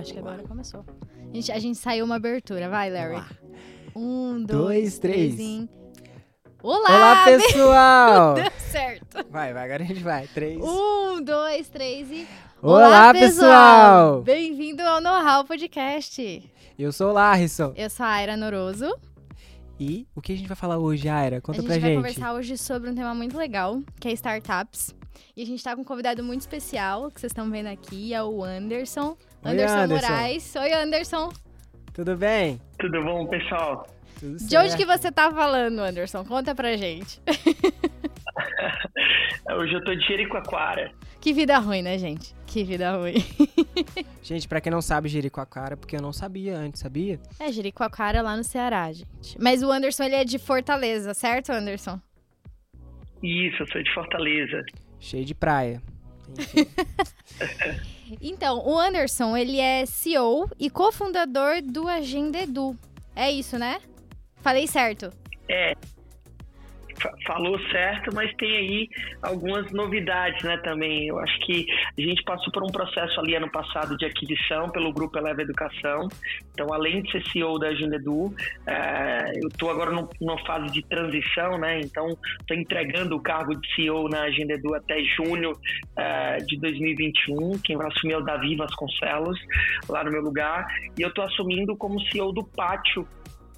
Acho 0.00 0.14
que 0.14 0.18
agora 0.18 0.42
começou. 0.44 0.82
A 1.30 1.34
gente, 1.34 1.52
a 1.52 1.58
gente 1.58 1.78
saiu 1.78 2.06
uma 2.06 2.16
abertura. 2.16 2.70
Vai, 2.70 2.88
Larry. 2.88 3.22
Um, 3.94 4.42
Dois, 4.46 4.46
dois, 4.46 4.98
três. 4.98 5.34
três. 5.34 5.68
Olá! 6.62 6.88
Olá, 6.88 7.24
pessoal! 7.26 8.34
Deu 8.40 8.50
certo. 8.60 9.26
vai, 9.30 9.52
vai, 9.52 9.64
agora 9.64 9.82
a 9.82 9.86
gente 9.86 10.02
vai. 10.02 10.26
Três. 10.28 10.58
Um, 10.58 11.22
dois, 11.22 11.68
três 11.68 12.10
e. 12.10 12.26
Olá, 12.62 13.12
pessoal! 13.12 14.22
Bem-vindo 14.22 14.82
ao 14.82 15.02
Know-How 15.02 15.44
Podcast. 15.44 16.50
Eu 16.78 16.92
sou 16.92 17.10
o 17.10 17.12
Larrisson. 17.12 17.74
Eu 17.76 17.90
sou 17.90 18.06
a 18.06 18.08
Aira 18.08 18.38
Noroso. 18.38 18.90
E 19.78 20.06
o 20.14 20.22
que 20.22 20.32
a 20.32 20.36
gente 20.36 20.48
vai 20.48 20.56
falar 20.56 20.78
hoje, 20.78 21.10
Aira? 21.10 21.42
Conta 21.42 21.58
a 21.58 21.60
gente 21.60 21.70
pra 21.70 21.78
vai 21.78 21.90
gente. 21.90 21.96
conversar 21.96 22.32
hoje 22.32 22.56
sobre 22.56 22.88
um 22.88 22.94
tema 22.94 23.14
muito 23.14 23.36
legal, 23.36 23.82
que 24.00 24.08
é 24.08 24.12
startups. 24.12 24.94
E 25.36 25.42
a 25.42 25.46
gente 25.46 25.62
tá 25.62 25.74
com 25.76 25.82
um 25.82 25.84
convidado 25.84 26.24
muito 26.24 26.40
especial, 26.40 27.10
que 27.10 27.20
vocês 27.20 27.30
estão 27.32 27.50
vendo 27.50 27.66
aqui, 27.66 28.14
é 28.14 28.22
o 28.22 28.42
Anderson. 28.42 29.14
Oi, 29.42 29.52
Anderson, 29.52 29.78
Anderson. 29.78 30.08
Moraes. 30.08 30.56
Oi, 30.56 30.72
Anderson. 30.72 31.28
Tudo 31.94 32.16
bem? 32.16 32.60
Tudo 32.78 33.02
bom, 33.02 33.26
pessoal? 33.26 33.86
Tudo 34.18 34.36
De 34.36 34.56
onde 34.56 34.76
que 34.76 34.84
você 34.84 35.10
tá 35.10 35.32
falando, 35.32 35.80
Anderson? 35.80 36.24
Conta 36.24 36.54
pra 36.54 36.76
gente. 36.76 37.20
Hoje 39.50 39.72
eu 39.72 39.82
tô 39.82 39.94
de 39.94 40.06
Jericoacoara. 40.06 40.92
Que 41.20 41.32
vida 41.32 41.58
ruim, 41.58 41.82
né, 41.82 41.98
gente? 41.98 42.34
Que 42.46 42.62
vida 42.64 42.96
ruim. 42.96 43.14
Gente, 44.22 44.48
pra 44.48 44.60
quem 44.60 44.72
não 44.72 44.82
sabe, 44.82 45.08
Jericoacoara, 45.08 45.76
porque 45.76 45.94
eu 45.94 46.00
não 46.00 46.12
sabia 46.12 46.56
antes, 46.56 46.80
sabia? 46.80 47.20
É, 47.38 47.52
Jericoacoara 47.52 48.22
lá 48.22 48.36
no 48.36 48.42
Ceará, 48.42 48.90
gente. 48.92 49.36
Mas 49.38 49.62
o 49.62 49.70
Anderson, 49.70 50.04
ele 50.04 50.16
é 50.16 50.24
de 50.24 50.38
Fortaleza, 50.38 51.14
certo, 51.14 51.52
Anderson? 51.52 52.00
Isso, 53.22 53.62
eu 53.62 53.66
sou 53.68 53.82
de 53.82 53.94
Fortaleza. 53.94 54.62
Cheio 54.98 55.24
de 55.24 55.34
praia. 55.34 55.80
Então, 58.20 58.66
o 58.66 58.78
Anderson, 58.78 59.36
ele 59.36 59.58
é 59.58 59.84
CEO 59.86 60.48
e 60.58 60.70
cofundador 60.70 61.62
do 61.62 61.88
Agenda 61.88 62.38
Edu. 62.38 62.76
É 63.14 63.30
isso, 63.30 63.58
né? 63.58 63.80
Falei 64.36 64.66
certo. 64.66 65.12
É, 65.48 65.74
falou 67.26 67.58
certo, 67.70 68.10
mas 68.14 68.32
tem 68.36 68.56
aí 68.56 68.88
algumas 69.22 69.70
novidades, 69.72 70.42
né, 70.44 70.56
também. 70.58 71.06
Eu 71.08 71.18
acho 71.18 71.38
que 71.40 71.66
a 71.98 72.00
gente 72.00 72.22
passou 72.24 72.52
por 72.52 72.62
um 72.62 72.72
processo 72.72 73.20
ali 73.20 73.34
ano 73.34 73.50
passado 73.50 73.96
de 73.96 74.04
aquisição 74.04 74.70
pelo 74.70 74.92
Grupo 74.92 75.18
Eleva 75.18 75.42
Educação. 75.42 76.08
Então, 76.52 76.72
além 76.72 77.02
de 77.02 77.10
ser 77.12 77.22
CEO 77.30 77.58
da 77.58 77.68
Agenda 77.68 77.96
eh, 78.66 79.32
eu 79.42 79.48
estou 79.48 79.70
agora 79.70 79.90
num- 79.90 80.08
numa 80.20 80.38
fase 80.46 80.72
de 80.72 80.82
transição, 80.82 81.58
né? 81.58 81.80
Então, 81.80 82.06
estou 82.40 82.56
entregando 82.56 83.16
o 83.16 83.20
cargo 83.20 83.54
de 83.54 83.74
CEO 83.74 84.08
na 84.08 84.22
Agenda 84.22 84.54
Edu 84.54 84.74
até 84.74 85.02
junho 85.04 85.52
eh, 85.96 86.36
de 86.46 86.58
2021. 86.58 87.58
Quem 87.64 87.76
vai 87.76 87.86
assumir 87.88 88.14
é 88.14 88.18
o 88.18 88.22
Davi 88.24 88.56
Vasconcelos, 88.56 89.38
lá 89.88 90.04
no 90.04 90.10
meu 90.10 90.22
lugar. 90.22 90.66
E 90.98 91.02
eu 91.02 91.08
estou 91.08 91.24
assumindo 91.24 91.76
como 91.76 92.00
CEO 92.08 92.32
do 92.32 92.44
Pátio, 92.44 93.06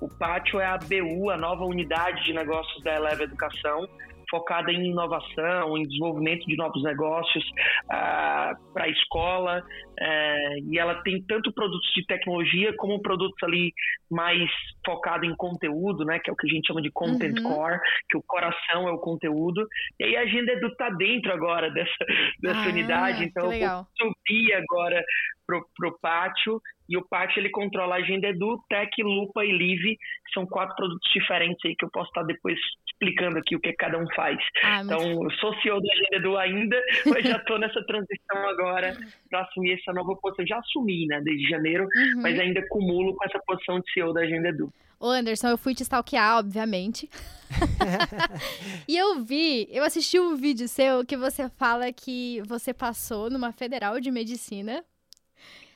o 0.03 0.09
Pátio 0.09 0.59
é 0.59 0.67
a 0.67 0.77
BU, 0.77 1.31
a 1.31 1.37
nova 1.37 1.65
unidade 1.65 2.25
de 2.25 2.33
negócios 2.33 2.83
da 2.83 2.97
Eleva 2.97 3.23
Educação, 3.23 3.89
focada 4.29 4.73
em 4.73 4.91
inovação, 4.91 5.79
em 5.79 5.85
desenvolvimento 5.85 6.45
de 6.47 6.57
novos 6.57 6.83
negócios 6.83 7.45
para 7.87 8.57
a 8.75 8.89
escola. 8.89 9.63
Eh, 9.99 10.59
e 10.71 10.79
ela 10.79 11.03
tem 11.03 11.23
tanto 11.27 11.53
produtos 11.53 11.91
de 11.95 12.05
tecnologia 12.07 12.75
como 12.77 13.01
produtos 13.03 13.37
ali 13.43 13.73
mais 14.11 14.49
focado 14.85 15.25
em 15.25 15.35
conteúdo, 15.37 16.05
né, 16.05 16.19
que 16.19 16.31
é 16.31 16.33
o 16.33 16.37
que 16.37 16.47
a 16.49 16.53
gente 16.55 16.67
chama 16.67 16.83
de 16.83 16.91
content 16.93 17.37
Uhum. 17.39 17.43
core, 17.45 17.81
que 18.11 18.17
o 18.17 18.23
coração 18.27 18.89
é 18.89 18.93
o 18.93 18.99
conteúdo. 18.99 19.67
E 20.01 20.05
aí 20.05 20.17
a 20.17 20.23
agenda 20.23 20.53
Edu 20.53 20.69
está 20.69 20.89
dentro 20.91 21.33
agora 21.33 21.71
dessa, 21.71 22.05
dessa 22.41 22.61
Ah, 22.61 22.69
unidade, 22.69 23.25
então 23.25 23.45
eu 23.53 23.87
subir 23.99 24.53
agora 24.55 25.03
pro, 25.47 25.65
pro 25.77 25.99
pátio 26.01 26.61
e 26.89 26.97
o 26.97 27.07
pátio 27.09 27.41
ele 27.41 27.51
controla 27.51 27.95
a 27.95 27.99
agenda 27.99 28.29
Edu, 28.29 28.59
Tech, 28.69 28.91
Lupa 29.03 29.45
e 29.45 29.53
Live, 29.53 29.97
que 29.97 30.33
são 30.35 30.47
quatro 30.47 30.75
produtos 30.77 31.11
diferentes 31.13 31.59
aí 31.65 31.75
que 31.77 31.85
eu 31.85 31.91
posso 31.91 32.09
estar 32.09 32.23
depois 32.25 32.59
explicando 32.91 33.39
aqui 33.39 33.57
o 33.57 33.61
que 33.61 33.73
cada 33.75 33.99
um 33.99 34.07
faz. 34.15 34.39
Ah, 34.63 34.83
Então, 34.85 35.01
eu 35.25 35.31
sou 35.33 35.55
CEO 35.61 35.81
da 35.81 35.93
agenda 35.93 36.17
Edu 36.17 36.37
ainda, 36.37 36.83
mas 37.07 37.25
já 37.25 37.37
estou 37.37 37.59
nessa 37.59 37.83
transição 37.87 38.49
agora 38.49 38.97
para 39.31 39.41
assumir 39.43 39.73
essa 39.73 39.92
nova 39.93 40.15
posição. 40.17 40.47
Já 40.47 40.59
assumi, 40.59 41.07
né, 41.07 41.21
desde 41.23 41.49
janeiro, 41.49 41.85
Uhum. 41.85 42.23
mas 42.23 42.39
ainda 42.39 42.67
cumulo 42.69 43.15
com 43.15 43.25
essa 43.25 43.39
posição 43.47 43.81
de 43.81 43.93
CEO 43.93 44.13
da 44.13 44.21
agenda 44.23 44.49
Edu. 44.49 44.73
Ô, 45.01 45.07
Anderson, 45.09 45.49
eu 45.49 45.59
fui 45.59 45.75
te 45.75 45.83
stalkear, 45.83 46.39
obviamente. 46.39 47.11
e 48.89 48.97
eu 48.97 49.21
vi, 49.25 49.67
eu 49.71 49.83
assisti 49.85 50.19
um 50.21 50.37
vídeo 50.37 50.69
seu 50.69 51.05
que 51.05 51.17
você 51.17 51.49
fala 51.49 51.93
que 51.93 52.41
você 52.47 52.73
passou 52.73 53.29
numa 53.29 53.51
federal 53.53 53.99
de 53.99 54.11
medicina, 54.13 54.85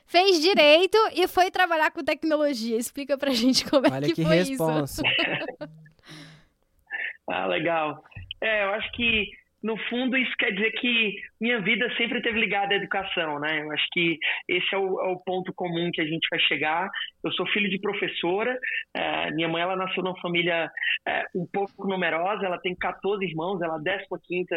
fez 0.05 0.39
direito 0.41 0.97
e 1.13 1.27
foi 1.27 1.51
trabalhar 1.51 1.91
com 1.91 2.03
tecnologia. 2.03 2.77
Explica 2.77 3.17
pra 3.17 3.31
gente 3.31 3.69
como 3.69 3.85
é 3.87 3.91
Olha 3.91 4.07
que, 4.07 4.13
que 4.15 4.23
foi 4.23 4.35
responsa. 4.37 5.01
Ah, 7.29 7.45
legal. 7.45 8.03
É, 8.41 8.63
eu 8.63 8.69
acho 8.69 8.89
que, 8.93 9.25
no 9.63 9.75
fundo, 9.89 10.15
isso 10.17 10.33
quer 10.37 10.51
dizer 10.51 10.71
que 10.73 11.15
minha 11.41 11.59
vida 11.61 11.89
sempre 11.97 12.19
esteve 12.19 12.39
ligada 12.39 12.73
à 12.73 12.77
educação, 12.77 13.39
né? 13.39 13.63
Eu 13.63 13.71
acho 13.71 13.85
que 13.91 14.17
esse 14.47 14.73
é 14.73 14.77
o, 14.77 15.01
é 15.01 15.07
o 15.11 15.19
ponto 15.19 15.51
comum 15.53 15.89
que 15.91 16.01
a 16.01 16.05
gente 16.05 16.27
vai 16.29 16.39
chegar. 16.39 16.89
Eu 17.23 17.31
sou 17.33 17.45
filho 17.47 17.69
de 17.69 17.79
professora, 17.79 18.57
é, 18.95 19.31
minha 19.31 19.47
mãe, 19.47 19.61
ela 19.61 19.75
nasceu 19.75 20.03
numa 20.03 20.19
família 20.21 20.69
é, 21.07 21.25
um 21.35 21.45
pouco 21.51 21.87
numerosa, 21.87 22.45
ela 22.45 22.59
tem 22.59 22.75
14 22.75 23.23
irmãos, 23.25 23.61
ela 23.61 23.81
é 23.85 23.95
a 23.95 24.19
15 24.27 24.47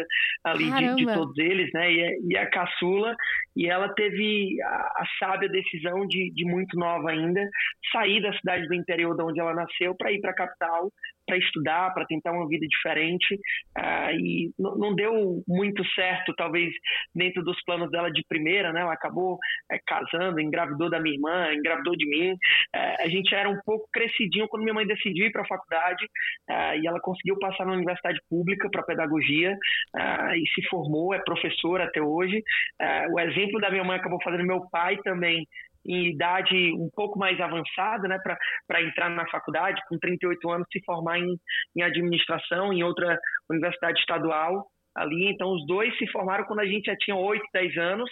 ali 0.43 0.65
de, 0.71 0.95
de 0.95 1.05
todos 1.13 1.37
eles, 1.37 1.71
né? 1.73 1.91
E, 1.91 1.99
é- 2.01 2.17
e 2.29 2.35
é 2.35 2.41
a 2.41 2.49
caçula, 2.49 3.15
e 3.55 3.67
ela 3.67 3.89
teve 3.89 4.61
a, 4.61 4.67
a 4.67 5.05
sábia 5.19 5.49
decisão 5.49 6.05
de, 6.07 6.31
de 6.31 6.45
muito 6.45 6.77
nova 6.77 7.09
ainda, 7.09 7.49
sair 7.91 8.21
da 8.21 8.33
cidade 8.33 8.67
do 8.67 8.75
interior 8.75 9.15
de 9.15 9.23
onde 9.23 9.39
ela 9.39 9.53
nasceu 9.53 9.95
para 9.95 10.11
ir 10.11 10.21
para 10.21 10.31
a 10.31 10.35
capital 10.35 10.91
para 11.31 11.37
estudar, 11.37 11.93
para 11.93 12.05
tentar 12.05 12.33
uma 12.33 12.45
vida 12.47 12.67
diferente. 12.67 13.39
Ah, 13.73 14.11
e 14.11 14.51
não, 14.59 14.93
deu 14.93 15.41
muito 15.47 15.83
certo, 15.95 16.33
talvez, 16.35 16.73
dentro 17.15 17.41
dos 17.41 17.61
planos 17.63 17.89
dela 17.89 18.11
de 18.11 18.21
primeira, 18.27 18.73
né? 18.73 18.81
Ela 18.81 18.93
acabou 18.93 19.39
eh, 19.71 19.79
casando, 19.87 20.41
engravidou 20.41 20.89
da 20.89 20.99
minha 20.99 21.15
irmã, 21.15 21.53
engravidou 21.53 21.95
de 21.95 22.05
mim. 22.05 22.35
Eh, 22.75 22.95
a 22.99 23.07
gente 23.07 23.33
era 23.33 23.49
um 23.49 23.57
pouco 23.65 23.87
crescidinho 23.93 24.47
quando 24.49 24.63
minha 24.63 24.73
mãe 24.73 24.85
decidiu 24.85 25.25
ir 25.25 25.31
para 25.31 25.43
a 25.43 25.47
faculdade 25.47 26.05
ah, 26.49 26.75
e 26.75 26.85
ela 26.85 26.99
conseguiu 26.99 27.39
passar 27.39 27.65
na 27.65 27.73
universidade 27.73 28.19
pública 28.29 28.69
para 28.69 28.83
pedagogia 28.83 29.57
ah, 29.95 30.35
e 30.35 30.45
se 30.49 30.67
formou, 30.67 31.13
é 31.13 31.19
professora 31.19 31.85
até 31.85 32.01
hoje. 32.01 32.43
Ah, 32.79 33.07
o 33.09 33.19
exemplo 33.21 33.61
da 33.61 33.71
minha 33.71 33.85
mãe 33.85 33.97
acabou 33.97 34.21
fazendo 34.21 34.45
meu 34.45 34.67
pai 34.69 34.97
também 34.97 35.47
em 35.85 36.09
idade 36.09 36.73
um 36.73 36.89
pouco 36.95 37.17
mais 37.17 37.39
avançada, 37.39 38.07
né, 38.07 38.17
para 38.67 38.81
entrar 38.81 39.09
na 39.09 39.27
faculdade, 39.29 39.81
com 39.87 39.97
38 39.97 40.49
anos, 40.49 40.67
se 40.71 40.83
formar 40.83 41.19
em, 41.19 41.35
em 41.75 41.81
administração 41.81 42.71
em 42.71 42.83
outra 42.83 43.17
universidade 43.49 43.99
estadual 43.99 44.65
ali. 44.95 45.29
Então, 45.29 45.51
os 45.53 45.65
dois 45.65 45.95
se 45.97 46.07
formaram 46.07 46.45
quando 46.45 46.59
a 46.59 46.65
gente 46.65 46.85
já 46.85 46.95
tinha 46.97 47.15
8, 47.15 47.43
10 47.53 47.77
anos. 47.77 48.09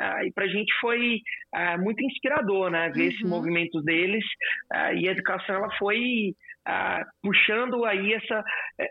Ah, 0.00 0.24
e 0.24 0.32
para 0.32 0.44
a 0.44 0.48
gente 0.48 0.72
foi 0.80 1.20
ah, 1.54 1.76
muito 1.78 2.02
inspirador, 2.04 2.70
né, 2.70 2.90
ver 2.90 3.12
esse 3.12 3.22
Uhum. 3.24 3.30
movimento 3.30 3.80
deles. 3.82 4.24
Ah, 4.72 4.92
e 4.92 5.08
a 5.08 5.12
educação 5.12 5.56
ela 5.56 5.68
foi 5.78 6.34
ah, 6.66 7.02
puxando 7.22 7.84
aí 7.86 8.12
essa, 8.12 8.44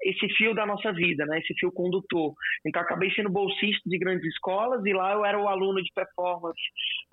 esse 0.04 0.28
fio 0.36 0.56
da 0.56 0.66
nossa 0.66 0.92
vida, 0.92 1.26
né, 1.28 1.38
esse 1.40 1.54
fio 1.60 1.72
condutor. 1.72 2.34
Então, 2.66 2.82
acabei 2.82 3.12
sendo 3.12 3.30
bolsista 3.30 3.88
de 3.88 4.00
grandes 4.00 4.26
escolas 4.34 4.84
e 4.84 4.94
lá 4.94 5.14
eu 5.14 5.24
era 5.24 5.40
o 5.40 5.48
aluno 5.48 5.82
de 5.84 5.92
performance 5.94 6.60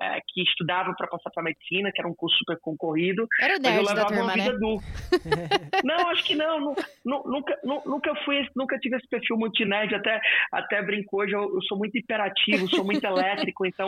eh, 0.01 0.21
que 0.29 0.43
estudava 0.43 0.95
para 0.97 1.07
passar 1.07 1.31
para 1.35 1.43
medicina, 1.43 1.93
que 1.93 2.01
era 2.01 2.09
um 2.09 2.15
curso 2.15 2.37
super 2.39 2.57
concorrido. 2.63 3.27
Era 3.43 3.59
o 3.59 3.63
Mas 3.63 3.77
eu 3.77 3.83
levava 3.83 4.07
turma, 4.07 4.23
uma 4.23 4.37
né? 4.37 4.43
vida 4.45 4.59
du. 4.59 4.81
não, 5.85 6.09
acho 6.09 6.25
que 6.25 6.35
não. 6.35 6.77
nu- 7.05 7.23
nunca, 7.27 7.59
nu- 7.63 7.83
nunca 7.85 8.15
fui, 8.25 8.39
esse- 8.41 8.51
nunca 8.57 8.79
tive 8.79 8.97
esse 8.97 9.09
perfil 9.09 9.37
muito 9.37 9.63
nerd. 9.67 9.95
Até, 9.95 10.19
até 10.51 10.83
brinco 10.83 11.21
hoje, 11.21 11.35
eu, 11.35 11.43
eu 11.43 11.63
sou 11.69 11.77
muito 11.77 11.97
hiperativo, 11.99 12.67
sou 12.71 12.85
muito 12.87 13.05
elétrico, 13.05 13.67
então 13.67 13.84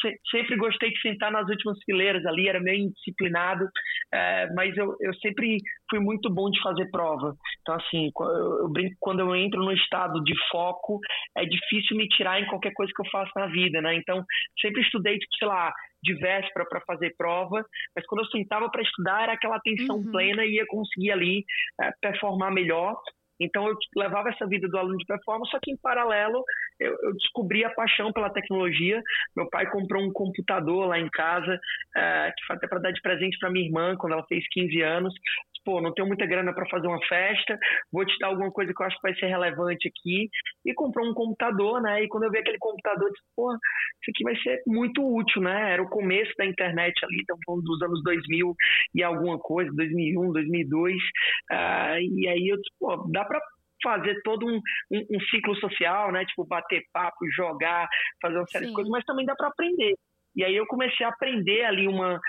se- 0.00 0.16
sempre 0.30 0.56
gostei 0.56 0.90
de 0.90 1.00
sentar 1.00 1.30
nas 1.32 1.48
últimas 1.48 1.78
fileiras 1.84 2.24
ali, 2.26 2.48
era 2.48 2.60
meio 2.60 2.84
indisciplinado, 2.86 3.68
eh, 4.12 4.48
mas 4.54 4.76
eu, 4.76 4.96
eu 5.00 5.14
sempre 5.14 5.58
fui 5.90 5.98
muito 6.00 6.28
bom 6.32 6.50
de 6.50 6.60
fazer 6.62 6.90
prova. 6.90 7.34
Então, 7.62 7.74
assim, 7.76 8.10
eu, 8.20 8.58
eu 8.60 8.68
brinco 8.68 8.94
quando 9.00 9.20
eu 9.20 9.34
entro 9.34 9.62
no 9.64 9.72
estado 9.72 10.22
de 10.24 10.34
foco, 10.50 10.98
é 11.36 11.44
difícil 11.44 11.96
me 11.96 12.08
tirar 12.08 12.40
em 12.40 12.46
qualquer 12.46 12.72
coisa 12.72 12.92
que 12.94 13.02
eu 13.06 13.10
faço 13.10 13.32
na 13.36 13.46
vida, 13.46 13.80
né? 13.80 13.94
Então, 13.96 14.22
sempre 14.60 14.82
estudei, 14.82 15.18
tipo, 15.18 15.36
sei 15.38 15.48
lá, 15.48 15.72
de 16.02 16.14
véspera 16.14 16.64
para 16.68 16.80
fazer 16.82 17.14
prova, 17.16 17.64
mas 17.94 18.06
quando 18.06 18.22
eu 18.22 18.30
sentava 18.30 18.70
para 18.70 18.82
estudar 18.82 19.22
era 19.24 19.32
aquela 19.32 19.56
atenção 19.56 19.96
Uhum. 19.96 20.12
plena 20.12 20.44
e 20.44 20.54
ia 20.56 20.66
conseguir 20.66 21.10
ali 21.12 21.44
eh, 21.80 21.90
performar 22.00 22.52
melhor. 22.52 22.94
Então 23.40 23.66
eu 23.68 23.76
levava 23.96 24.30
essa 24.30 24.46
vida 24.46 24.68
do 24.68 24.78
aluno 24.78 24.96
de 24.96 25.06
performance, 25.06 25.50
só 25.50 25.58
que 25.60 25.70
em 25.70 25.76
paralelo 25.76 26.42
eu, 26.80 26.96
eu 27.02 27.12
descobri 27.14 27.64
a 27.64 27.70
paixão 27.70 28.12
pela 28.12 28.30
tecnologia. 28.30 29.02
Meu 29.36 29.48
pai 29.48 29.70
comprou 29.70 30.02
um 30.02 30.12
computador 30.12 30.86
lá 30.86 30.98
em 30.98 31.08
casa, 31.08 31.60
eh, 31.96 32.32
que 32.36 32.46
foi 32.46 32.56
até 32.56 32.66
para 32.66 32.80
dar 32.80 32.92
de 32.92 33.00
presente 33.02 33.38
para 33.38 33.50
minha 33.50 33.66
irmã 33.66 33.96
quando 33.96 34.14
ela 34.14 34.26
fez 34.26 34.44
15 34.50 34.80
anos. 34.82 35.14
Pô, 35.66 35.80
não 35.82 35.92
tenho 35.92 36.06
muita 36.06 36.24
grana 36.24 36.54
para 36.54 36.68
fazer 36.68 36.86
uma 36.86 37.04
festa, 37.08 37.58
vou 37.92 38.06
te 38.06 38.16
dar 38.20 38.28
alguma 38.28 38.52
coisa 38.52 38.72
que 38.72 38.80
eu 38.80 38.86
acho 38.86 38.96
que 38.96 39.02
vai 39.02 39.14
ser 39.16 39.26
relevante 39.26 39.88
aqui. 39.88 40.30
E 40.64 40.72
comprou 40.72 41.10
um 41.10 41.12
computador, 41.12 41.82
né? 41.82 42.04
E 42.04 42.08
quando 42.08 42.22
eu 42.22 42.30
vi 42.30 42.38
aquele 42.38 42.58
computador, 42.58 43.08
eu 43.08 43.12
disse, 43.12 43.24
pô, 43.34 43.52
isso 43.52 44.10
aqui 44.14 44.22
vai 44.22 44.36
ser 44.36 44.62
muito 44.66 45.04
útil, 45.04 45.42
né? 45.42 45.72
Era 45.72 45.82
o 45.82 45.90
começo 45.90 46.32
da 46.38 46.46
internet 46.46 47.04
ali, 47.04 47.18
então 47.20 47.36
falando 47.44 47.64
dos 47.64 47.82
anos 47.82 48.02
2000 48.04 48.54
e 48.94 49.02
alguma 49.02 49.38
coisa, 49.40 49.70
2001, 49.74 50.32
2002. 50.32 50.94
Uh, 50.94 51.98
e 52.00 52.28
aí 52.28 52.48
eu 52.48 52.56
disse, 52.56 52.70
pô, 52.78 52.96
dá 53.10 53.24
para 53.24 53.40
fazer 53.82 54.20
todo 54.22 54.46
um, 54.46 54.60
um, 54.92 55.06
um, 55.16 55.20
ciclo 55.30 55.54
social, 55.56 56.12
né? 56.12 56.24
Tipo, 56.24 56.46
bater 56.46 56.82
papo, 56.92 57.28
jogar, 57.36 57.88
fazer 58.22 58.36
uma 58.36 58.46
série 58.46 58.66
Sim. 58.66 58.70
de 58.70 58.74
coisas, 58.74 58.90
mas 58.90 59.04
também 59.04 59.26
dá 59.26 59.34
para 59.34 59.48
aprender. 59.48 59.94
E 60.36 60.44
aí 60.44 60.54
eu 60.54 60.66
comecei 60.66 61.04
a 61.04 61.08
aprender 61.08 61.64
ali 61.64 61.88
uma, 61.88 62.20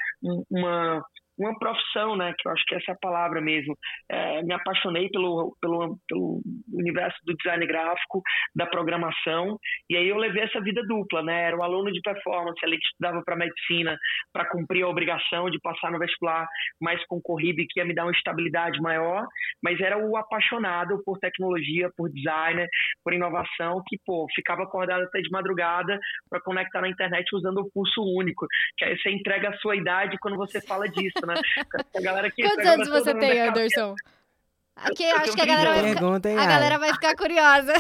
uma, 0.49 1.03
uma 1.37 1.57
profissão, 1.59 2.15
né? 2.15 2.33
Que 2.37 2.47
eu 2.47 2.51
acho 2.51 2.63
que 2.65 2.75
essa 2.75 2.91
é 2.91 2.93
a 2.93 2.99
palavra 2.99 3.41
mesmo. 3.41 3.77
É, 4.09 4.41
me 4.43 4.53
apaixonei 4.53 5.09
pelo, 5.09 5.55
pelo, 5.61 5.97
pelo 6.07 6.41
universo 6.73 7.17
do 7.25 7.35
design 7.35 7.65
gráfico, 7.65 8.21
da 8.55 8.65
programação, 8.65 9.57
e 9.89 9.95
aí 9.95 10.07
eu 10.07 10.17
levei 10.17 10.43
essa 10.43 10.61
vida 10.61 10.81
dupla, 10.87 11.21
né? 11.21 11.43
Era 11.47 11.57
o 11.57 11.63
aluno 11.63 11.91
de 11.91 12.01
performance 12.01 12.59
ali 12.63 12.77
que 12.77 12.87
estudava 12.87 13.21
para 13.23 13.35
medicina 13.35 13.97
para 14.33 14.49
cumprir 14.49 14.83
a 14.83 14.87
obrigação 14.87 15.49
de 15.49 15.59
passar 15.59 15.91
no 15.91 15.99
vestibular 15.99 16.47
mais 16.81 17.03
concorrido 17.07 17.61
e 17.61 17.67
que 17.67 17.79
ia 17.79 17.85
me 17.85 17.93
dar 17.93 18.05
uma 18.05 18.11
estabilidade 18.11 18.79
maior, 18.81 19.25
mas 19.63 19.79
era 19.79 19.97
o 19.97 20.17
apaixonado 20.17 21.01
por 21.05 21.19
tecnologia, 21.19 21.89
por 21.95 22.09
designer, 22.09 22.67
por 23.03 23.13
inovação, 23.13 23.81
que, 23.87 23.97
pô, 24.05 24.27
ficava 24.33 24.63
acordado 24.63 25.03
até 25.03 25.21
de 25.21 25.29
madrugada 25.29 25.99
para 26.29 26.41
conectar 26.41 26.81
na 26.81 26.89
internet 26.89 27.27
usando 27.33 27.59
o 27.59 27.71
pulso 27.71 28.01
único, 28.01 28.45
que 28.77 28.85
aí 28.85 28.97
você 28.97 29.09
entrega 29.09 29.49
a 29.49 29.57
sua 29.57 29.75
idade 29.75 30.17
quando 30.19 30.37
você 30.37 30.61
fala 30.61 30.87
disso, 30.87 31.25
né? 31.27 31.41
A 31.95 32.01
galera 32.01 32.31
que 32.31 32.43
Quantos 32.43 32.65
anos 32.65 32.89
você 32.89 33.13
tem, 33.15 33.41
Anderson? 33.41 33.95
Aqui, 34.75 35.03
eu, 35.03 35.17
acho 35.17 35.35
que 35.35 35.41
a 35.41 35.45
galera, 35.45 35.73
vai 35.73 35.93
ficar, 35.93 36.41
a 36.41 36.45
galera 36.45 36.77
vai 36.77 36.93
ficar 36.93 37.15
curiosa. 37.15 37.73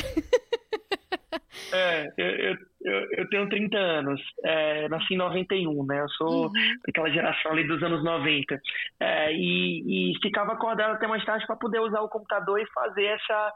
É, 1.73 2.07
eu, 2.17 2.55
eu, 2.81 3.07
eu, 3.17 3.29
tenho 3.29 3.49
30 3.49 3.77
anos, 3.77 4.21
é, 4.43 4.87
nasci 4.89 5.13
em 5.13 5.17
91, 5.17 5.85
né? 5.85 6.01
Eu 6.01 6.09
sou 6.09 6.45
uhum. 6.45 6.51
daquela 6.85 7.09
geração 7.09 7.51
ali 7.51 7.67
dos 7.67 7.81
anos 7.83 8.03
90. 8.03 8.59
É, 8.99 9.33
e, 9.33 10.11
e 10.13 10.19
ficava 10.21 10.53
acordado 10.53 10.93
até 10.93 11.07
mais 11.07 11.23
tarde 11.25 11.45
para 11.45 11.55
poder 11.55 11.79
usar 11.79 12.01
o 12.01 12.09
computador 12.09 12.59
e 12.59 12.67
fazer 12.71 13.05
essa, 13.05 13.53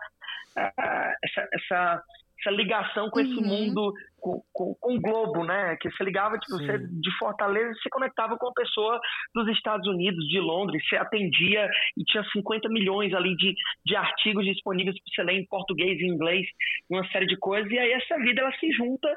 essa, 0.56 1.50
essa 1.54 2.04
essa 2.42 2.52
ligação 2.52 3.10
com 3.10 3.20
esse 3.20 3.36
uhum. 3.36 3.46
mundo, 3.46 3.94
com, 4.22 4.42
com, 4.54 4.76
com, 4.76 4.96
o 4.96 5.02
globo, 5.02 5.44
né? 5.44 5.76
Que 5.78 5.90
você 5.90 6.04
ligava, 6.04 6.38
tipo, 6.38 6.58
você 6.58 6.78
de 6.78 7.18
Fortaleza, 7.18 7.74
você 7.74 7.90
conectava 7.90 8.38
com 8.38 8.48
a 8.48 8.54
pessoa 8.54 9.00
dos 9.34 9.48
Estados 9.50 9.88
Unidos, 9.88 10.24
de 10.28 10.40
Londres, 10.40 10.88
você 10.88 10.96
atendia 10.96 11.68
e 11.98 12.04
tinha 12.06 12.24
50 12.32 12.70
milhões 12.70 13.14
ali 13.14 13.36
de, 13.36 13.54
de 13.86 13.96
artigos 13.96 14.46
disponíveis 14.46 14.96
para 14.96 15.14
você 15.14 15.24
ler 15.24 15.42
em 15.42 15.48
português 15.48 16.00
e 16.00 16.06
inglês, 16.06 16.46
uma 16.90 17.06
série 17.10 17.26
de 17.26 17.38
coisas, 17.38 17.70
e 17.72 17.80
aí 17.80 17.92
essa 17.94 18.18
vida 18.18 18.42
ela 18.42 18.54
se 18.58 18.72
junta 18.72 19.10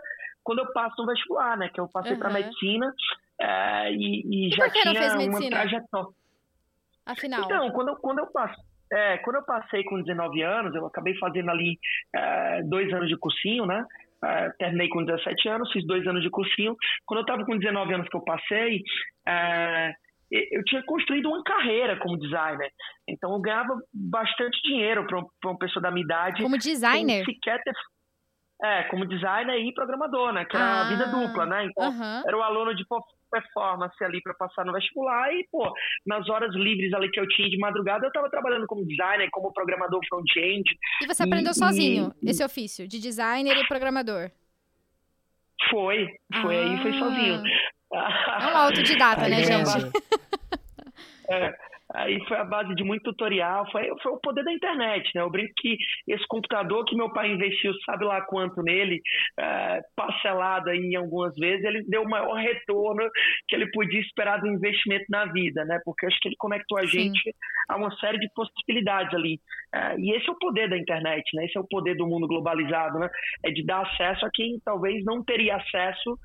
quando 0.42 0.60
eu 0.60 0.72
passo 0.72 0.94
no 0.98 1.06
vestibular, 1.06 1.56
né? 1.56 1.68
Que 1.68 1.80
eu 1.80 1.88
passei 1.88 2.12
uhum. 2.12 2.18
para 2.18 2.30
medicina 2.30 2.92
é, 3.38 3.92
e, 3.92 4.22
e, 4.24 4.48
e, 4.48 4.50
já 4.50 4.70
tinha 4.70 5.28
uma 5.28 5.48
trajetória. 5.50 6.08
Afinal. 7.06 7.44
Então, 7.44 7.70
quando 7.72 7.88
eu, 7.88 7.96
quando 7.96 8.18
eu 8.20 8.26
passo 8.32 8.58
é, 8.92 9.18
quando 9.18 9.36
eu 9.36 9.44
passei 9.44 9.82
com 9.84 10.00
19 10.00 10.42
anos, 10.42 10.74
eu 10.74 10.86
acabei 10.86 11.16
fazendo 11.18 11.50
ali 11.50 11.78
é, 12.14 12.62
dois 12.62 12.92
anos 12.92 13.08
de 13.08 13.16
cursinho, 13.16 13.66
né? 13.66 13.84
É, 14.24 14.50
terminei 14.58 14.88
com 14.88 15.04
17 15.04 15.48
anos, 15.48 15.70
fiz 15.72 15.86
dois 15.86 16.06
anos 16.06 16.22
de 16.22 16.30
cursinho. 16.30 16.76
Quando 17.04 17.18
eu 17.18 17.22
estava 17.22 17.44
com 17.44 17.58
19 17.58 17.94
anos 17.94 18.08
que 18.08 18.16
eu 18.16 18.24
passei, 18.24 18.82
é, 19.26 19.92
eu 20.30 20.64
tinha 20.64 20.82
construído 20.84 21.28
uma 21.28 21.42
carreira 21.42 21.98
como 21.98 22.18
designer. 22.18 22.70
Então 23.08 23.32
eu 23.32 23.40
ganhava 23.40 23.76
bastante 23.92 24.60
dinheiro 24.62 25.06
para 25.06 25.50
uma 25.50 25.58
pessoa 25.58 25.82
da 25.82 25.90
minha 25.90 26.04
idade. 26.04 26.42
Como 26.42 26.58
designer? 26.58 27.24
Sequer 27.24 27.62
ter... 27.62 27.72
É, 28.62 28.84
como 28.84 29.04
designer 29.04 29.58
e 29.58 29.74
programador, 29.74 30.32
né? 30.32 30.44
Que 30.44 30.56
era 30.56 30.64
ah, 30.64 30.80
a 30.82 30.88
vida 30.88 31.06
dupla, 31.06 31.44
né? 31.44 31.66
Então, 31.66 31.88
uh 31.88 31.92
-huh. 31.92 32.22
era 32.26 32.36
o 32.38 32.42
aluno 32.42 32.74
de 32.74 32.86
performance 33.34 34.04
ali 34.04 34.22
para 34.22 34.34
passar 34.34 34.64
no 34.64 34.72
vestibular 34.72 35.32
e, 35.34 35.46
pô, 35.50 35.72
nas 36.06 36.28
horas 36.28 36.54
livres 36.54 36.92
ali 36.94 37.10
que 37.10 37.18
eu 37.18 37.26
tinha 37.28 37.50
de 37.50 37.58
madrugada, 37.58 38.06
eu 38.06 38.08
estava 38.08 38.30
trabalhando 38.30 38.66
como 38.66 38.86
designer, 38.86 39.28
como 39.32 39.52
programador 39.52 40.00
front-end. 40.08 40.64
E 41.02 41.06
você 41.06 41.24
aprendeu 41.24 41.50
e, 41.50 41.54
sozinho 41.54 42.14
e... 42.22 42.30
esse 42.30 42.44
ofício 42.44 42.86
de 42.86 43.00
designer 43.00 43.56
e 43.56 43.66
programador? 43.66 44.30
Foi, 45.70 46.06
foi 46.42 46.56
ah. 46.56 46.62
aí, 46.62 46.82
foi 46.82 46.92
sozinho. 46.92 47.42
É 47.92 48.46
um 48.46 48.56
autodidata, 48.56 49.28
né, 49.28 49.42
gente? 49.42 49.70
É, 51.26 51.54
Aí 51.94 52.18
foi 52.26 52.36
a 52.36 52.44
base 52.44 52.74
de 52.74 52.82
muito 52.82 53.04
tutorial, 53.04 53.70
foi, 53.70 53.88
foi 54.02 54.12
o 54.12 54.20
poder 54.20 54.42
da 54.42 54.52
internet, 54.52 55.08
né? 55.14 55.22
Eu 55.22 55.30
brinco 55.30 55.52
que 55.56 55.76
esse 56.08 56.26
computador 56.26 56.84
que 56.84 56.96
meu 56.96 57.12
pai 57.12 57.30
investiu, 57.30 57.72
sabe 57.86 58.04
lá 58.04 58.20
quanto 58.22 58.62
nele, 58.62 59.00
é, 59.38 59.80
parcelado 59.94 60.70
aí 60.70 60.80
em 60.80 60.96
algumas 60.96 61.34
vezes, 61.36 61.64
ele 61.64 61.84
deu 61.84 62.02
o 62.02 62.10
maior 62.10 62.34
retorno 62.34 63.08
que 63.46 63.54
ele 63.54 63.70
podia 63.70 64.00
esperar 64.00 64.40
do 64.40 64.48
investimento 64.48 65.04
na 65.08 65.26
vida, 65.26 65.64
né? 65.64 65.80
Porque 65.84 66.06
acho 66.06 66.18
que 66.20 66.28
ele 66.28 66.36
conectou 66.36 66.78
a 66.78 66.84
gente 66.84 67.22
Sim. 67.22 67.30
a 67.68 67.76
uma 67.76 67.94
série 67.98 68.18
de 68.18 68.28
possibilidades 68.34 69.14
ali. 69.14 69.38
É, 69.72 69.96
e 69.96 70.16
esse 70.16 70.28
é 70.28 70.32
o 70.32 70.38
poder 70.38 70.68
da 70.68 70.76
internet, 70.76 71.24
né? 71.34 71.44
Esse 71.44 71.56
é 71.56 71.60
o 71.60 71.68
poder 71.68 71.94
do 71.94 72.08
mundo 72.08 72.26
globalizado, 72.26 72.98
né? 72.98 73.08
É 73.44 73.52
de 73.52 73.64
dar 73.64 73.82
acesso 73.82 74.26
a 74.26 74.30
quem 74.34 74.58
talvez 74.64 75.04
não 75.04 75.22
teria 75.22 75.56
acesso 75.56 76.18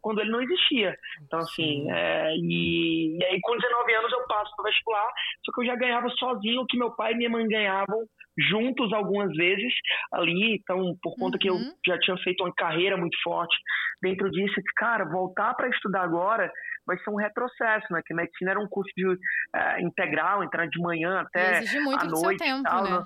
quando 0.00 0.20
ele 0.20 0.30
não 0.30 0.40
existia. 0.40 0.96
Então, 1.22 1.38
assim, 1.40 1.90
é, 1.90 2.34
e, 2.36 3.18
e, 3.18 3.24
aí 3.24 3.38
com 3.42 3.56
19 3.56 3.94
anos 3.94 4.12
eu 4.12 4.26
passo 4.26 4.54
para 4.56 4.70
vestibular, 4.70 5.08
só 5.44 5.52
que 5.52 5.60
eu 5.62 5.66
já 5.66 5.76
ganhava 5.76 6.08
sozinho 6.10 6.62
o 6.62 6.66
que 6.66 6.78
meu 6.78 6.90
pai 6.92 7.12
e 7.12 7.16
minha 7.16 7.30
mãe 7.30 7.46
ganhavam 7.46 8.04
juntos 8.50 8.92
algumas 8.92 9.32
vezes 9.34 9.72
ali, 10.12 10.54
então 10.54 10.94
por 11.02 11.16
conta 11.16 11.36
uhum. 11.36 11.38
que 11.40 11.50
eu 11.50 11.54
uhum. 11.54 11.74
já 11.84 11.98
tinha 11.98 12.16
feito 12.18 12.44
uma 12.44 12.54
carreira 12.54 12.96
muito 12.96 13.18
forte 13.22 13.56
dentro 14.00 14.30
disso, 14.30 14.54
cara, 14.76 15.04
voltar 15.04 15.54
para 15.54 15.68
estudar 15.68 16.02
agora 16.02 16.50
vai 16.86 16.96
ser 16.98 17.10
um 17.10 17.16
retrocesso, 17.16 17.86
né? 17.92 18.00
Que 18.06 18.14
medicina 18.14 18.52
era 18.52 18.60
um 18.60 18.68
curso 18.68 18.90
de 18.96 19.06
uh, 19.06 19.18
integral, 19.80 20.42
entrar 20.42 20.66
de 20.66 20.80
manhã 20.80 21.20
até 21.20 21.58
exige 21.58 21.80
muito 21.80 22.02
à 22.02 22.08
noite, 22.08 22.38
tempo, 22.38 22.62
tal, 22.62 22.82
né? 22.84 23.04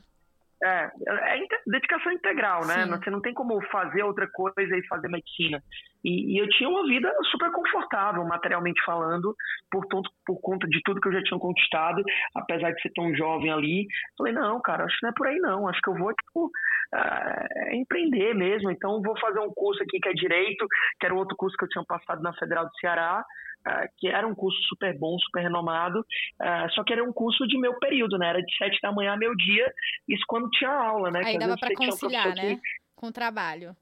É, 0.64 0.90
é 1.08 1.46
dedicação 1.66 2.12
integral, 2.12 2.64
né? 2.66 2.84
Sim. 2.84 2.90
Você 2.90 3.10
não 3.10 3.20
tem 3.20 3.34
como 3.34 3.60
fazer 3.66 4.02
outra 4.02 4.28
coisa 4.32 4.76
e 4.76 4.86
fazer 4.86 5.08
medicina. 5.08 5.62
E, 6.04 6.34
e, 6.34 6.38
eu 6.38 6.48
tinha 6.48 6.68
uma 6.68 6.86
vida 6.86 7.12
super 7.30 7.50
confortável, 7.52 8.24
materialmente 8.24 8.80
falando, 8.84 9.34
por, 9.70 9.86
tonto, 9.86 10.10
por 10.26 10.40
conta 10.40 10.66
de 10.68 10.80
tudo 10.84 11.00
que 11.00 11.08
eu 11.08 11.12
já 11.12 11.22
tinha 11.22 11.38
conquistado, 11.38 12.02
apesar 12.34 12.72
de 12.72 12.80
ser 12.80 12.90
tão 12.90 13.14
jovem 13.14 13.50
ali. 13.50 13.86
Falei, 14.16 14.32
não, 14.32 14.60
cara, 14.60 14.84
acho 14.84 14.96
que 14.98 15.02
não 15.04 15.10
é 15.10 15.14
por 15.16 15.26
aí 15.26 15.38
não. 15.38 15.68
Acho 15.68 15.80
que 15.80 15.90
eu 15.90 15.94
vou, 15.94 16.12
tipo, 16.12 16.46
uh, 16.46 17.74
empreender 17.74 18.34
mesmo. 18.34 18.70
Então, 18.70 19.02
vou 19.02 19.18
fazer 19.18 19.40
um 19.40 19.52
curso 19.54 19.82
aqui 19.82 19.98
que 20.00 20.08
é 20.08 20.12
Direito, 20.12 20.66
que 20.98 21.06
era 21.06 21.14
outro 21.14 21.36
curso 21.36 21.56
que 21.56 21.64
eu 21.64 21.68
tinha 21.68 21.84
passado 21.84 22.22
na 22.22 22.32
Federal 22.34 22.64
do 22.64 22.76
Ceará. 22.78 23.24
Uh, 23.66 23.86
que 23.96 24.08
era 24.08 24.26
um 24.26 24.34
curso 24.34 24.60
super 24.64 24.98
bom, 24.98 25.16
super 25.20 25.40
renomado, 25.40 26.00
uh, 26.00 26.70
só 26.72 26.82
que 26.82 26.92
era 26.92 27.04
um 27.04 27.12
curso 27.12 27.46
de 27.46 27.56
meu 27.58 27.78
período, 27.78 28.18
né? 28.18 28.28
Era 28.28 28.42
de 28.42 28.56
sete 28.56 28.78
da 28.82 28.90
manhã 28.90 29.12
a 29.12 29.16
meu 29.16 29.36
dia, 29.36 29.72
isso 30.08 30.24
quando 30.26 30.50
tinha 30.50 30.70
aula, 30.70 31.12
né? 31.12 31.22
Aí 31.24 31.38
dava 31.38 31.56
para 31.56 31.72
conciliar, 31.74 32.34
né? 32.34 32.56
Que... 32.56 32.60
Com 32.96 33.06
o 33.06 33.12
trabalho. 33.12 33.76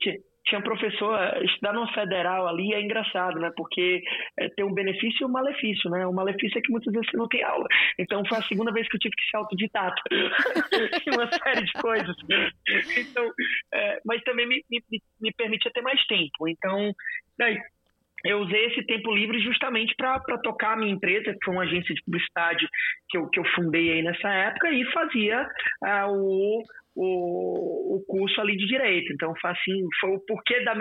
Tinha, 0.00 0.16
tinha 0.44 0.60
professor, 0.60 1.18
eh, 1.18 1.44
estudar 1.44 1.72
no 1.72 1.86
federal 1.92 2.48
ali 2.48 2.74
é 2.74 2.80
engraçado, 2.80 3.38
né? 3.38 3.50
Porque 3.56 4.02
é, 4.38 4.48
tem 4.50 4.64
um 4.64 4.74
benefício 4.74 5.22
e 5.22 5.24
um 5.24 5.30
malefício, 5.30 5.88
né? 5.90 6.06
O 6.06 6.12
malefício 6.12 6.58
é 6.58 6.60
que 6.60 6.70
muitas 6.70 6.92
vezes 6.92 7.08
você 7.10 7.16
não 7.16 7.28
tem 7.28 7.42
aula. 7.42 7.66
Então 7.98 8.24
foi 8.26 8.38
a 8.38 8.42
segunda 8.42 8.72
vez 8.72 8.88
que 8.88 8.96
eu 8.96 9.00
tive 9.00 9.14
que 9.14 9.30
ser 9.30 9.36
autodidata 9.36 10.02
uma 11.14 11.30
série 11.32 11.64
de 11.64 11.72
coisas. 11.74 12.16
Então, 12.98 13.30
é, 13.72 14.00
mas 14.04 14.22
também 14.24 14.46
me, 14.46 14.64
me, 14.70 14.82
me 15.20 15.32
permitia 15.32 15.70
ter 15.72 15.82
mais 15.82 16.04
tempo. 16.06 16.48
Então, 16.48 16.92
daí, 17.38 17.58
eu 18.24 18.40
usei 18.40 18.66
esse 18.66 18.84
tempo 18.86 19.12
livre 19.12 19.40
justamente 19.40 19.94
para 19.96 20.20
tocar 20.42 20.74
a 20.74 20.76
minha 20.76 20.92
empresa, 20.92 21.32
que 21.32 21.44
foi 21.44 21.54
uma 21.54 21.64
agência 21.64 21.94
de 21.94 22.02
publicidade 22.04 22.66
que 23.08 23.18
eu, 23.18 23.28
que 23.28 23.40
eu 23.40 23.44
fundei 23.54 23.92
aí 23.92 24.02
nessa 24.02 24.28
época, 24.28 24.70
e 24.70 24.84
fazia 24.92 25.42
uh, 25.42 26.10
o, 26.10 26.62
o, 26.94 27.96
o 27.96 28.04
curso 28.06 28.40
ali 28.40 28.56
de 28.56 28.66
direito. 28.66 29.12
Então, 29.12 29.34
assim, 29.44 29.86
foi 30.00 30.10
o 30.10 30.20
porquê 30.26 30.62
da, 30.64 30.74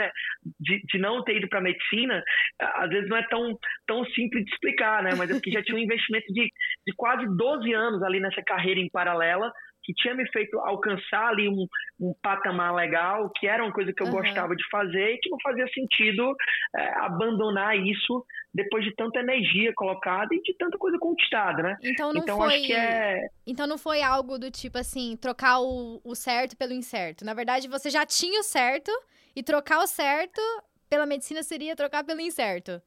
de, 0.59 0.81
de 0.83 0.99
não 0.99 1.23
ter 1.23 1.37
ido 1.37 1.49
para 1.49 1.61
medicina, 1.61 2.23
às 2.59 2.89
vezes 2.89 3.09
não 3.09 3.17
é 3.17 3.27
tão, 3.27 3.57
tão 3.87 4.05
simples 4.05 4.45
de 4.45 4.51
explicar, 4.51 5.03
né? 5.03 5.11
Mas 5.17 5.29
é 5.29 5.33
porque 5.33 5.51
já 5.51 5.63
tinha 5.63 5.75
um 5.75 5.81
investimento 5.81 6.31
de, 6.33 6.43
de 6.43 6.95
quase 6.95 7.25
12 7.35 7.73
anos 7.73 8.03
ali 8.03 8.19
nessa 8.19 8.41
carreira 8.43 8.79
em 8.79 8.89
paralela 8.89 9.51
que 9.83 9.93
tinha 9.93 10.13
me 10.13 10.29
feito 10.31 10.57
alcançar 10.59 11.29
ali 11.29 11.49
um, 11.49 11.67
um 11.99 12.13
patamar 12.21 12.73
legal, 12.73 13.29
que 13.35 13.47
era 13.47 13.63
uma 13.63 13.73
coisa 13.73 13.91
que 13.93 14.01
eu 14.01 14.07
uhum. 14.07 14.13
gostava 14.13 14.55
de 14.55 14.63
fazer 14.69 15.13
e 15.13 15.17
que 15.19 15.29
não 15.29 15.37
fazia 15.41 15.67
sentido 15.73 16.33
é, 16.75 16.99
abandonar 16.99 17.77
isso 17.77 18.25
depois 18.53 18.83
de 18.83 18.93
tanta 18.95 19.19
energia 19.19 19.71
colocada 19.75 20.33
e 20.33 20.41
de 20.41 20.53
tanta 20.57 20.77
coisa 20.77 20.97
conquistada, 20.99 21.63
né? 21.63 21.77
Então 21.83 22.13
não 22.13 22.21
então, 22.21 22.37
foi. 22.37 22.55
Acho 22.55 22.67
que 22.67 22.73
é... 22.73 23.27
Então 23.47 23.65
não 23.65 23.77
foi 23.77 24.01
algo 24.01 24.37
do 24.37 24.51
tipo 24.51 24.77
assim, 24.77 25.15
trocar 25.15 25.59
o, 25.61 26.01
o 26.03 26.15
certo 26.15 26.57
pelo 26.57 26.73
incerto. 26.73 27.23
Na 27.23 27.33
verdade, 27.33 27.67
você 27.67 27.89
já 27.89 28.05
tinha 28.05 28.39
o 28.39 28.43
certo 28.43 28.91
e 29.35 29.41
trocar 29.41 29.79
o 29.79 29.87
certo 29.87 30.41
pela 30.89 31.05
medicina 31.05 31.41
seria 31.41 31.75
trocar 31.75 32.03
pelo 32.03 32.19
incerto. 32.19 32.81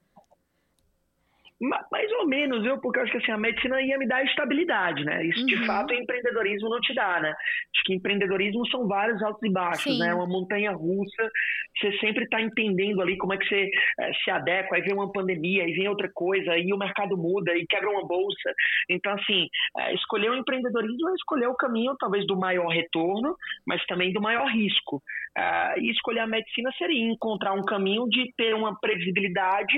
Mais 1.90 2.12
ou 2.20 2.26
menos, 2.26 2.62
viu? 2.62 2.78
Porque 2.78 2.98
eu 2.98 3.04
acho 3.04 3.12
que 3.12 3.18
assim, 3.18 3.32
a 3.32 3.38
medicina 3.38 3.80
ia 3.80 3.96
me 3.98 4.06
dar 4.06 4.24
estabilidade, 4.24 5.04
né? 5.04 5.24
Isso 5.24 5.40
uhum. 5.40 5.46
de 5.46 5.66
fato 5.66 5.92
o 5.92 5.94
empreendedorismo 5.94 6.68
não 6.68 6.80
te 6.80 6.94
dá, 6.94 7.20
né? 7.20 7.30
Acho 7.30 7.84
que 7.84 7.94
empreendedorismo 7.94 8.66
são 8.68 8.86
vários 8.86 9.22
altos 9.22 9.42
e 9.42 9.50
baixos, 9.50 9.92
Sim. 9.92 9.98
né? 9.98 10.14
Uma 10.14 10.26
montanha 10.26 10.72
russa, 10.72 11.30
você 11.78 11.92
sempre 11.98 12.24
está 12.24 12.40
entendendo 12.40 13.00
ali 13.00 13.16
como 13.16 13.34
é 13.34 13.38
que 13.38 13.48
você 13.48 13.70
é, 14.00 14.12
se 14.12 14.30
adequa, 14.30 14.76
aí 14.76 14.82
vem 14.82 14.94
uma 14.94 15.10
pandemia, 15.10 15.64
aí 15.64 15.72
vem 15.72 15.88
outra 15.88 16.10
coisa, 16.12 16.52
aí 16.52 16.72
o 16.72 16.78
mercado 16.78 17.16
muda, 17.16 17.52
aí 17.52 17.66
quebra 17.66 17.90
uma 17.90 18.06
bolsa. 18.06 18.52
Então, 18.88 19.12
assim, 19.14 19.48
é, 19.78 19.94
escolher 19.94 20.30
o 20.30 20.36
empreendedorismo 20.36 21.10
é 21.10 21.14
escolher 21.14 21.46
o 21.46 21.56
caminho 21.56 21.96
talvez 21.98 22.26
do 22.26 22.36
maior 22.36 22.68
retorno, 22.68 23.36
mas 23.66 23.84
também 23.86 24.12
do 24.12 24.20
maior 24.20 24.46
risco. 24.48 25.02
É, 25.36 25.80
e 25.80 25.90
escolher 25.90 26.20
a 26.20 26.26
medicina 26.26 26.70
seria 26.78 27.10
encontrar 27.10 27.52
um 27.52 27.64
caminho 27.64 28.08
de 28.08 28.32
ter 28.36 28.54
uma 28.54 28.78
previsibilidade 28.78 29.74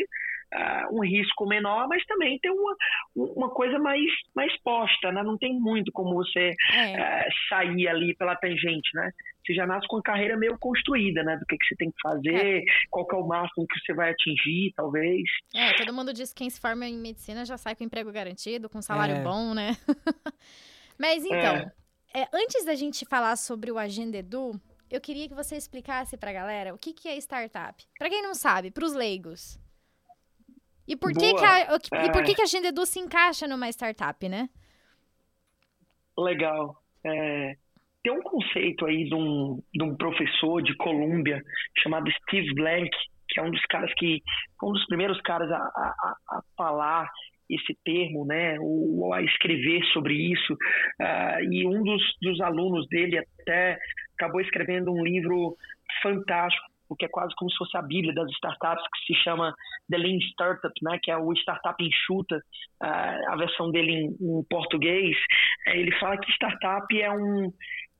uh, 0.54 0.96
um 0.96 1.04
risco 1.04 1.46
menor, 1.46 1.88
mas 1.88 2.04
também 2.06 2.38
tem 2.38 2.50
uma, 2.50 2.76
uma 3.14 3.50
coisa 3.50 3.78
mais, 3.78 4.10
mais 4.34 4.54
posta, 4.62 5.12
né? 5.12 5.22
Não 5.22 5.36
tem 5.38 5.58
muito 5.58 5.92
como 5.92 6.14
você 6.14 6.54
é. 6.72 6.96
uh, 6.96 7.32
sair 7.48 7.88
ali 7.88 8.14
pela 8.16 8.36
tangente, 8.36 8.90
né? 8.94 9.10
Você 9.44 9.54
já 9.54 9.66
nasce 9.66 9.86
com 9.86 9.98
a 9.98 10.02
carreira 10.02 10.36
meio 10.36 10.58
construída, 10.58 11.22
né? 11.22 11.36
Do 11.36 11.46
que, 11.46 11.56
que 11.56 11.66
você 11.66 11.76
tem 11.76 11.90
que 11.90 12.00
fazer, 12.02 12.62
é. 12.62 12.64
qual 12.90 13.06
que 13.06 13.14
é 13.14 13.18
o 13.18 13.26
máximo 13.26 13.66
que 13.66 13.78
você 13.78 13.94
vai 13.94 14.10
atingir, 14.10 14.72
talvez. 14.74 15.22
É, 15.54 15.72
todo 15.74 15.92
mundo 15.92 16.12
diz 16.12 16.32
que 16.32 16.38
quem 16.38 16.50
se 16.50 16.60
forma 16.60 16.86
em 16.86 16.98
medicina 16.98 17.44
já 17.44 17.56
sai 17.56 17.76
com 17.76 17.84
emprego 17.84 18.10
garantido, 18.12 18.68
com 18.68 18.82
salário 18.82 19.16
é. 19.16 19.22
bom, 19.22 19.54
né? 19.54 19.76
mas 20.98 21.24
então, 21.24 21.70
é. 22.14 22.22
é. 22.22 22.28
antes 22.32 22.64
da 22.64 22.74
gente 22.74 23.06
falar 23.06 23.36
sobre 23.36 23.70
o 23.70 23.78
Agenda 23.78 24.16
Edu, 24.16 24.60
eu 24.90 25.00
queria 25.00 25.28
que 25.28 25.34
você 25.34 25.56
explicasse 25.56 26.16
para 26.16 26.30
a 26.30 26.34
galera 26.34 26.74
o 26.74 26.78
que, 26.78 26.92
que 26.92 27.08
é 27.08 27.16
startup. 27.16 27.84
Para 27.98 28.08
quem 28.08 28.22
não 28.22 28.34
sabe, 28.34 28.70
para 28.70 28.84
os 28.84 28.94
leigos. 28.94 29.58
E 30.86 30.96
por, 30.96 31.12
que, 31.12 31.34
que, 31.34 31.44
a, 31.44 31.60
é... 31.60 32.06
e 32.06 32.12
por 32.12 32.22
que, 32.22 32.34
que 32.34 32.42
a 32.42 32.44
Agenda 32.44 32.68
Edu 32.68 32.86
se 32.86 33.00
encaixa 33.00 33.48
numa 33.48 33.68
startup, 33.68 34.28
né? 34.28 34.48
Legal. 36.16 36.76
É, 37.04 37.56
tem 38.02 38.12
um 38.12 38.22
conceito 38.22 38.86
aí 38.86 39.04
de 39.04 39.14
um, 39.14 39.60
de 39.74 39.82
um 39.82 39.96
professor 39.96 40.62
de 40.62 40.74
Colômbia 40.76 41.42
chamado 41.78 42.10
Steve 42.22 42.54
Blank, 42.54 42.90
que 43.28 43.40
é 43.40 43.42
um 43.42 43.50
dos 43.50 43.64
caras 43.66 43.92
que 43.94 44.22
um 44.62 44.72
dos 44.72 44.86
primeiros 44.86 45.20
caras 45.22 45.50
a, 45.50 45.56
a, 45.56 46.16
a 46.30 46.42
falar 46.56 47.10
esse 47.48 47.76
termo, 47.84 48.24
né, 48.24 48.58
ou 48.60 49.12
a 49.12 49.22
escrever 49.22 49.84
sobre 49.92 50.14
isso. 50.14 50.52
Uh, 50.52 51.52
e 51.52 51.66
um 51.66 51.82
dos, 51.82 52.02
dos 52.20 52.40
alunos 52.40 52.88
dele 52.88 53.18
até 53.18 53.78
acabou 54.14 54.40
escrevendo 54.40 54.92
um 54.92 55.04
livro 55.04 55.56
fantástico 56.02 56.75
o 56.88 56.96
que 56.96 57.04
é 57.04 57.08
quase 57.08 57.34
como 57.36 57.50
se 57.50 57.56
fosse 57.56 57.76
a 57.76 57.82
bíblia 57.82 58.14
das 58.14 58.30
startups, 58.32 58.84
que 58.92 59.14
se 59.14 59.22
chama 59.22 59.54
The 59.90 59.98
Lean 59.98 60.18
Startup, 60.32 60.72
né, 60.82 60.98
que 61.02 61.10
é 61.10 61.16
o 61.16 61.32
Startup 61.34 61.82
Enxuta, 61.82 62.36
uh, 62.36 63.32
a 63.32 63.36
versão 63.36 63.70
dele 63.70 63.92
em, 63.92 64.06
em 64.20 64.44
português. 64.48 65.16
É, 65.66 65.78
ele 65.78 65.92
fala 65.98 66.18
que 66.18 66.30
startup 66.32 66.86
é 67.00 67.10
um, 67.10 67.52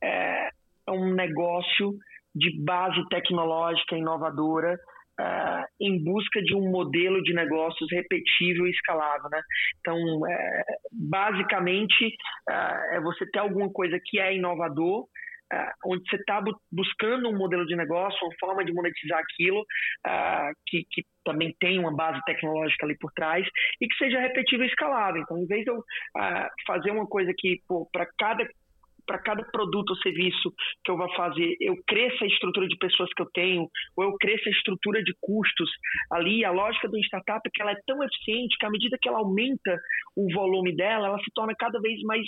é, 0.02 0.50
é 0.88 0.92
um 0.92 1.14
negócio 1.14 1.94
de 2.34 2.62
base 2.62 3.02
tecnológica 3.08 3.96
inovadora, 3.96 4.76
Uh, 5.18 5.64
em 5.80 6.04
busca 6.04 6.42
de 6.42 6.54
um 6.54 6.70
modelo 6.70 7.22
de 7.22 7.32
negócios 7.32 7.90
repetível 7.90 8.66
e 8.66 8.70
escalável, 8.70 9.30
né? 9.30 9.40
Então, 9.80 9.96
é, 10.28 10.64
basicamente, 10.92 12.08
uh, 12.50 12.94
é 12.94 13.00
você 13.00 13.24
ter 13.30 13.38
alguma 13.38 13.72
coisa 13.72 13.98
que 14.04 14.20
é 14.20 14.36
inovador, 14.36 15.06
onde 15.84 16.08
você 16.08 16.16
está 16.16 16.40
bu 16.40 16.52
buscando 16.70 17.28
um 17.28 17.36
modelo 17.36 17.66
de 17.66 17.76
negócio, 17.76 18.18
uma 18.26 18.34
forma 18.38 18.64
de 18.64 18.72
monetizar 18.72 19.18
aquilo, 19.18 19.60
uh, 19.60 20.52
que, 20.66 20.84
que, 20.90 21.04
também 21.24 21.54
tem 21.58 21.78
uma 21.78 21.94
base 21.94 22.20
tecnológica 22.24 22.86
ali 22.86 22.96
por 22.98 23.10
trás 23.12 23.46
e 23.80 23.88
que 23.88 23.96
seja 23.96 24.20
repetível 24.20 24.64
e 24.64 24.68
escalável. 24.68 25.22
Então, 25.22 25.38
em 25.38 25.46
vez 25.46 25.64
de 25.64 25.70
eu 25.70 25.78
uh, 25.78 26.48
fazer 26.66 26.90
uma 26.90 27.06
coisa 27.06 27.32
que, 27.36 27.60
para 27.92 28.06
cada 28.18 28.46
para 29.06 29.18
cada 29.18 29.42
produto 29.44 29.90
ou 29.90 29.96
serviço 29.96 30.52
que 30.84 30.90
eu 30.90 30.96
vá 30.96 31.08
fazer, 31.16 31.56
eu 31.60 31.76
cresça 31.86 32.25
a 32.25 32.28
estrutura 32.28 32.66
de 32.68 32.76
pessoas 32.76 33.12
que 33.14 33.22
eu 33.22 33.30
tenho, 33.32 33.68
ou 33.96 34.04
eu 34.04 34.16
cresça 34.18 34.48
a 34.48 34.52
estrutura 34.52 35.02
de 35.02 35.14
custos 35.20 35.70
ali, 36.10 36.44
a 36.44 36.50
lógica 36.50 36.88
do 36.88 36.98
startup 36.98 37.40
é 37.46 37.50
que 37.52 37.62
ela 37.62 37.72
é 37.72 37.80
tão 37.86 38.02
eficiente 38.02 38.56
que 38.58 38.66
à 38.66 38.70
medida 38.70 38.98
que 39.00 39.08
ela 39.08 39.18
aumenta 39.18 39.78
o 40.16 40.32
volume 40.32 40.75
dela, 40.75 41.08
ela 41.08 41.18
se 41.18 41.30
torna 41.34 41.54
cada 41.54 41.80
vez 41.80 42.00
mais, 42.02 42.26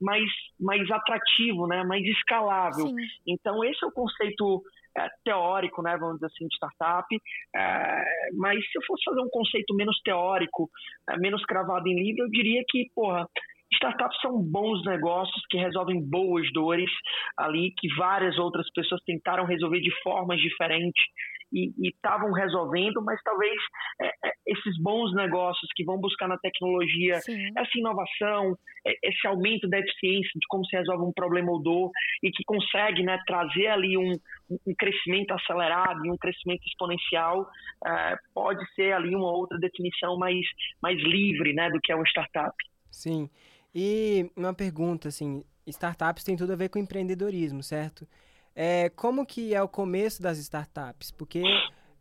mais, 0.00 0.30
mais 0.58 0.90
atrativo, 0.90 1.66
né? 1.66 1.82
mais 1.84 2.04
escalável. 2.04 2.86
Sim. 2.86 2.96
Então, 3.26 3.64
esse 3.64 3.84
é 3.84 3.88
o 3.88 3.92
conceito 3.92 4.62
é, 4.96 5.08
teórico, 5.24 5.82
né, 5.82 5.96
vamos 5.96 6.16
dizer 6.16 6.26
assim, 6.26 6.46
de 6.46 6.54
startup, 6.56 7.06
é, 7.54 8.30
mas 8.34 8.58
se 8.70 8.78
eu 8.78 8.82
fosse 8.86 9.04
fazer 9.04 9.20
um 9.20 9.30
conceito 9.30 9.74
menos 9.74 10.00
teórico, 10.02 10.68
é, 11.08 11.16
menos 11.16 11.44
cravado 11.44 11.88
em 11.88 11.94
livro, 11.94 12.24
eu 12.24 12.30
diria 12.30 12.62
que, 12.68 12.90
porra, 12.94 13.28
Startups 13.72 14.20
são 14.20 14.42
bons 14.42 14.84
negócios 14.84 15.42
que 15.48 15.58
resolvem 15.58 16.02
boas 16.02 16.50
dores 16.52 16.90
ali, 17.36 17.72
que 17.76 17.88
várias 17.96 18.38
outras 18.38 18.70
pessoas 18.72 19.00
tentaram 19.04 19.44
resolver 19.44 19.80
de 19.80 19.90
formas 20.02 20.40
diferentes 20.40 21.04
e 21.52 21.88
estavam 21.88 22.32
resolvendo, 22.32 23.02
mas 23.02 23.20
talvez 23.22 23.54
é, 24.00 24.06
é, 24.06 24.32
esses 24.46 24.80
bons 24.80 25.12
negócios 25.14 25.68
que 25.74 25.84
vão 25.84 25.98
buscar 25.98 26.28
na 26.28 26.38
tecnologia 26.38 27.20
Sim. 27.20 27.50
essa 27.56 27.70
inovação, 27.76 28.56
é, 28.86 28.94
esse 29.02 29.26
aumento 29.26 29.68
da 29.68 29.78
eficiência 29.78 30.30
de 30.34 30.46
como 30.48 30.64
se 30.64 30.76
resolve 30.76 31.04
um 31.04 31.12
problema 31.12 31.50
ou 31.50 31.60
dor 31.60 31.90
e 32.22 32.30
que 32.30 32.44
consegue 32.44 33.02
né, 33.02 33.18
trazer 33.26 33.66
ali 33.66 33.96
um, 33.98 34.12
um 34.50 34.74
crescimento 34.78 35.32
acelerado 35.32 36.06
e 36.06 36.10
um 36.10 36.16
crescimento 36.16 36.62
exponencial, 36.66 37.48
é, 37.84 38.16
pode 38.32 38.64
ser 38.74 38.92
ali 38.92 39.14
uma 39.14 39.30
outra 39.30 39.58
definição 39.58 40.16
mais, 40.16 40.46
mais 40.80 40.98
livre 41.02 41.52
né, 41.52 41.68
do 41.70 41.80
que 41.80 41.92
é 41.92 41.96
uma 41.96 42.06
startup. 42.06 42.54
Sim. 42.90 43.28
E 43.74 44.30
uma 44.36 44.52
pergunta, 44.52 45.08
assim, 45.08 45.44
startups 45.66 46.24
tem 46.24 46.36
tudo 46.36 46.52
a 46.52 46.56
ver 46.56 46.68
com 46.68 46.78
empreendedorismo, 46.78 47.62
certo? 47.62 48.06
É, 48.54 48.88
como 48.90 49.24
que 49.24 49.54
é 49.54 49.62
o 49.62 49.68
começo 49.68 50.22
das 50.22 50.38
startups? 50.38 51.10
Porque 51.10 51.42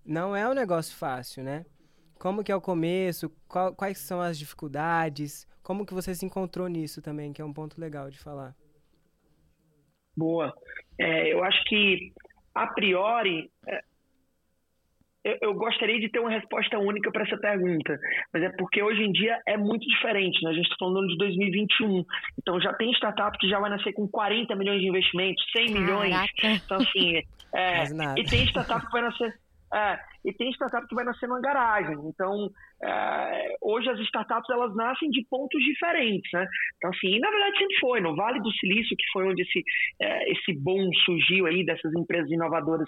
não 0.06 0.36
é 0.36 0.48
um 0.50 0.54
negócio 0.54 0.96
fácil, 0.96 1.44
né? 1.44 1.66
Como 2.18 2.44
que 2.44 2.52
é 2.52 2.56
o 2.56 2.62
começo? 2.62 3.30
Qual, 3.48 3.74
quais 3.74 4.00
são 4.00 4.20
as 4.20 4.38
dificuldades? 4.38 5.48
Como 5.64 5.86
que 5.86 5.94
você 5.94 6.16
se 6.16 6.26
encontrou 6.26 6.68
nisso 6.68 7.02
também, 7.02 7.32
que 7.32 7.42
é 7.42 7.46
um 7.46 7.54
ponto 7.54 7.80
legal 7.80 8.10
de 8.10 8.18
falar. 8.18 8.56
Boa. 10.18 10.54
É, 10.98 11.32
eu 11.32 11.44
acho 11.44 11.64
que, 11.66 12.12
a 12.54 12.68
priori, 12.68 13.50
é, 13.68 13.84
eu, 15.24 15.38
eu, 15.42 15.54
gostaria 15.54 16.00
de 16.00 16.10
ter 16.10 16.20
uma 16.20 16.30
resposta 16.30 16.78
única 16.80 17.12
para 17.12 17.24
essa 17.24 17.38
pergunta, 17.38 18.00
mas 18.34 18.44
é 18.44 18.50
porque 18.58 18.82
hoje 18.82 19.04
em 19.04 19.12
dia 19.12 19.42
é 19.46 19.58
muito 19.58 19.86
diferente, 19.88 20.44
né? 20.44 20.52
A 20.52 20.54
gente 20.54 20.66
está 20.66 20.76
falando 20.80 21.08
de 21.08 21.18
2021, 21.18 22.06
então 22.38 22.60
já 22.62 22.74
tem 22.74 22.92
startup 22.94 23.38
que 23.38 23.50
já 23.50 23.60
vai 23.60 23.70
nascer 23.70 23.94
com 23.94 24.08
40 24.08 24.56
milhões 24.56 24.82
de 24.82 24.88
investimentos, 24.88 25.44
100 25.52 25.74
milhões, 25.74 26.16
então 26.44 26.78
assim, 26.78 27.22
é, 27.54 27.84
e 28.18 28.24
tem 28.24 28.46
startup 28.46 28.86
que 28.86 28.92
vai 28.92 29.02
nascer 29.02 29.34
é, 29.74 30.00
e 30.26 30.34
tem 30.34 30.50
startup 30.52 30.88
que 30.88 30.96
vai 30.96 31.06
nascer 31.06 31.28
numa 31.28 31.42
garagem. 31.42 31.96
Então, 32.06 32.50
é, 32.84 33.56
hoje 33.62 33.90
as 33.90 34.00
startups 34.00 34.50
elas 34.50 34.76
nascem 34.76 35.10
de 35.10 35.26
pontos 35.30 35.62
diferentes, 35.64 36.30
né? 36.34 36.48
Então, 36.78 36.90
assim, 36.92 37.20
na 37.20 37.30
verdade 37.30 37.58
sempre 37.58 37.80
foi. 37.80 38.02
No 38.02 38.16
Vale 38.16 38.42
do 38.42 38.52
Silício, 38.54 38.96
que 38.96 39.12
foi 39.12 39.28
onde 39.28 39.42
esse, 39.42 39.64
é, 40.02 40.32
esse 40.32 40.54
boom 40.54 40.90
surgiu 41.06 41.46
aí 41.46 41.66
dessas 41.66 41.94
empresas 41.94 42.30
inovadoras 42.32 42.88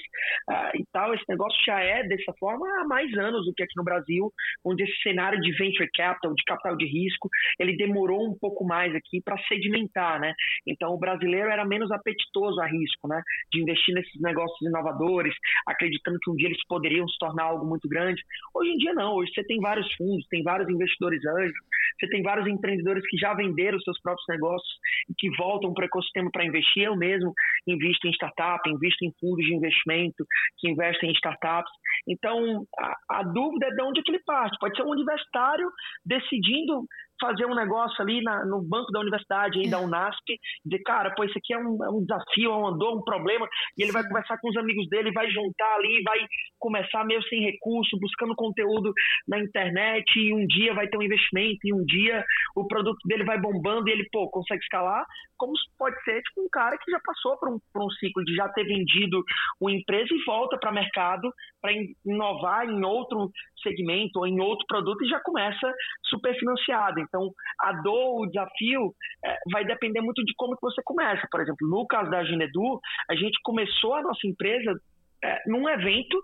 é, 0.49 0.77
e 0.77 0.85
tal, 0.91 1.13
esse 1.13 1.25
negócio 1.27 1.57
já 1.65 1.79
é 1.79 2.03
dessa 2.03 2.33
forma 2.39 2.65
há 2.81 2.87
mais 2.87 3.11
anos 3.17 3.45
do 3.45 3.53
que 3.53 3.63
aqui 3.63 3.73
no 3.75 3.83
Brasil, 3.83 4.31
onde 4.63 4.83
esse 4.83 5.01
cenário 5.01 5.39
de 5.41 5.51
venture 5.57 5.89
capital, 5.93 6.33
de 6.33 6.43
capital 6.43 6.77
de 6.77 6.85
risco, 6.85 7.29
ele 7.59 7.75
demorou 7.75 8.27
um 8.27 8.37
pouco 8.39 8.65
mais 8.65 8.93
aqui 8.95 9.21
para 9.23 9.37
sedimentar, 9.47 10.19
né? 10.19 10.33
Então, 10.65 10.93
o 10.93 10.99
brasileiro 10.99 11.49
era 11.49 11.65
menos 11.65 11.91
apetitoso 11.91 12.59
a 12.61 12.67
risco, 12.67 13.07
né? 13.07 13.21
De 13.51 13.61
investir 13.61 13.93
nesses 13.93 14.21
negócios 14.21 14.61
inovadores, 14.61 15.33
acreditando 15.67 16.17
que 16.21 16.31
um 16.31 16.35
dia 16.35 16.47
eles 16.47 16.65
poderiam 16.67 17.07
se 17.07 17.17
tornar 17.19 17.43
algo 17.43 17.65
muito 17.65 17.87
grande. 17.87 18.21
Hoje 18.53 18.71
em 18.71 18.77
dia 18.77 18.93
não, 18.93 19.15
hoje 19.15 19.31
você 19.33 19.43
tem 19.43 19.59
vários 19.59 19.80
fundos, 19.95 20.27
tem 20.27 20.43
vários 20.43 20.69
investidores 20.69 21.23
anjos, 21.25 21.57
você 21.99 22.07
tem 22.07 22.23
vários 22.23 22.47
empreendedores 22.47 23.03
que 23.07 23.17
já 23.17 23.33
venderam 23.33 23.79
seus 23.79 23.99
próprios 24.01 24.25
negócios 24.27 24.69
e 25.09 25.13
que 25.17 25.29
voltam 25.37 25.73
para 25.73 25.83
o 25.83 25.85
ecossistema 25.85 26.29
para 26.31 26.45
investir. 26.45 26.83
Eu 26.83 26.95
mesmo 26.95 27.33
invisto 27.67 28.07
em 28.07 28.11
startup, 28.11 28.67
invisto 28.69 29.05
em 29.05 29.13
fundos 29.19 29.45
de 29.45 29.55
investimento 29.55 30.25
que 30.57 30.69
investem 30.69 31.09
em 31.09 31.13
startups. 31.13 31.71
Então, 32.07 32.65
a, 32.79 33.19
a 33.19 33.23
dúvida 33.23 33.67
é 33.67 33.71
de 33.71 33.81
onde 33.83 33.99
é 33.99 34.03
que 34.03 34.11
ele 34.11 34.23
parte. 34.25 34.57
Pode 34.59 34.75
ser 34.75 34.83
um 34.83 34.89
universitário 34.89 35.69
decidindo 36.05 36.85
fazer 37.21 37.45
um 37.45 37.55
negócio 37.55 38.01
ali 38.01 38.21
na, 38.21 38.43
no 38.45 38.61
banco 38.61 38.91
da 38.91 38.99
universidade, 38.99 39.59
aí, 39.59 39.69
da 39.69 39.79
Unasp, 39.79 40.25
dizer, 40.65 40.81
cara, 40.83 41.13
pô, 41.15 41.23
isso 41.23 41.37
aqui 41.37 41.53
é 41.53 41.57
um, 41.57 41.83
é 41.83 41.89
um 41.89 42.01
desafio, 42.01 42.51
é 42.51 42.55
uma 42.55 42.77
dor, 42.77 42.97
um 42.97 43.03
problema, 43.03 43.47
e 43.77 43.83
ele 43.83 43.91
vai 43.91 44.03
conversar 44.03 44.37
com 44.39 44.49
os 44.49 44.57
amigos 44.57 44.89
dele, 44.89 45.11
vai 45.11 45.29
juntar 45.29 45.75
ali, 45.75 46.01
vai 46.03 46.19
começar 46.59 47.05
meio 47.05 47.21
sem 47.23 47.41
recurso, 47.41 47.99
buscando 47.99 48.35
conteúdo 48.35 48.91
na 49.27 49.39
internet, 49.39 50.03
e 50.17 50.33
um 50.33 50.45
dia 50.47 50.73
vai 50.73 50.87
ter 50.87 50.97
um 50.97 51.03
investimento, 51.03 51.59
e 51.63 51.73
um 51.73 51.85
dia 51.85 52.25
o 52.55 52.67
produto 52.67 52.99
dele 53.05 53.23
vai 53.23 53.39
bombando 53.39 53.87
e 53.87 53.91
ele, 53.91 54.07
pô, 54.11 54.29
consegue 54.29 54.61
escalar, 54.61 55.05
como 55.37 55.53
pode 55.77 55.99
ser 56.03 56.21
tipo, 56.21 56.41
um 56.41 56.49
cara 56.51 56.77
que 56.77 56.91
já 56.91 56.99
passou 57.03 57.37
por 57.37 57.49
um, 57.49 57.59
por 57.73 57.83
um 57.83 57.89
ciclo 57.91 58.23
de 58.23 58.35
já 58.35 58.47
ter 58.49 58.63
vendido 58.63 59.23
uma 59.59 59.71
empresa 59.71 60.13
e 60.13 60.23
volta 60.23 60.57
para 60.59 60.71
o 60.71 60.73
mercado 60.73 61.33
inovar 62.05 62.67
em 62.67 62.83
outro 62.83 63.31
segmento 63.61 64.19
ou 64.19 64.27
em 64.27 64.39
outro 64.39 64.65
produto 64.67 65.03
e 65.03 65.09
já 65.09 65.19
começa 65.19 65.73
super 66.03 66.37
financiado. 66.37 66.99
Então, 66.99 67.29
a 67.59 67.73
dor, 67.81 68.21
o 68.21 68.27
desafio, 68.27 68.93
é, 69.23 69.37
vai 69.51 69.65
depender 69.65 70.01
muito 70.01 70.23
de 70.23 70.33
como 70.35 70.55
que 70.55 70.61
você 70.61 70.81
começa. 70.83 71.27
Por 71.29 71.41
exemplo, 71.41 71.67
no 71.67 71.85
caso 71.87 72.09
da 72.09 72.23
Ginedu, 72.23 72.79
a 73.09 73.15
gente 73.15 73.37
começou 73.43 73.95
a 73.95 74.01
nossa 74.01 74.25
empresa 74.25 74.73
é, 75.23 75.37
num 75.47 75.69
evento 75.69 76.17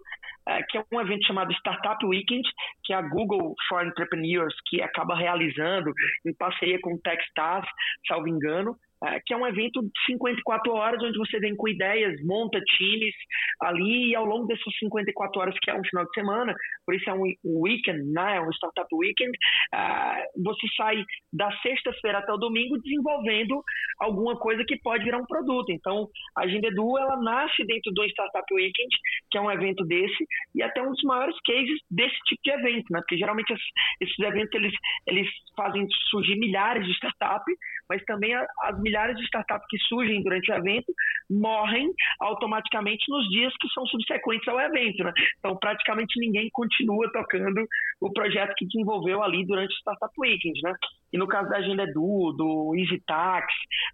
é, 0.47 0.63
que 0.63 0.77
é 0.77 0.85
um 0.91 1.01
evento 1.01 1.25
chamado 1.27 1.51
Startup 1.53 2.03
Weekend, 2.05 2.47
que 2.83 2.93
a 2.93 3.01
Google 3.01 3.53
for 3.67 3.85
Entrepreneurs, 3.85 4.55
que 4.67 4.81
acaba 4.81 5.15
realizando 5.15 5.91
em 6.25 6.33
parceria 6.33 6.79
com 6.81 6.93
o 6.93 7.01
Techstars, 7.01 7.67
salvo 8.07 8.29
engano, 8.29 8.75
que 9.25 9.33
é 9.33 9.37
um 9.37 9.45
evento 9.45 9.81
de 9.81 10.05
54 10.07 10.73
horas, 10.73 11.03
onde 11.03 11.17
você 11.17 11.39
vem 11.39 11.55
com 11.55 11.67
ideias, 11.67 12.19
monta 12.23 12.59
times 12.77 13.13
ali, 13.61 14.11
e 14.11 14.15
ao 14.15 14.25
longo 14.25 14.47
dessas 14.47 14.73
54 14.79 15.41
horas, 15.41 15.55
que 15.61 15.69
é 15.69 15.75
um 15.75 15.83
final 15.89 16.05
de 16.05 16.11
semana, 16.13 16.55
por 16.85 16.95
isso 16.95 17.09
é 17.09 17.13
um 17.13 17.23
weekend, 17.45 18.03
né, 18.11 18.37
é 18.37 18.41
um 18.41 18.51
startup 18.51 18.87
weekend, 18.93 19.31
uh, 19.73 20.43
você 20.43 20.67
sai 20.75 21.03
da 21.31 21.51
sexta-feira 21.61 22.19
até 22.19 22.31
o 22.31 22.37
domingo 22.37 22.79
desenvolvendo 22.81 23.61
alguma 23.99 24.37
coisa 24.37 24.63
que 24.65 24.77
pode 24.81 25.03
virar 25.03 25.17
um 25.17 25.25
produto. 25.25 25.71
Então, 25.71 26.07
a 26.35 26.43
Agenda 26.43 26.67
Edu, 26.67 26.97
ela 26.97 27.17
nasce 27.21 27.65
dentro 27.65 27.91
do 27.93 28.03
Startup 28.05 28.53
Weekend, 28.53 28.89
que 29.31 29.37
é 29.37 29.41
um 29.41 29.51
evento 29.51 29.83
desse, 29.85 30.25
e 30.55 30.63
até 30.63 30.81
um 30.81 30.91
dos 30.91 31.03
maiores 31.03 31.35
cases 31.45 31.79
desse 31.89 32.17
tipo 32.25 32.41
de 32.43 32.51
evento, 32.51 32.85
né, 32.91 32.99
porque 32.99 33.17
geralmente 33.17 33.53
esses 34.01 34.19
eventos, 34.19 34.53
eles, 34.53 34.73
eles 35.07 35.27
fazem 35.55 35.85
surgir 36.09 36.37
milhares 36.37 36.85
de 36.85 36.91
startups, 36.93 37.55
mas 37.89 38.03
também 38.05 38.33
as 38.35 38.81
milhares 38.87 39.17
de 39.17 39.23
startups 39.23 39.67
que 39.69 39.77
surgem 39.79 40.23
durante 40.23 40.49
o 40.51 40.55
evento 40.55 40.93
morrem 41.29 41.91
automaticamente 42.21 43.03
nos 43.09 43.27
dias 43.29 43.53
que 43.59 43.67
são 43.69 43.85
subsequentes 43.85 44.47
ao 44.47 44.59
evento, 44.59 45.03
né? 45.03 45.11
Então, 45.39 45.57
praticamente 45.57 46.19
ninguém 46.19 46.49
continua 46.51 47.11
tocando 47.11 47.67
o 47.99 48.11
projeto 48.13 48.53
que 48.55 48.65
desenvolveu 48.65 49.21
ali 49.21 49.45
durante 49.45 49.73
o 49.73 49.79
Startup 49.79 50.13
Weekend, 50.17 50.61
né? 50.63 50.73
E 51.11 51.17
no 51.17 51.27
caso 51.27 51.49
da 51.49 51.57
Agenda 51.57 51.83
Edu, 51.83 52.33
do 52.37 52.73
EasyTax, 52.75 53.45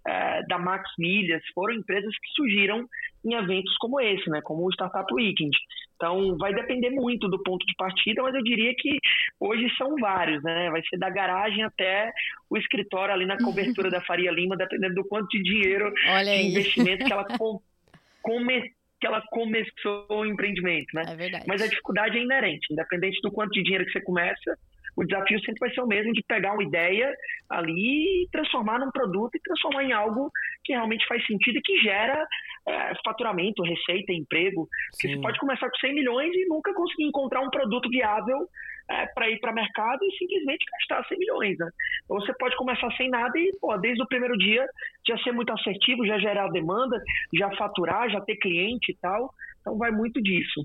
é, 0.06 0.42
da 0.46 0.58
Max 0.58 0.88
Milhas, 0.98 1.42
foram 1.54 1.74
empresas 1.74 2.12
que 2.12 2.30
surgiram 2.34 2.86
em 3.24 3.34
eventos 3.34 3.76
como 3.78 4.00
esse, 4.00 4.28
né? 4.30 4.40
Como 4.42 4.64
o 4.64 4.72
Startup 4.72 5.12
Weekend. 5.12 5.56
Então, 5.96 6.36
vai 6.38 6.52
depender 6.52 6.90
muito 6.90 7.28
do 7.28 7.42
ponto 7.42 7.64
de 7.64 7.74
partida, 7.76 8.22
mas 8.22 8.34
eu 8.34 8.42
diria 8.42 8.74
que 8.76 8.98
hoje 9.40 9.68
são 9.76 9.94
vários, 9.96 10.42
né? 10.42 10.70
Vai 10.70 10.82
ser 10.88 10.98
da 10.98 11.10
garagem 11.10 11.64
até 11.64 12.12
o 12.48 12.56
escritório 12.56 13.14
ali 13.14 13.26
na 13.26 13.36
cobertura 13.38 13.90
da 13.90 14.00
Faria 14.00 14.30
Lima, 14.30 14.56
dependendo 14.56 14.94
do 14.94 15.04
quanto 15.04 15.28
de 15.28 15.42
dinheiro 15.42 15.92
Olha 16.08 16.24
de 16.24 16.30
aí. 16.30 16.48
investimento 16.48 17.04
que 17.04 17.12
ela 17.12 17.24
come, 18.22 18.62
que 19.00 19.06
ela 19.06 19.22
começou 19.30 20.06
o 20.10 20.24
empreendimento, 20.24 20.88
né? 20.94 21.02
É 21.08 21.16
verdade. 21.16 21.44
Mas 21.46 21.62
a 21.62 21.66
dificuldade 21.66 22.18
é 22.18 22.22
inerente, 22.22 22.66
independente 22.70 23.20
do 23.22 23.30
quanto 23.30 23.52
de 23.52 23.62
dinheiro 23.62 23.84
que 23.84 23.92
você 23.92 24.00
começa, 24.00 24.56
o 24.96 25.04
desafio 25.04 25.40
sempre 25.40 25.58
vai 25.60 25.74
ser 25.74 25.80
o 25.80 25.86
mesmo 25.86 26.12
de 26.12 26.22
pegar 26.22 26.52
uma 26.52 26.62
ideia 26.62 27.12
ali 27.50 28.22
e 28.22 28.28
transformar 28.30 28.78
num 28.78 28.90
produto 28.90 29.34
e 29.34 29.40
transformar 29.40 29.84
em 29.84 29.92
algo 29.92 30.30
que 30.64 30.72
realmente 30.72 31.06
faz 31.06 31.24
sentido 31.26 31.58
e 31.58 31.62
que 31.62 31.78
gera 31.78 32.26
é, 32.66 32.92
faturamento, 33.04 33.62
receita, 33.62 34.12
emprego. 34.12 34.68
Porque 34.92 35.08
você 35.08 35.20
pode 35.20 35.38
começar 35.38 35.68
com 35.68 35.76
100 35.76 35.94
milhões 35.94 36.32
e 36.32 36.46
nunca 36.46 36.72
conseguir 36.74 37.04
encontrar 37.04 37.40
um 37.40 37.50
produto 37.50 37.88
viável 37.88 38.48
é, 38.90 39.06
para 39.06 39.30
ir 39.30 39.38
para 39.40 39.52
o 39.52 39.54
mercado 39.54 40.04
e 40.04 40.16
simplesmente 40.18 40.64
gastar 40.72 41.06
100 41.08 41.18
milhões. 41.18 41.58
Né? 41.58 41.68
Ou 42.08 42.20
você 42.20 42.32
pode 42.34 42.56
começar 42.56 42.90
sem 42.96 43.08
nada 43.08 43.38
e, 43.38 43.56
pô, 43.60 43.76
desde 43.78 44.02
o 44.02 44.06
primeiro 44.06 44.36
dia, 44.36 44.66
já 45.06 45.16
ser 45.18 45.32
muito 45.32 45.52
assertivo, 45.52 46.06
já 46.06 46.18
gerar 46.18 46.48
demanda, 46.48 47.02
já 47.32 47.50
faturar, 47.56 48.10
já 48.10 48.20
ter 48.20 48.36
cliente 48.36 48.92
e 48.92 48.96
tal. 48.96 49.32
Então 49.60 49.76
vai 49.78 49.90
muito 49.90 50.22
disso. 50.22 50.62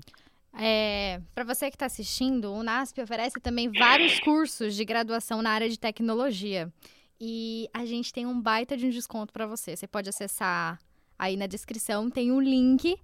É, 0.58 1.20
para 1.34 1.44
você 1.44 1.70
que 1.70 1.76
está 1.76 1.86
assistindo, 1.86 2.52
o 2.52 2.62
NASP 2.62 3.00
oferece 3.00 3.40
também 3.40 3.70
vários 3.70 4.18
cursos 4.20 4.74
de 4.74 4.84
graduação 4.84 5.40
na 5.42 5.50
área 5.50 5.68
de 5.68 5.78
tecnologia. 5.78 6.70
E 7.20 7.68
a 7.74 7.84
gente 7.84 8.12
tem 8.12 8.26
um 8.26 8.40
baita 8.40 8.76
de 8.76 8.86
um 8.86 8.90
desconto 8.90 9.32
para 9.32 9.46
você. 9.46 9.76
Você 9.76 9.86
pode 9.86 10.08
acessar 10.08 10.78
aí 11.18 11.36
na 11.36 11.46
descrição, 11.46 12.10
tem 12.10 12.32
um 12.32 12.40
link. 12.40 12.96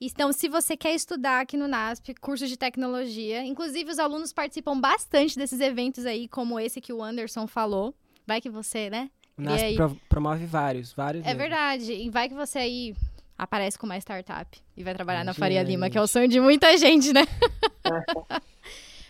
Então, 0.00 0.32
se 0.32 0.48
você 0.48 0.76
quer 0.76 0.94
estudar 0.94 1.40
aqui 1.40 1.56
no 1.56 1.66
NASP, 1.66 2.14
cursos 2.14 2.48
de 2.48 2.56
tecnologia, 2.56 3.44
inclusive 3.44 3.90
os 3.90 3.98
alunos 3.98 4.32
participam 4.32 4.78
bastante 4.78 5.36
desses 5.36 5.60
eventos 5.60 6.06
aí, 6.06 6.28
como 6.28 6.60
esse 6.60 6.80
que 6.80 6.92
o 6.92 7.02
Anderson 7.02 7.48
falou. 7.48 7.92
Vai 8.24 8.40
que 8.40 8.48
você, 8.48 8.88
né? 8.88 9.10
O 9.36 9.42
NASP 9.42 9.64
aí... 9.64 9.76
promove 10.08 10.46
vários, 10.46 10.92
vários. 10.92 11.24
É 11.24 11.28
mesmo. 11.28 11.40
verdade. 11.40 11.92
E 11.92 12.10
vai 12.10 12.28
que 12.28 12.34
você 12.34 12.58
aí 12.58 12.94
aparece 13.36 13.76
com 13.76 13.86
uma 13.86 13.98
startup 13.98 14.58
e 14.76 14.84
vai 14.84 14.94
trabalhar 14.94 15.24
na 15.24 15.34
Faria 15.34 15.62
Lima, 15.62 15.90
que 15.90 15.98
é 15.98 16.00
o 16.00 16.06
sonho 16.06 16.28
de 16.28 16.40
muita 16.40 16.76
gente, 16.76 17.12
né? 17.12 17.22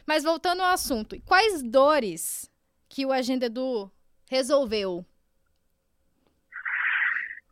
Mas 0.06 0.24
voltando 0.24 0.62
ao 0.62 0.72
assunto, 0.72 1.20
quais 1.26 1.62
dores 1.62 2.50
que 2.88 3.04
o 3.04 3.12
Agenda 3.12 3.46
Edu 3.46 3.90
resolveu? 4.26 5.04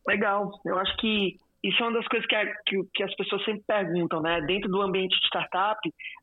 Legal. 0.06 0.58
Eu 0.64 0.78
acho 0.78 0.96
que 0.96 1.38
isso 1.68 1.82
é 1.82 1.86
uma 1.86 1.98
das 1.98 2.06
coisas 2.08 2.26
que, 2.26 2.34
a, 2.34 2.46
que, 2.66 2.76
que, 2.94 3.02
as 3.02 3.14
pessoas 3.16 3.44
sempre 3.44 3.62
perguntam, 3.66 4.22
né? 4.22 4.40
Dentro 4.42 4.70
do 4.70 4.80
ambiente 4.80 5.18
de 5.18 5.26
startup, 5.26 5.78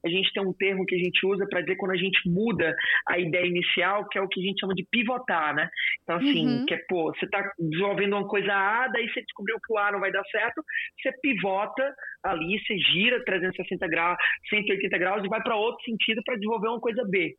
a 0.05 0.09
gente 0.09 0.31
tem 0.33 0.43
um 0.43 0.53
termo 0.53 0.85
que 0.85 0.95
a 0.95 0.97
gente 0.97 1.25
usa 1.25 1.45
para 1.49 1.61
dizer 1.61 1.75
quando 1.75 1.91
a 1.91 1.97
gente 1.97 2.19
muda 2.29 2.73
a 3.07 3.19
ideia 3.19 3.45
inicial, 3.45 4.07
que 4.07 4.17
é 4.17 4.21
o 4.21 4.27
que 4.27 4.39
a 4.39 4.43
gente 4.43 4.59
chama 4.59 4.73
de 4.73 4.85
pivotar, 4.89 5.53
né? 5.53 5.69
Então, 6.03 6.17
assim, 6.17 6.47
uhum. 6.47 6.65
que 6.65 6.73
é, 6.73 6.79
pô, 6.87 7.13
você 7.13 7.25
está 7.25 7.51
desenvolvendo 7.59 8.13
uma 8.13 8.27
coisa 8.27 8.53
A, 8.53 8.87
daí 8.87 9.09
você 9.09 9.21
descobriu 9.21 9.57
que 9.65 9.73
o 9.73 9.77
A 9.77 9.91
não 9.91 9.99
vai 9.99 10.11
dar 10.11 10.23
certo, 10.25 10.63
você 11.01 11.11
pivota 11.21 11.93
ali, 12.23 12.59
você 12.59 12.77
gira 12.77 13.23
360 13.25 13.87
graus, 13.87 14.17
180 14.49 14.97
graus 14.97 15.25
e 15.25 15.27
vai 15.27 15.41
para 15.41 15.55
outro 15.55 15.83
sentido 15.83 16.21
para 16.23 16.35
desenvolver 16.35 16.69
uma 16.69 16.79
coisa 16.79 17.03
B. 17.09 17.35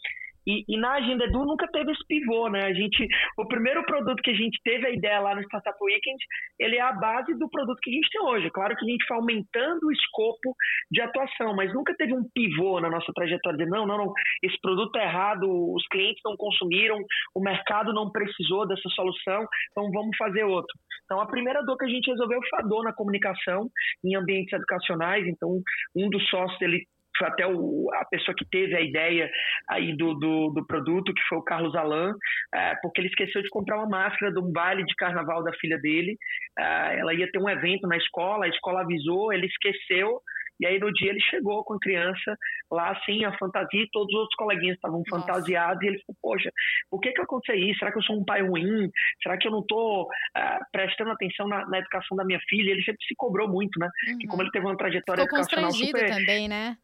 E, 0.47 0.65
e, 0.69 0.79
na 0.79 0.93
Agenda 0.95 1.25
Edu 1.25 1.45
nunca 1.45 1.67
teve 1.69 1.91
esse 1.93 2.07
pivô, 2.07 2.49
né? 2.49 2.65
A 2.65 2.73
gente, 2.73 3.07
o 3.39 3.47
primeiro 3.49 3.85
produto 3.85 4.23
que 4.23 4.31
a 4.31 4.35
gente 4.35 4.61
teve 4.63 4.87
a 4.87 4.91
ideia 4.91 5.21
lá 5.21 5.35
no 5.35 5.43
Startup 5.43 5.77
Weekend, 5.83 6.19
ele 6.59 6.77
é 6.77 6.83
a 6.83 6.93
base 6.93 7.35
do 7.39 7.49
produto 7.49 7.79
que 7.83 7.91
a 7.91 7.95
gente 7.95 8.11
tem 8.11 8.21
hoje. 8.21 8.51
Claro 8.51 8.77
que 8.77 8.85
a 8.85 8.89
gente 8.89 9.07
foi 9.07 9.17
aumentando 9.17 9.87
o 9.87 9.93
escopo 9.93 10.55
de 10.91 11.01
atuação, 11.01 11.55
mas 11.57 11.73
nunca 11.73 11.95
teve 11.97 12.15
um 12.15 12.25
pivô 12.35 12.81
na 12.81 12.91
nossa 12.91 13.13
trajetória 13.15 13.59
de 13.59 13.67
não, 13.67 13.87
não, 13.87 13.99
não, 13.99 14.13
esse 14.43 14.61
produto 14.61 14.97
é 14.97 15.05
errado, 15.05 15.45
os 15.75 15.87
clientes 15.89 16.21
não 16.25 16.37
consumiram, 16.37 16.99
o 17.35 17.41
mercado 17.41 17.93
não 17.93 18.11
precisou 18.11 18.67
dessa 18.67 18.89
solução, 18.91 19.47
então 19.71 19.91
vamos 19.91 20.17
fazer 20.17 20.45
outro. 20.45 20.75
Então 21.05 21.21
a 21.21 21.27
primeira 21.27 21.63
dor 21.63 21.77
que 21.77 21.85
a 21.85 21.89
gente 21.89 22.11
resolveu 22.11 22.41
foi 22.49 22.59
a 22.61 22.63
dor 22.63 22.85
na 22.85 22.93
comunicação 22.93 23.69
em 24.05 24.17
ambientes 24.17 24.53
educacionais. 24.53 25.27
Então 25.27 25.61
um 25.95 26.09
dos 26.09 26.29
sócios 26.29 26.61
ele 26.61 26.85
foi 27.17 27.29
até 27.29 27.47
o, 27.47 27.91
a 27.95 28.05
pessoa 28.07 28.35
que 28.37 28.45
teve 28.45 28.75
a 28.75 28.81
ideia 28.81 29.31
aí 29.69 29.97
do, 29.97 30.15
do, 30.15 30.51
do 30.51 30.67
produto, 30.67 31.15
que 31.15 31.23
foi 31.29 31.39
o 31.39 31.43
Carlos 31.43 31.75
Alan, 31.75 32.13
é, 32.55 32.75
porque 32.83 33.01
ele 33.01 33.09
esqueceu 33.09 33.43
de 33.43 33.49
comprar 33.49 33.77
uma 33.79 33.89
máscara 33.89 34.33
de 34.33 34.39
um 34.39 34.51
baile 34.51 34.85
de 34.85 34.95
carnaval 34.97 35.43
da 35.43 35.53
filha 35.55 35.79
dele. 35.79 36.17
É, 36.59 36.99
ela 36.99 37.15
ia 37.15 37.31
ter 37.31 37.39
um 37.39 37.49
evento 37.49 37.87
na 37.87 37.97
escola, 37.97 38.47
a 38.47 38.49
escola 38.49 38.83
avisou, 38.83 39.33
ele 39.33 39.47
esqueceu, 39.47 40.21
e 40.61 40.67
aí 40.67 40.79
no 40.79 40.93
dia 40.93 41.11
ele 41.11 41.21
chegou 41.21 41.65
com 41.65 41.75
a 41.75 41.81
criança 41.81 42.37
lá 42.71 42.91
assim, 42.91 43.25
a 43.25 43.37
fantasia, 43.39 43.83
e 43.83 43.91
todos 43.91 44.13
os 44.15 44.21
outros 44.21 44.37
coleguinhas 44.37 44.77
estavam 44.77 45.03
fantasiados, 45.09 45.83
e 45.83 45.87
ele 45.87 46.03
falou, 46.07 46.17
poxa, 46.23 46.51
por 46.91 47.01
que 47.01 47.13
que 47.13 47.21
aconteceu 47.21 47.57
isso? 47.57 47.79
Será 47.79 47.93
que 47.93 47.99
eu 47.99 48.03
sou 48.03 48.19
um 48.19 48.25
pai 48.25 48.43
ruim? 48.43 48.91
Será 49.23 49.37
que 49.37 49.49
eu 49.49 49.53
não 49.53 49.61
estou 49.61 50.05
uh, 50.05 50.65
prestando 50.73 51.11
atenção 51.11 51.49
na, 51.49 51.67
na, 51.69 51.79
educação 51.79 52.17
da 52.17 52.25
minha 52.25 52.41
filha? 52.49 52.71
Ele 52.71 52.83
sempre 52.83 53.05
se 53.07 53.15
cobrou 53.17 53.49
muito, 53.49 53.79
né? 53.79 53.89
Uhum. 54.09 54.19
E 54.21 54.27
como 54.27 54.43
ele 54.43 54.51
teve 54.51 54.65
uma 54.65 54.77
trajetória 54.77 55.25
Ficou 55.25 55.39
educacional 55.39 55.73
super... 55.73 56.09
também, 56.09 56.49
né? 56.49 56.77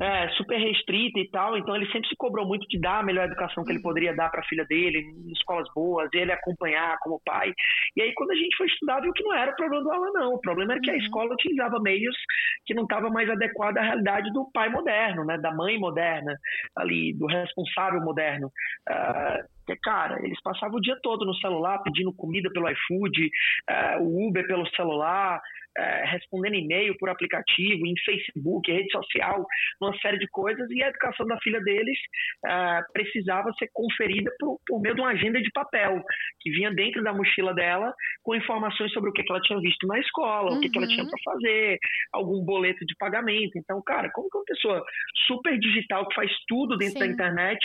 É, 0.00 0.28
super 0.30 0.58
restrita 0.58 1.18
e 1.18 1.28
tal, 1.30 1.56
então 1.56 1.74
ele 1.74 1.90
sempre 1.90 2.08
se 2.08 2.16
cobrou 2.16 2.46
muito 2.46 2.66
de 2.68 2.80
dar 2.80 3.00
a 3.00 3.02
melhor 3.02 3.26
educação 3.26 3.64
que 3.64 3.72
ele 3.72 3.82
poderia 3.82 4.14
dar 4.14 4.30
para 4.30 4.40
a 4.40 4.44
filha 4.44 4.64
dele, 4.64 5.00
em 5.00 5.32
escolas 5.32 5.66
boas, 5.74 6.08
ele 6.12 6.32
acompanhar 6.32 6.96
como 7.00 7.20
pai. 7.24 7.52
E 7.96 8.02
aí, 8.02 8.14
quando 8.14 8.30
a 8.30 8.36
gente 8.36 8.56
foi 8.56 8.66
estudar, 8.66 9.00
viu 9.00 9.12
que 9.12 9.24
não 9.24 9.34
era 9.34 9.50
o 9.50 9.56
problema 9.56 9.82
do 9.82 9.90
aula, 9.90 10.10
não. 10.12 10.34
O 10.34 10.40
problema 10.40 10.72
era 10.72 10.80
que 10.80 10.90
a 10.90 10.94
uhum. 10.94 11.00
escola 11.00 11.34
utilizava 11.34 11.80
meios 11.80 12.16
que 12.64 12.74
não 12.74 12.84
estavam 12.84 13.10
mais 13.10 13.28
adequados 13.28 13.80
à 13.80 13.84
realidade 13.84 14.32
do 14.32 14.48
pai 14.52 14.68
moderno, 14.68 15.24
né, 15.24 15.38
da 15.38 15.52
mãe 15.52 15.78
moderna, 15.78 16.36
ali, 16.76 17.12
do 17.14 17.26
responsável 17.26 18.00
moderno. 18.00 18.50
Uh, 18.88 19.57
cara, 19.76 20.18
eles 20.24 20.40
passavam 20.42 20.78
o 20.78 20.80
dia 20.80 20.98
todo 21.02 21.24
no 21.24 21.34
celular 21.36 21.82
pedindo 21.82 22.12
comida 22.12 22.50
pelo 22.50 22.68
iFood, 22.68 23.30
uh, 23.70 24.02
o 24.02 24.28
Uber 24.28 24.46
pelo 24.46 24.66
celular, 24.70 25.40
é, 25.78 26.04
respondendo 26.06 26.54
e-mail 26.54 26.96
por 26.98 27.08
aplicativo, 27.08 27.86
em 27.86 27.94
Facebook, 28.04 28.70
rede 28.70 28.90
social, 28.90 29.46
uma 29.80 29.96
série 30.00 30.18
de 30.18 30.26
coisas, 30.28 30.68
e 30.70 30.82
a 30.82 30.88
educação 30.88 31.26
da 31.26 31.38
filha 31.38 31.60
deles 31.60 31.98
é, 32.44 32.80
precisava 32.92 33.52
ser 33.58 33.70
conferida 33.72 34.30
por, 34.40 34.58
por, 34.66 34.80
meio 34.80 34.94
de 34.94 35.00
uma 35.00 35.10
agenda 35.10 35.40
de 35.40 35.50
papel, 35.52 36.02
que 36.40 36.50
vinha 36.50 36.72
dentro 36.72 37.02
da 37.02 37.12
mochila 37.12 37.54
dela, 37.54 37.94
com 38.22 38.34
informações 38.34 38.92
sobre 38.92 39.10
o 39.10 39.12
que, 39.12 39.22
que 39.22 39.30
ela 39.30 39.40
tinha 39.40 39.60
visto 39.60 39.86
na 39.86 39.98
escola, 40.00 40.50
uhum. 40.50 40.58
o 40.58 40.60
que, 40.60 40.68
que 40.68 40.78
ela 40.78 40.86
tinha 40.88 41.04
uhum. 41.04 41.10
para 41.10 41.32
fazer, 41.32 41.78
algum 42.12 42.44
boleto 42.44 42.84
de 42.84 42.94
pagamento. 42.98 43.56
Então, 43.56 43.80
cara, 43.82 44.10
como 44.10 44.28
que 44.28 44.36
uma 44.36 44.44
pessoa 44.44 44.84
super 45.26 45.56
digital 45.58 46.08
que 46.08 46.14
faz 46.14 46.30
tudo 46.48 46.76
dentro 46.76 46.94
Sim. 46.94 47.00
da 47.00 47.06
internet, 47.06 47.64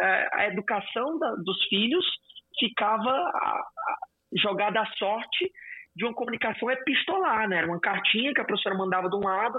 é, 0.00 0.28
a 0.32 0.46
educação 0.48 1.18
da, 1.18 1.35
dos 1.44 1.64
filhos 1.68 2.04
ficava 2.58 3.30
jogada 4.32 4.80
à 4.80 4.86
sorte 4.96 5.50
de 5.96 6.04
uma 6.04 6.12
comunicação 6.12 6.70
epistolar, 6.70 7.48
né? 7.48 7.56
Era 7.58 7.66
uma 7.66 7.80
cartinha 7.80 8.34
que 8.34 8.40
a 8.40 8.44
professora 8.44 8.76
mandava 8.76 9.08
de 9.08 9.16
um 9.16 9.20
lado, 9.20 9.58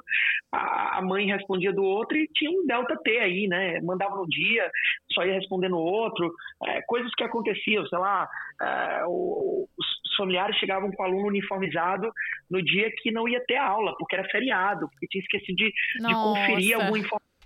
a 0.51 1.01
mãe 1.01 1.25
respondia 1.25 1.73
do 1.73 1.83
outro 1.83 2.15
e 2.15 2.27
tinha 2.27 2.51
um 2.51 2.65
delta 2.67 2.95
T 3.03 3.17
aí, 3.17 3.47
né? 3.47 3.81
Mandava 3.81 4.15
no 4.15 4.27
dia, 4.27 4.69
só 5.13 5.25
ia 5.25 5.33
responder 5.33 5.67
no 5.67 5.79
outro, 5.79 6.31
é, 6.67 6.81
coisas 6.83 7.11
que 7.15 7.23
aconteciam, 7.23 7.83
sei 7.87 7.97
lá, 7.97 8.29
é, 8.61 9.03
os 9.07 10.15
familiares 10.15 10.55
chegavam 10.57 10.91
com 10.91 11.01
o 11.01 11.05
aluno 11.07 11.27
uniformizado 11.27 12.11
no 12.51 12.63
dia 12.63 12.91
que 12.97 13.11
não 13.11 13.27
ia 13.27 13.43
ter 13.45 13.57
aula, 13.57 13.95
porque 13.97 14.15
era 14.15 14.29
feriado, 14.29 14.87
porque 14.91 15.07
tinha 15.07 15.23
esquecido 15.23 15.55
de, 15.55 15.73
de 16.07 16.13
conferir 16.13 16.75
alguma 16.75 16.99
informação 16.99 17.36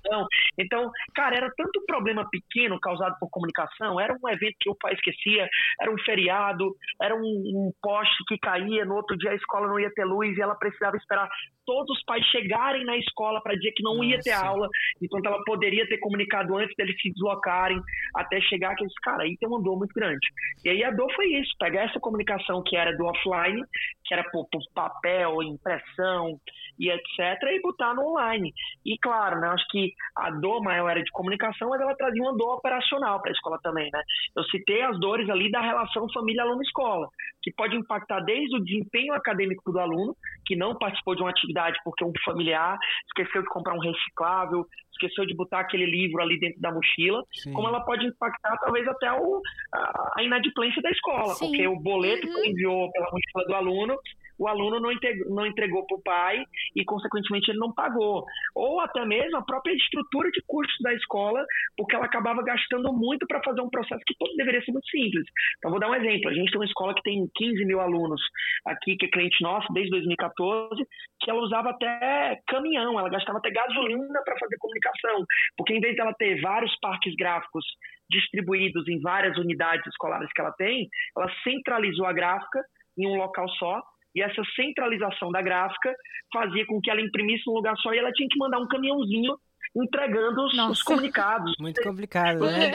então, 0.58 0.90
cara, 1.16 1.36
era 1.36 1.52
tanto 1.56 1.84
problema 1.86 2.28
pequeno 2.30 2.80
causado 2.80 3.16
por 3.20 3.30
comunicação, 3.30 4.00
era 4.00 4.14
um 4.14 4.30
evento 4.30 4.56
que 4.60 4.70
o 4.70 4.76
pai 4.76 4.94
esquecia, 4.94 5.48
era 5.80 5.92
um 5.92 5.98
feriado, 6.00 6.76
era 7.02 7.16
um, 7.16 7.20
um 7.20 7.72
poste 7.82 8.24
que 8.28 8.38
caía, 8.38 8.86
no 8.86 8.96
outro 8.96 9.18
dia 9.18 9.32
a 9.32 9.36
escola 9.36 9.68
não 9.68 9.80
ia 9.80 9.92
ter 9.94 10.06
luz 10.06 10.38
e 10.38 10.42
ela 10.42 10.56
precisava 10.56 10.98
esperar 10.98 11.30
todos 11.66 11.98
os 11.98 12.04
pais 12.04 12.26
chegarem 12.26 12.84
na 12.86 12.98
escola 12.98 13.42
para 13.42 13.56
dizer 13.56 13.72
que 13.72 13.84
não 13.84 13.96
Nossa. 13.96 14.10
ia 14.10 14.20
ter 14.20 14.32
aula, 14.32 14.68
enquanto 15.02 15.26
ela 15.26 15.44
poderia 15.46 15.88
ter 15.88 15.98
comunicado 16.00 16.58
antes 16.58 16.76
deles 16.76 17.00
se 17.02 17.12
deslocarem 17.12 17.80
até 18.16 18.42
chegar, 18.42 18.76
que 18.76 18.84
eles, 18.84 18.94
cara, 19.02 19.24
aí 19.24 19.38
tem 19.38 19.48
uma 19.48 19.62
dor 19.62 19.78
muito 19.78 19.94
grande. 19.94 20.28
E 20.66 20.70
aí 20.70 20.84
a 20.84 20.92
dor 20.92 21.12
foi 21.16 21.28
isso, 21.28 21.52
pegar 21.60 21.84
essa 21.84 22.00
comunicação 22.00 22.64
que 22.64 22.76
era 22.76 22.96
do 22.96 23.06
offline, 23.06 23.64
que 24.06 24.14
era 24.14 24.24
por, 24.32 24.48
por 24.50 24.62
papel, 24.74 25.42
impressão 25.44 26.40
e 26.82 26.90
etc, 26.90 27.44
e 27.44 27.62
botar 27.62 27.94
no 27.94 28.10
online. 28.10 28.52
E 28.84 28.98
claro, 28.98 29.40
né, 29.40 29.50
acho 29.50 29.68
que 29.70 29.94
a 30.16 30.32
dor 30.32 30.64
maior 30.64 30.90
era 30.90 31.04
de 31.04 31.12
comunicação, 31.12 31.70
mas 31.70 31.80
ela 31.80 31.96
trazia 31.96 32.24
uma 32.24 32.36
dor 32.36 32.56
operacional 32.56 33.22
para 33.22 33.30
a 33.30 33.34
escola 33.34 33.60
também, 33.62 33.88
né? 33.94 34.02
Eu 34.36 34.44
citei 34.46 34.82
as 34.82 35.00
dores 35.00 35.30
ali 35.30 35.52
da 35.52 35.62
relação 35.62 36.08
família-aluno-escola, 36.12 37.08
que 37.44 37.54
pode 37.54 37.76
impactar 37.76 38.22
desde 38.22 38.58
o 38.58 38.64
desempenho 38.64 39.14
acadêmico 39.14 39.72
do 39.72 39.80
aluno, 39.80 40.16
que 40.44 40.56
não 40.56 40.76
participou 40.76 41.16
de 41.16 41.22
uma 41.22 41.30
atividade 41.30 41.78
porque 41.84 42.04
um 42.04 42.12
familiar 42.26 42.80
esqueceu 43.06 43.44
de 43.44 43.50
comprar 43.50 43.76
um 43.76 43.80
reciclável, 43.80 44.66
esqueceu 44.92 45.26
de 45.26 45.36
botar 45.36 45.60
aquele 45.60 45.86
livro 45.86 46.22
ali 46.22 46.40
dentro 46.40 46.60
da 46.60 46.72
mochila, 46.72 47.24
Sim. 47.32 47.54
como 47.54 47.68
ela 47.68 47.82
pode 47.82 48.08
impactar 48.08 48.58
talvez 48.58 48.88
até 48.88 49.12
o, 49.12 49.42
a, 49.74 50.14
a 50.18 50.24
inadimplência 50.24 50.82
da 50.82 50.90
escola, 50.90 51.34
Sim. 51.36 51.48
porque 51.48 51.68
o 51.68 51.80
boleto 51.80 52.28
uhum. 52.28 52.34
que 52.34 52.50
enviou 52.50 52.92
pela 52.92 53.10
mochila 53.12 53.46
do 53.48 53.56
aluno 53.56 54.00
o 54.42 54.48
aluno 54.48 54.80
não 54.80 54.92
entregou, 54.92 55.30
não 55.30 55.46
entregou 55.46 55.86
para 55.86 55.98
o 55.98 56.02
pai 56.02 56.44
e, 56.76 56.84
consequentemente, 56.84 57.52
ele 57.52 57.60
não 57.60 57.72
pagou. 57.72 58.26
Ou 58.56 58.80
até 58.80 59.06
mesmo 59.06 59.38
a 59.38 59.46
própria 59.46 59.72
estrutura 59.74 60.32
de 60.32 60.42
custos 60.48 60.78
da 60.82 60.92
escola, 60.96 61.46
porque 61.78 61.96
ela 61.96 62.06
acabava 62.06 62.42
gastando 62.42 62.92
muito 62.92 63.28
para 63.28 63.44
fazer 63.44 63.62
um 63.62 63.70
processo 63.70 64.02
que 64.04 64.16
deveria 64.36 64.64
ser 64.64 64.72
muito 64.72 64.90
simples. 64.90 65.24
Então, 65.60 65.70
vou 65.70 65.80
dar 65.80 65.92
um 65.92 65.96
exemplo. 65.96 66.28
A 66.28 66.34
gente 66.34 66.50
tem 66.50 66.60
uma 66.60 66.66
escola 66.66 66.96
que 66.96 67.04
tem 67.04 67.30
15 67.36 67.66
mil 67.66 67.80
alunos 67.80 68.20
aqui, 68.66 68.98
que 68.98 69.06
é 69.06 69.10
cliente 69.10 69.44
nosso 69.44 69.72
desde 69.74 69.92
2014, 69.92 70.88
que 71.20 71.30
ela 71.30 71.42
usava 71.42 71.70
até 71.70 72.42
caminhão, 72.48 73.00
ela 73.00 73.10
gastava 73.10 73.38
até 73.38 73.52
gasolina 73.52 74.24
para 74.26 74.40
fazer 74.40 74.58
comunicação, 74.58 75.24
porque 75.56 75.76
em 75.76 75.80
vez 75.80 75.96
dela 75.96 76.16
ter 76.16 76.42
vários 76.42 76.76
parques 76.80 77.14
gráficos 77.16 77.64
distribuídos 78.10 78.88
em 78.88 79.00
várias 79.00 79.38
unidades 79.38 79.86
escolares 79.86 80.32
que 80.34 80.42
ela 80.42 80.52
tem, 80.54 80.90
ela 81.16 81.32
centralizou 81.44 82.08
a 82.08 82.14
gráfica 82.14 82.60
em 82.98 83.08
um 83.08 83.16
local 83.16 83.48
só 83.50 83.82
e 84.16 84.22
essa 84.22 84.42
centralização 84.56 85.32
da 85.32 85.42
gráfica 85.42 85.94
fazia 86.34 86.66
com 86.66 86.80
que 86.82 86.90
ela 86.90 87.02
imprimisse 87.02 87.44
num 87.48 87.54
lugar 87.54 87.76
só 87.78 87.94
e 87.94 87.98
ela 87.98 88.12
tinha 88.12 88.28
que 88.30 88.38
mandar 88.38 88.60
um 88.60 88.68
caminhãozinho 88.68 89.36
entregando 89.76 90.46
os, 90.46 90.58
os 90.70 90.84
comunicados. 90.84 91.54
Muito 91.60 91.82
complicado, 91.82 92.46
né? 92.46 92.72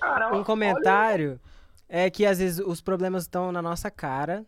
Ah, 0.00 0.34
um 0.34 0.44
comentário 0.44 1.32
olha... 1.32 1.51
é 1.94 2.08
que 2.08 2.24
às 2.24 2.38
vezes 2.38 2.58
os 2.58 2.80
problemas 2.80 3.24
estão 3.24 3.52
na 3.52 3.60
nossa 3.60 3.90
cara. 3.90 4.46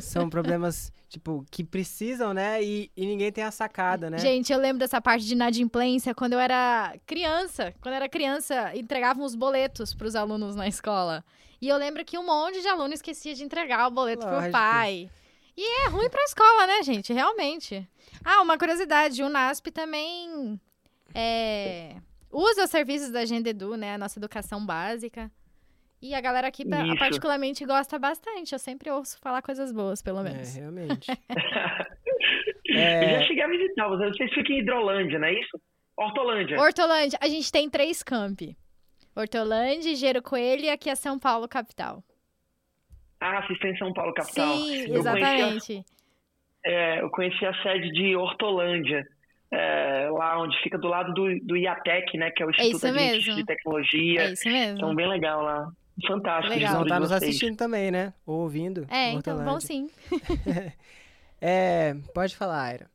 São 0.00 0.30
problemas, 0.30 0.90
tipo, 1.06 1.44
que 1.50 1.62
precisam, 1.62 2.32
né? 2.32 2.62
E, 2.62 2.90
e 2.96 3.04
ninguém 3.04 3.30
tem 3.30 3.44
a 3.44 3.50
sacada, 3.50 4.08
né? 4.08 4.16
Gente, 4.16 4.50
eu 4.50 4.58
lembro 4.58 4.78
dessa 4.78 4.98
parte 4.98 5.26
de 5.26 5.34
inadimplência 5.34 6.14
quando 6.14 6.32
eu 6.32 6.38
era 6.38 6.96
criança. 7.04 7.74
Quando 7.82 7.92
eu 7.92 7.96
era 7.96 8.08
criança, 8.08 8.74
entregavam 8.74 9.22
os 9.22 9.34
boletos 9.34 9.92
para 9.92 10.06
os 10.06 10.16
alunos 10.16 10.56
na 10.56 10.66
escola. 10.66 11.22
E 11.60 11.68
eu 11.68 11.76
lembro 11.76 12.02
que 12.06 12.16
um 12.16 12.24
monte 12.24 12.62
de 12.62 12.68
aluno 12.68 12.94
esquecia 12.94 13.34
de 13.34 13.44
entregar 13.44 13.86
o 13.86 13.90
boleto 13.90 14.24
Lógico. 14.24 14.44
pro 14.44 14.52
pai. 14.52 15.10
E 15.54 15.84
é 15.84 15.88
ruim 15.88 16.08
pra 16.08 16.24
escola, 16.24 16.66
né, 16.66 16.82
gente? 16.82 17.12
Realmente. 17.12 17.86
Ah, 18.24 18.40
uma 18.40 18.56
curiosidade: 18.56 19.22
o 19.22 19.28
NASP 19.28 19.70
também 19.70 20.58
é, 21.14 21.96
usa 22.32 22.64
os 22.64 22.70
serviços 22.70 23.10
da 23.10 23.20
Agenda 23.20 23.50
Edu, 23.50 23.76
né? 23.76 23.92
A 23.92 23.98
nossa 23.98 24.18
educação 24.18 24.64
básica. 24.64 25.30
E 26.00 26.14
a 26.14 26.20
galera 26.20 26.48
aqui 26.48 26.62
Isso. 26.62 26.98
particularmente 26.98 27.64
gosta 27.64 27.98
bastante. 27.98 28.52
Eu 28.52 28.58
sempre 28.58 28.90
ouço 28.90 29.18
falar 29.20 29.42
coisas 29.42 29.72
boas, 29.72 30.00
pelo 30.00 30.22
menos. 30.22 30.56
É, 30.56 30.60
realmente. 30.60 31.10
é... 31.10 31.16
Eu 33.14 33.20
já 33.20 33.26
cheguei 33.26 33.42
a 33.42 33.48
visitar, 33.48 33.88
vocês 33.88 34.32
ficam 34.32 34.54
em 34.54 34.60
Hidrolândia, 34.60 35.18
não 35.18 35.26
é 35.26 35.34
isso? 35.34 35.60
Hortolândia. 35.96 36.60
Hortolândia. 36.60 37.18
A 37.20 37.28
gente 37.28 37.50
tem 37.50 37.68
três 37.68 38.02
campi. 38.02 38.56
Hortolândia, 39.16 39.96
Gero 39.96 40.22
Coelho 40.22 40.64
e 40.64 40.70
aqui 40.70 40.88
é 40.88 40.94
São 40.94 41.18
Paulo, 41.18 41.48
capital. 41.48 42.04
Ah, 43.20 43.44
vocês 43.44 43.74
em 43.74 43.76
São 43.78 43.92
Paulo, 43.92 44.14
capital. 44.14 44.56
Sim, 44.56 44.86
eu 44.86 44.98
exatamente. 44.98 45.66
Conheci 45.66 45.84
a, 46.64 46.70
é, 46.70 47.00
eu 47.00 47.10
conheci 47.10 47.44
a 47.44 47.62
sede 47.62 47.90
de 47.90 48.14
Hortolândia, 48.14 49.04
é, 49.50 50.08
lá 50.10 50.40
onde 50.40 50.56
fica 50.62 50.78
do 50.78 50.86
lado 50.86 51.12
do, 51.14 51.38
do 51.40 51.56
IATEC, 51.56 52.16
né, 52.16 52.30
que 52.30 52.42
é 52.42 52.46
o 52.46 52.50
é 52.50 52.66
Instituto 52.68 52.86
é 52.86 53.18
de 53.18 53.44
Tecnologia. 53.44 54.20
É 54.20 54.32
isso 54.32 54.48
mesmo. 54.48 54.76
Então, 54.76 54.94
bem 54.94 55.08
legal 55.08 55.42
lá. 55.42 55.68
Fantástico. 56.06 56.54
Legal. 56.54 56.58
Eles 56.58 56.70
vão 56.72 56.82
estar 56.82 57.00
nos 57.00 57.12
assistindo 57.12 57.56
também, 57.56 57.90
né? 57.90 58.12
Ou 58.24 58.40
ouvindo. 58.42 58.86
É, 58.90 59.12
então 59.12 59.42
vão 59.44 59.60
sim. 59.60 59.88
é, 61.40 61.96
pode 62.14 62.36
falar, 62.36 62.62
Aira. 62.62 62.90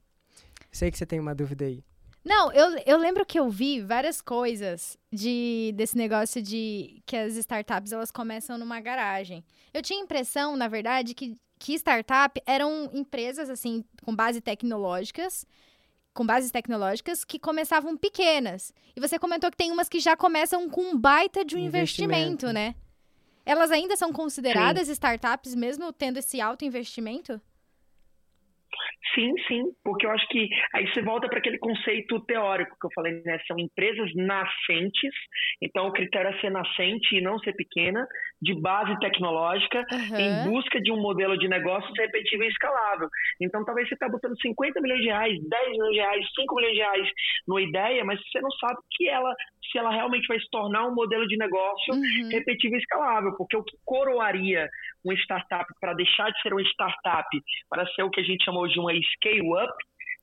Sei 0.71 0.89
que 0.89 0.97
você 0.97 1.05
tem 1.05 1.19
uma 1.19 1.35
dúvida 1.35 1.65
aí. 1.65 1.83
Não, 2.23 2.51
eu, 2.53 2.81
eu 2.85 2.97
lembro 2.97 3.25
que 3.25 3.37
eu 3.37 3.49
vi 3.49 3.81
várias 3.81 4.21
coisas 4.21 4.97
de 5.11 5.73
desse 5.75 5.97
negócio 5.97 6.41
de 6.41 7.01
que 7.05 7.17
as 7.17 7.35
startups 7.35 7.91
elas 7.91 8.11
começam 8.11 8.57
numa 8.57 8.79
garagem. 8.79 9.43
Eu 9.73 9.81
tinha 9.81 9.99
a 9.99 10.03
impressão, 10.03 10.55
na 10.55 10.69
verdade, 10.69 11.13
que, 11.13 11.37
que 11.59 11.73
startup 11.73 12.41
eram 12.45 12.89
empresas 12.93 13.49
assim 13.49 13.83
com 14.03 14.15
base 14.15 14.39
tecnológicas, 14.39 15.45
com 16.13 16.25
bases 16.25 16.49
tecnológicas 16.49 17.25
que 17.25 17.37
começavam 17.37 17.97
pequenas. 17.97 18.73
E 18.95 19.01
você 19.01 19.19
comentou 19.19 19.51
que 19.51 19.57
tem 19.57 19.71
umas 19.71 19.89
que 19.89 19.99
já 19.99 20.15
começam 20.15 20.69
com 20.69 20.81
um 20.81 20.97
baita 20.97 21.43
de 21.43 21.57
um 21.57 21.59
investimento, 21.59 22.45
investimento 22.45 22.53
né? 22.53 22.73
Elas 23.45 23.71
ainda 23.71 23.95
são 23.97 24.13
consideradas 24.13 24.87
Sim. 24.87 24.93
startups 24.93 25.53
mesmo 25.55 25.91
tendo 25.91 26.17
esse 26.17 26.39
alto 26.39 26.63
investimento? 26.63 27.41
Sim, 29.13 29.33
sim, 29.47 29.63
porque 29.83 30.05
eu 30.05 30.11
acho 30.11 30.27
que 30.29 30.47
aí 30.73 30.87
você 30.87 31.01
volta 31.01 31.27
para 31.27 31.39
aquele 31.39 31.57
conceito 31.59 32.19
teórico 32.21 32.75
que 32.79 32.87
eu 32.87 32.91
falei, 32.95 33.21
né? 33.23 33.39
São 33.47 33.57
empresas 33.59 34.09
nascentes, 34.15 35.13
então 35.61 35.87
o 35.87 35.91
critério 35.91 36.31
é 36.31 36.39
ser 36.39 36.49
nascente 36.49 37.15
e 37.15 37.21
não 37.21 37.37
ser 37.39 37.53
pequena, 37.53 38.07
de 38.41 38.53
base 38.59 38.97
tecnológica, 38.99 39.85
uhum. 39.91 40.19
em 40.19 40.49
busca 40.49 40.81
de 40.81 40.91
um 40.91 41.01
modelo 41.01 41.37
de 41.37 41.47
negócios 41.47 41.93
repetível 41.97 42.45
e 42.45 42.49
escalável. 42.49 43.07
Então 43.41 43.63
talvez 43.63 43.87
você 43.87 43.93
está 43.93 44.09
botando 44.09 44.39
50 44.41 44.81
milhões 44.81 45.01
de 45.01 45.07
reais, 45.07 45.37
10 45.41 45.71
milhões 45.71 45.91
de 45.91 45.99
reais, 45.99 46.27
5 46.35 46.55
milhões 46.55 46.73
de 46.73 46.79
reais 46.79 47.09
numa 47.47 47.61
ideia, 47.61 48.03
mas 48.03 48.19
você 48.19 48.41
não 48.41 48.51
sabe 48.51 48.79
que 48.91 49.07
ela, 49.07 49.33
se 49.71 49.77
ela 49.77 49.91
realmente 49.91 50.27
vai 50.27 50.39
se 50.39 50.49
tornar 50.49 50.87
um 50.87 50.95
modelo 50.95 51.27
de 51.27 51.37
negócio 51.37 51.93
uhum. 51.93 52.29
repetível 52.31 52.77
e 52.77 52.81
escalável, 52.81 53.35
porque 53.37 53.55
o 53.55 53.63
que 53.63 53.77
coroaria 53.85 54.67
uma 55.03 55.13
startup 55.15 55.65
para 55.79 55.93
deixar 55.93 56.31
de 56.31 56.41
ser 56.41 56.53
uma 56.53 56.61
startup 56.63 57.27
para 57.69 57.85
ser 57.93 58.03
o 58.03 58.09
que 58.09 58.21
a 58.21 58.23
gente 58.23 58.43
chamou 58.43 58.67
de 58.67 58.79
uma 58.79 58.91
scale-up, 58.93 59.73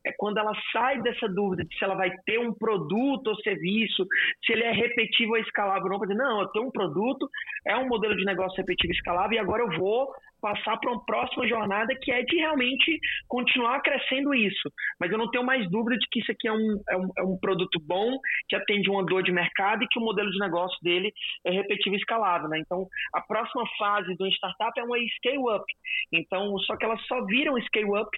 é 0.05 0.13
quando 0.17 0.39
ela 0.39 0.53
sai 0.73 1.01
dessa 1.03 1.29
dúvida 1.29 1.65
de 1.65 1.77
se 1.77 1.85
ela 1.85 1.95
vai 1.95 2.11
ter 2.25 2.39
um 2.39 2.53
produto 2.53 3.29
ou 3.29 3.37
serviço, 3.37 4.07
se 4.45 4.53
ele 4.53 4.65
é 4.65 4.73
repetível 4.73 5.35
ou 5.35 5.39
escalável 5.39 5.91
ou 5.91 6.07
não, 6.07 6.15
não, 6.15 6.41
eu 6.41 6.49
tenho 6.49 6.67
um 6.67 6.71
produto, 6.71 7.29
é 7.67 7.77
um 7.77 7.89
modelo 7.89 8.17
de 8.17 8.25
negócio 8.25 8.57
repetível 8.57 8.95
e 8.95 8.97
escalável, 8.97 9.37
e 9.37 9.39
agora 9.39 9.63
eu 9.63 9.79
vou 9.79 10.11
passar 10.41 10.79
para 10.79 10.91
uma 10.91 11.05
próxima 11.05 11.47
jornada 11.47 11.95
que 12.01 12.11
é 12.11 12.23
de 12.23 12.37
realmente 12.37 12.99
continuar 13.29 13.81
crescendo 13.83 14.35
isso. 14.35 14.73
Mas 14.99 15.11
eu 15.11 15.19
não 15.19 15.31
tenho 15.31 15.45
mais 15.45 15.69
dúvida 15.71 15.99
de 15.99 16.07
que 16.11 16.21
isso 16.21 16.33
aqui 16.33 16.49
é 16.49 16.53
um, 16.53 16.83
é 16.89 16.97
um, 16.97 17.11
é 17.19 17.23
um 17.23 17.39
produto 17.39 17.79
bom, 17.81 18.19
que 18.49 18.57
atende 18.57 18.91
uma 18.91 19.05
dor 19.05 19.23
de 19.23 19.33
mercado 19.33 19.85
e 19.85 19.89
que 19.89 19.99
o 19.99 20.03
modelo 20.03 20.31
de 20.31 20.39
negócio 20.39 20.79
dele 20.83 21.13
é 21.45 21.51
repetível 21.51 21.99
e 21.99 22.01
escalável. 22.01 22.49
Né? 22.49 22.59
Então, 22.61 22.87
a 23.15 23.21
próxima 23.21 23.65
fase 23.79 24.17
do 24.17 24.27
startup 24.29 24.79
é 24.81 24.83
uma 24.83 24.97
scale-up. 25.17 25.65
Então, 26.13 26.59
só 26.61 26.77
que 26.77 26.85
elas 26.85 27.01
só 27.07 27.25
viram 27.27 27.61
scale-up 27.63 28.11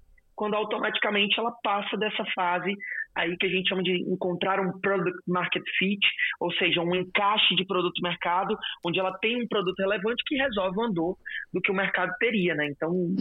quando 0.43 0.55
automaticamente 0.55 1.39
ela 1.39 1.53
passa 1.63 1.97
dessa 1.97 2.25
fase 2.35 2.75
aí 3.15 3.37
que 3.37 3.47
a 3.47 3.49
gente 3.49 3.69
chama 3.69 3.81
de 3.81 3.93
encontrar 4.11 4.59
um 4.59 4.77
product 4.81 5.21
market 5.25 5.63
fit, 5.79 6.05
ou 6.41 6.53
seja, 6.55 6.81
um 6.81 6.93
encaixe 6.97 7.55
de 7.55 7.65
produto 7.65 8.03
mercado, 8.03 8.59
onde 8.85 8.99
ela 8.99 9.17
tem 9.19 9.41
um 9.41 9.47
produto 9.47 9.79
relevante 9.79 10.21
que 10.27 10.35
resolve 10.35 10.77
o 10.77 10.83
andor 10.83 11.17
do 11.53 11.61
que 11.61 11.71
o 11.71 11.75
mercado 11.75 12.13
teria, 12.19 12.57
né? 12.57 12.67
Então, 12.67 12.91
uhum. 12.91 13.15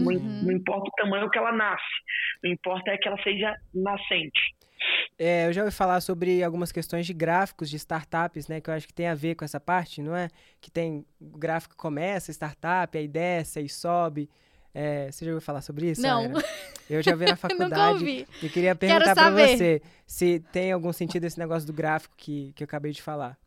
não, 0.43 0.51
importa 0.51 0.89
o 0.89 0.95
tamanho 0.95 1.29
que 1.29 1.37
ela 1.37 1.51
nasce, 1.51 1.83
o 2.43 2.47
importa 2.47 2.89
é 2.89 2.97
que 2.97 3.07
ela 3.07 3.21
seja 3.21 3.55
nascente. 3.71 4.41
É, 5.19 5.45
eu 5.45 5.53
já 5.53 5.61
ouvi 5.61 5.75
falar 5.75 6.01
sobre 6.01 6.43
algumas 6.43 6.71
questões 6.71 7.05
de 7.05 7.13
gráficos 7.13 7.69
de 7.69 7.75
startups, 7.75 8.47
né? 8.47 8.59
Que 8.59 8.71
eu 8.71 8.73
acho 8.73 8.87
que 8.87 8.93
tem 8.95 9.09
a 9.09 9.13
ver 9.13 9.35
com 9.35 9.45
essa 9.45 9.59
parte, 9.59 10.01
não 10.01 10.15
é? 10.15 10.27
Que 10.59 10.71
tem 10.71 11.05
o 11.19 11.37
gráfico 11.37 11.77
começa, 11.77 12.31
startup, 12.31 12.97
aí 12.97 13.07
desce, 13.07 13.59
aí 13.59 13.69
sobe. 13.69 14.27
É, 14.73 15.11
você 15.11 15.25
já 15.25 15.31
ouviu 15.31 15.45
falar 15.45 15.61
sobre 15.61 15.91
isso? 15.91 16.01
Não. 16.01 16.31
Eu 16.89 17.01
já 17.01 17.15
vi 17.15 17.25
na 17.25 17.35
faculdade. 17.37 18.27
E 18.41 18.49
queria 18.49 18.75
perguntar 18.75 19.15
para 19.15 19.31
você 19.31 19.81
se 20.05 20.39
tem 20.51 20.71
algum 20.71 20.93
sentido 20.93 21.25
esse 21.25 21.39
negócio 21.39 21.67
do 21.67 21.73
gráfico 21.73 22.13
que, 22.17 22.53
que 22.53 22.63
eu 22.63 22.65
acabei 22.65 22.91
de 22.91 23.01
falar. 23.01 23.37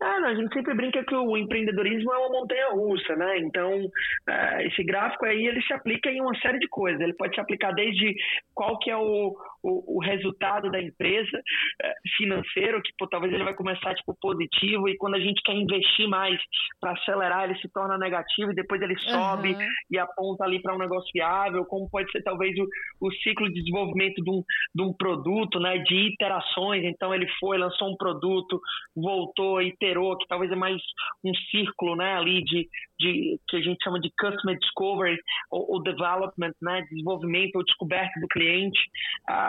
Ah, 0.00 0.18
não, 0.18 0.28
a 0.28 0.34
gente 0.34 0.52
sempre 0.54 0.72
brinca 0.74 1.04
que 1.04 1.14
o 1.14 1.36
empreendedorismo 1.36 2.12
é 2.12 2.18
uma 2.18 2.40
montanha 2.40 2.70
russa, 2.70 3.14
né? 3.16 3.38
Então, 3.38 3.84
uh, 3.84 4.60
esse 4.62 4.82
gráfico 4.82 5.26
aí, 5.26 5.46
ele 5.46 5.60
se 5.62 5.74
aplica 5.74 6.10
em 6.10 6.22
uma 6.22 6.34
série 6.40 6.58
de 6.58 6.68
coisas. 6.68 7.00
Ele 7.00 7.12
pode 7.12 7.34
se 7.34 7.40
aplicar 7.40 7.72
desde 7.72 8.14
qual 8.54 8.78
que 8.78 8.90
é 8.90 8.96
o, 8.96 9.36
o, 9.62 9.98
o 9.98 10.00
resultado 10.00 10.70
da 10.70 10.80
empresa 10.80 11.36
uh, 11.38 12.08
financeiro, 12.16 12.82
que 12.82 12.92
pô, 12.98 13.06
talvez 13.06 13.32
ele 13.32 13.44
vai 13.44 13.54
começar 13.54 13.94
tipo 13.94 14.16
positivo 14.20 14.88
e 14.88 14.96
quando 14.96 15.14
a 15.14 15.20
gente 15.20 15.42
quer 15.42 15.54
investir 15.54 16.08
mais 16.08 16.40
para 16.80 16.92
acelerar, 16.92 17.44
ele 17.44 17.58
se 17.58 17.68
torna 17.68 17.98
negativo 17.98 18.52
e 18.52 18.54
depois 18.54 18.80
ele 18.82 18.98
sobe 18.98 19.52
uhum. 19.52 19.68
e 19.90 19.98
aponta 19.98 20.44
ali 20.44 20.60
para 20.60 20.74
um 20.74 20.78
negócio 20.78 21.10
viável, 21.14 21.64
como 21.64 21.90
pode 21.90 22.10
ser 22.10 22.22
talvez 22.22 22.56
o, 22.58 22.66
o 23.00 23.12
ciclo 23.12 23.48
de 23.48 23.60
desenvolvimento 23.60 24.22
de 24.22 24.30
um, 24.30 24.42
de 24.74 24.82
um 24.82 24.92
produto, 24.92 25.58
né? 25.60 25.78
De 25.78 26.12
iterações. 26.12 26.84
Então, 26.84 27.14
ele 27.14 27.26
foi, 27.38 27.58
lançou 27.58 27.88
um 27.88 27.96
produto, 27.96 28.60
voltou, 28.94 29.60
iterou 29.62 30.16
que 30.16 30.26
talvez 30.26 30.50
é 30.50 30.56
mais 30.56 30.80
um 31.24 31.34
círculo, 31.50 31.96
né, 31.96 32.16
ali 32.16 32.42
de, 32.44 32.68
de 32.98 33.38
que 33.48 33.56
a 33.56 33.60
gente 33.60 33.82
chama 33.82 34.00
de 34.00 34.10
customer 34.18 34.58
discovery 34.58 35.18
ou, 35.50 35.74
ou 35.74 35.82
development, 35.82 36.52
né, 36.60 36.82
desenvolvimento 36.90 37.56
ou 37.56 37.64
descoberta 37.64 38.20
do 38.20 38.28
cliente. 38.28 38.80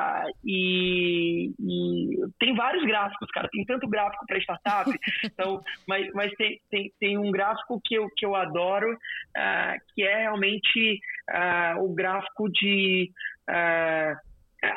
Uh, 0.02 0.32
e, 0.44 1.52
e, 1.60 2.28
tem 2.40 2.56
vários 2.56 2.84
gráficos, 2.86 3.30
cara. 3.32 3.48
Tem 3.52 3.64
tanto 3.66 3.88
gráfico 3.88 4.26
para 4.26 4.40
startup, 4.40 4.90
então, 5.24 5.62
mas, 5.88 6.12
mas 6.14 6.32
tem, 6.34 6.60
tem, 6.70 6.92
tem 7.00 7.18
um 7.18 7.32
gráfico 7.32 7.80
que 7.84 7.96
eu, 7.96 8.10
que 8.18 8.26
eu 8.26 8.36
adoro, 8.36 8.94
uh, 8.94 9.94
que 9.94 10.04
é 10.04 10.22
realmente 10.22 11.00
uh, 11.30 11.84
o 11.84 11.94
gráfico 11.94 12.50
de 12.50 13.12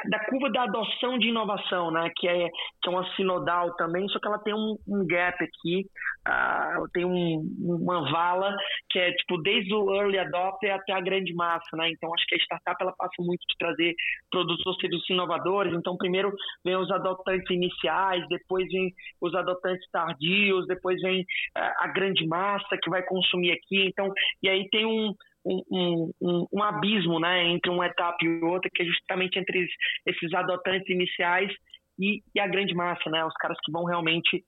da 0.07 0.19
curva 0.27 0.51
da 0.51 0.63
adoção 0.63 1.19
de 1.19 1.29
inovação, 1.29 1.91
né, 1.91 2.11
que 2.17 2.27
é, 2.27 2.49
que 2.83 2.89
é 2.89 2.91
uma 2.91 3.05
sinodal 3.15 3.75
também, 3.77 4.09
só 4.09 4.19
que 4.19 4.27
ela 4.27 4.39
tem 4.39 4.55
um, 4.55 4.77
um 4.89 5.07
gap 5.07 5.37
aqui, 5.45 5.87
uh, 6.27 6.89
tem 6.93 7.05
um, 7.05 7.47
uma 7.61 8.11
vala 8.11 8.57
que 8.89 8.99
é 8.99 9.13
tipo 9.13 9.37
desde 9.43 9.75
o 9.75 9.95
early 9.95 10.19
adopter 10.19 10.75
até 10.75 10.93
a 10.93 11.01
grande 11.01 11.35
massa, 11.35 11.77
né, 11.77 11.91
então 11.91 12.13
acho 12.15 12.25
que 12.27 12.35
a 12.35 12.39
startup 12.39 12.77
ela 12.81 12.95
passa 12.97 13.15
muito 13.21 13.41
de 13.47 13.57
trazer 13.59 13.95
produtos 14.31 14.65
ou 14.67 14.75
serviços 14.77 15.09
inovadores, 15.11 15.75
então 15.75 15.97
primeiro 15.99 16.33
vem 16.65 16.77
os 16.77 16.91
adotantes 16.91 17.51
iniciais, 17.51 18.27
depois 18.29 18.67
vem 18.69 18.91
os 19.21 19.35
adotantes 19.35 19.87
tardios, 19.91 20.67
depois 20.67 21.01
vem 21.03 21.21
uh, 21.21 21.73
a 21.81 21.89
grande 21.89 22.27
massa 22.27 22.79
que 22.83 22.89
vai 22.89 23.03
consumir 23.03 23.53
aqui, 23.53 23.87
então, 23.87 24.11
e 24.43 24.49
aí 24.49 24.67
tem 24.71 24.87
um 24.87 25.15
um, 25.45 26.11
um, 26.21 26.47
um, 26.53 26.63
abismo 26.63 27.21
né, 27.21 27.45
entre 27.49 27.71
uma 27.71 27.87
etapa 27.87 28.17
e 28.23 28.43
outra, 28.43 28.71
que 28.73 28.83
é 28.83 28.87
justamente 28.87 29.39
entre 29.39 29.67
esses 30.07 30.33
adotantes 30.33 30.89
iniciais 30.89 31.53
e, 31.99 32.23
e, 32.35 32.41
a 32.41 32.47
grande 32.47 32.75
massa, 32.75 33.09
né, 33.11 33.25
os 33.25 33.35
caras 33.35 33.59
que 33.63 33.71
vão 33.71 33.85
realmente, 33.85 34.45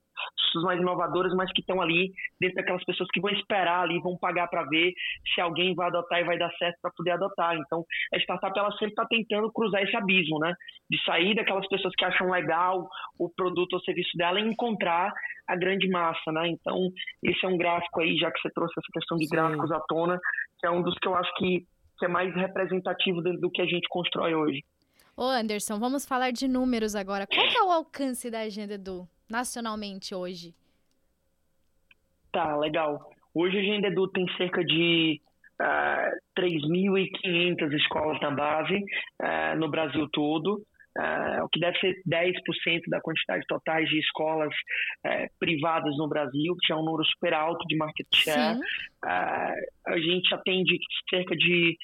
os 0.57 0.63
mais 0.63 0.79
inovadores, 0.79 1.33
mas 1.33 1.51
que 1.51 1.61
estão 1.61 1.81
ali 1.81 2.11
dentro 2.39 2.55
daquelas 2.55 2.83
pessoas 2.83 3.09
que 3.11 3.21
vão 3.21 3.31
esperar 3.31 3.83
ali, 3.83 3.99
vão 3.99 4.17
pagar 4.17 4.47
para 4.47 4.63
ver 4.63 4.93
se 5.33 5.41
alguém 5.41 5.73
vai 5.75 5.87
adotar 5.87 6.19
e 6.19 6.25
vai 6.25 6.37
dar 6.37 6.51
certo 6.57 6.77
para 6.81 6.91
poder 6.91 7.11
adotar. 7.11 7.55
Então, 7.55 7.85
a 8.13 8.17
startup 8.17 8.57
ela 8.57 8.71
sempre 8.71 8.89
está 8.89 9.05
tentando 9.05 9.51
cruzar 9.51 9.81
esse 9.83 9.95
abismo, 9.95 10.39
né, 10.39 10.53
de 10.89 11.03
sair 11.03 11.35
daquelas 11.35 11.67
pessoas 11.67 11.93
que 11.95 12.05
acham 12.05 12.29
legal 12.29 12.87
o 13.19 13.29
produto 13.29 13.73
ou 13.73 13.79
serviço 13.81 14.17
dela 14.17 14.39
e 14.39 14.43
encontrar 14.43 15.13
a 15.47 15.55
grande 15.55 15.87
massa, 15.89 16.31
né? 16.31 16.49
Então, 16.49 16.89
esse 17.23 17.45
é 17.45 17.47
um 17.47 17.57
gráfico 17.57 18.01
aí, 18.01 18.17
já 18.17 18.29
que 18.31 18.39
você 18.41 18.49
trouxe 18.51 18.73
essa 18.77 18.91
questão 18.91 19.17
de 19.17 19.25
Sim. 19.25 19.35
gráficos 19.35 19.71
à 19.71 19.79
tona, 19.81 20.19
que 20.59 20.67
é 20.67 20.71
um 20.71 20.81
dos 20.81 20.95
que 20.95 21.07
eu 21.07 21.15
acho 21.15 21.33
que, 21.35 21.65
que 21.97 22.05
é 22.05 22.07
mais 22.07 22.33
representativo 22.35 23.21
do, 23.21 23.39
do 23.39 23.51
que 23.51 23.61
a 23.61 23.65
gente 23.65 23.87
constrói 23.89 24.35
hoje. 24.35 24.63
Ô 25.15 25.23
Anderson, 25.23 25.79
vamos 25.79 26.05
falar 26.05 26.31
de 26.31 26.47
números 26.47 26.95
agora. 26.95 27.25
Qual 27.25 27.45
é 27.45 27.63
o 27.63 27.71
alcance 27.71 28.29
da 28.29 28.41
Agenda 28.41 28.75
Edu 28.75 29.07
nacionalmente 29.29 30.15
hoje? 30.15 30.53
Tá, 32.31 32.55
legal. 32.57 33.09
Hoje 33.33 33.57
a 33.57 33.61
Agenda 33.61 33.87
Edu 33.87 34.07
tem 34.07 34.25
cerca 34.37 34.63
de 34.63 35.21
uh, 35.59 35.63
ah, 35.63 36.11
3.500 36.37 37.73
escolas 37.73 38.19
na 38.21 38.31
base 38.31 38.75
uh, 38.75 39.57
no 39.57 39.69
Brasil 39.69 40.07
todo 40.11 40.61
uh, 40.97 41.43
o 41.43 41.49
que 41.49 41.59
deve 41.59 41.77
ser 41.79 41.95
10% 42.07 42.81
da 42.89 42.99
quantidade 43.01 43.45
total 43.47 43.83
de 43.83 43.99
escolas 43.99 44.53
uh, 45.05 45.27
privadas 45.39 45.95
no 45.97 46.07
Brasil, 46.07 46.55
que 46.61 46.73
é 46.73 46.75
um 46.75 46.83
número 46.83 47.05
super 47.05 47.33
alto 47.33 47.65
de 47.67 47.77
market 47.77 48.07
share. 48.13 48.59
A 49.03 49.97
gente 49.97 50.33
atende 50.33 50.77
cerca 51.09 51.35
de 51.35 51.77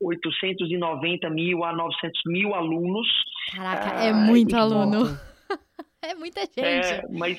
890 0.00 1.30
mil 1.30 1.64
a 1.64 1.72
900 1.72 2.20
mil 2.26 2.54
alunos. 2.54 3.08
Caraca, 3.54 4.04
é 4.04 4.12
muito 4.12 4.54
aluno. 4.56 5.06
é 6.10 6.14
muita 6.14 6.40
gente. 6.40 6.60
É, 6.60 7.02
mas 7.10 7.38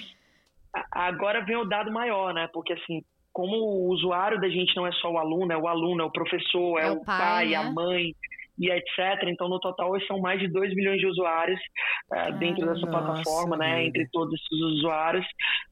agora 0.91 1.43
vem 1.45 1.57
o 1.57 1.65
dado 1.65 1.91
maior, 1.91 2.33
né? 2.33 2.49
Porque 2.53 2.73
assim, 2.73 3.03
como 3.31 3.55
o 3.55 3.89
usuário 3.89 4.39
da 4.39 4.49
gente 4.49 4.75
não 4.75 4.87
é 4.87 4.91
só 4.93 5.11
o 5.11 5.17
aluno, 5.17 5.51
é 5.51 5.57
o 5.57 5.67
aluno, 5.67 6.01
é 6.01 6.05
o 6.05 6.11
professor, 6.11 6.79
é, 6.79 6.87
é 6.87 6.91
o 6.91 7.03
pai, 7.03 7.17
pai 7.17 7.47
né? 7.49 7.55
a 7.55 7.71
mãe, 7.71 8.15
e 8.57 8.69
etc. 8.71 9.23
Então, 9.27 9.49
no 9.49 9.59
total, 9.59 9.91
hoje 9.91 10.05
são 10.07 10.19
mais 10.19 10.39
de 10.39 10.47
2 10.47 10.73
milhões 10.75 10.99
de 10.99 11.07
usuários 11.07 11.59
uh, 12.13 12.31
dentro 12.37 12.65
dessa 12.65 12.85
nossa, 12.85 12.87
plataforma, 12.87 13.57
né? 13.57 13.85
Entre 13.85 14.07
todos 14.11 14.33
esses 14.33 14.59
usuários. 14.77 15.25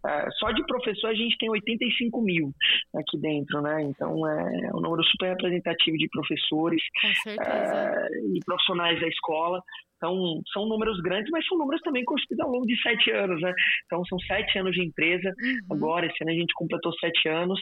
Uh, 0.05 0.31
só 0.39 0.51
de 0.51 0.65
professor 0.65 1.07
a 1.07 1.13
gente 1.13 1.37
tem 1.37 1.49
85 1.49 2.21
mil 2.21 2.51
aqui 2.95 3.17
dentro, 3.19 3.61
né? 3.61 3.81
Então, 3.83 4.27
é 4.27 4.71
um 4.73 4.81
número 4.81 5.03
super 5.05 5.29
representativo 5.29 5.97
de 5.97 6.09
professores 6.09 6.81
uh, 7.27 8.35
e 8.35 8.39
profissionais 8.45 8.99
da 8.99 9.07
escola. 9.07 9.61
Então, 10.03 10.41
são 10.51 10.65
números 10.65 10.99
grandes, 10.99 11.31
mas 11.31 11.47
são 11.47 11.57
números 11.57 11.81
também 11.81 12.03
construídos 12.03 12.45
ao 12.45 12.51
longo 12.51 12.65
de 12.65 12.77
sete 12.81 13.09
anos, 13.11 13.41
né? 13.41 13.53
Então, 13.85 14.03
são 14.05 14.19
sete 14.19 14.59
anos 14.59 14.73
de 14.73 14.83
empresa. 14.83 15.33
Uhum. 15.41 15.77
Agora, 15.77 16.05
esse 16.05 16.21
ano 16.21 16.31
a 16.31 16.35
gente 16.35 16.53
completou 16.55 16.91
sete 16.99 17.29
anos, 17.29 17.57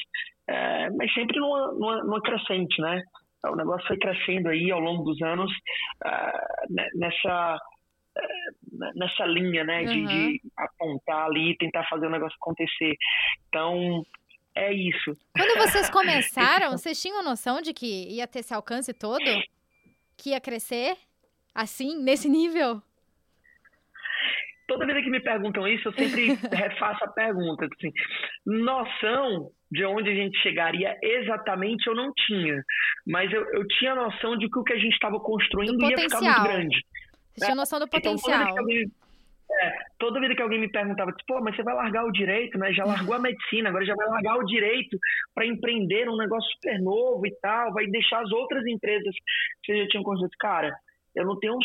é, 0.47 0.89
mas 0.89 1.13
sempre 1.13 1.39
numa, 1.39 1.71
numa, 1.73 2.03
numa 2.03 2.21
crescente, 2.21 2.81
né? 2.81 3.03
O 3.45 3.55
negócio 3.55 3.87
foi 3.87 3.97
crescendo 3.97 4.49
aí 4.49 4.71
ao 4.71 4.79
longo 4.79 5.03
dos 5.03 5.21
anos 5.21 5.51
uh, 5.51 6.89
nessa 6.95 7.57
uh, 7.57 8.91
nessa 8.95 9.25
linha, 9.25 9.63
né, 9.63 9.83
de, 9.83 9.99
uhum. 9.99 10.05
de, 10.05 10.41
apontar 10.57 11.25
ali 11.25 11.51
e 11.51 11.57
tentar 11.57 11.83
fazer 11.89 12.07
o 12.07 12.11
negócio 12.11 12.37
acontecer. 12.41 12.95
Então, 13.47 14.03
é 14.55 14.73
isso. 14.73 15.15
Quando 15.35 15.59
vocês 15.59 15.89
começaram, 15.91 16.71
vocês 16.71 16.99
tinham 16.99 17.23
noção 17.23 17.61
de 17.61 17.73
que 17.73 18.09
ia 18.09 18.27
ter 18.27 18.39
esse 18.39 18.53
alcance 18.53 18.93
todo? 18.93 19.25
Que 20.17 20.31
ia 20.31 20.41
crescer 20.41 20.97
assim, 21.53 22.01
nesse 22.03 22.29
nível? 22.29 22.81
Toda 24.67 24.85
vez 24.85 25.03
que 25.03 25.09
me 25.09 25.19
perguntam 25.19 25.67
isso, 25.67 25.89
eu 25.89 25.93
sempre 25.93 26.27
refaço 26.55 27.03
a 27.03 27.07
pergunta. 27.09 27.65
Assim, 27.65 27.91
noção 28.45 29.51
de 29.69 29.85
onde 29.85 30.09
a 30.09 30.15
gente 30.15 30.37
chegaria 30.41 30.97
exatamente 31.01 31.87
eu 31.87 31.95
não 31.95 32.11
tinha. 32.13 32.63
Mas 33.05 33.31
eu, 33.33 33.43
eu 33.53 33.67
tinha 33.67 33.95
noção 33.95 34.37
de 34.37 34.49
que 34.49 34.59
o 34.59 34.63
que 34.63 34.73
a 34.73 34.77
gente 34.77 34.93
estava 34.93 35.19
construindo 35.19 35.81
ia 35.89 35.97
ficar 35.97 36.21
muito 36.21 36.43
grande. 36.43 36.85
Você 37.35 37.45
tinha 37.45 37.55
noção 37.55 37.79
do 37.79 37.87
potencial. 37.87 38.41
Então, 38.41 38.55
toda, 38.55 38.65
vez 38.65 38.89
é, 39.59 39.71
toda 39.99 40.19
vida 40.19 40.35
que 40.35 40.41
alguém 40.41 40.59
me 40.59 40.71
perguntava, 40.71 41.11
tipo, 41.11 41.33
pô, 41.33 41.41
mas 41.41 41.55
você 41.55 41.63
vai 41.63 41.75
largar 41.75 42.05
o 42.05 42.11
direito, 42.11 42.57
né? 42.57 42.71
Já 42.73 42.85
largou 42.85 43.15
a 43.15 43.19
medicina, 43.19 43.69
agora 43.69 43.85
já 43.85 43.95
vai 43.95 44.07
largar 44.07 44.37
o 44.37 44.45
direito 44.45 44.97
para 45.35 45.45
empreender 45.45 46.09
um 46.09 46.17
negócio 46.17 46.49
super 46.53 46.79
novo 46.79 47.25
e 47.25 47.35
tal, 47.41 47.73
vai 47.73 47.85
deixar 47.87 48.21
as 48.21 48.31
outras 48.31 48.65
empresas 48.65 49.13
que 49.63 49.73
você 49.73 49.81
já 49.83 49.87
tinha 49.89 50.03
construído. 50.03 50.37
Cara, 50.39 50.73
eu 51.15 51.25
não 51.25 51.39
tenho 51.39 51.57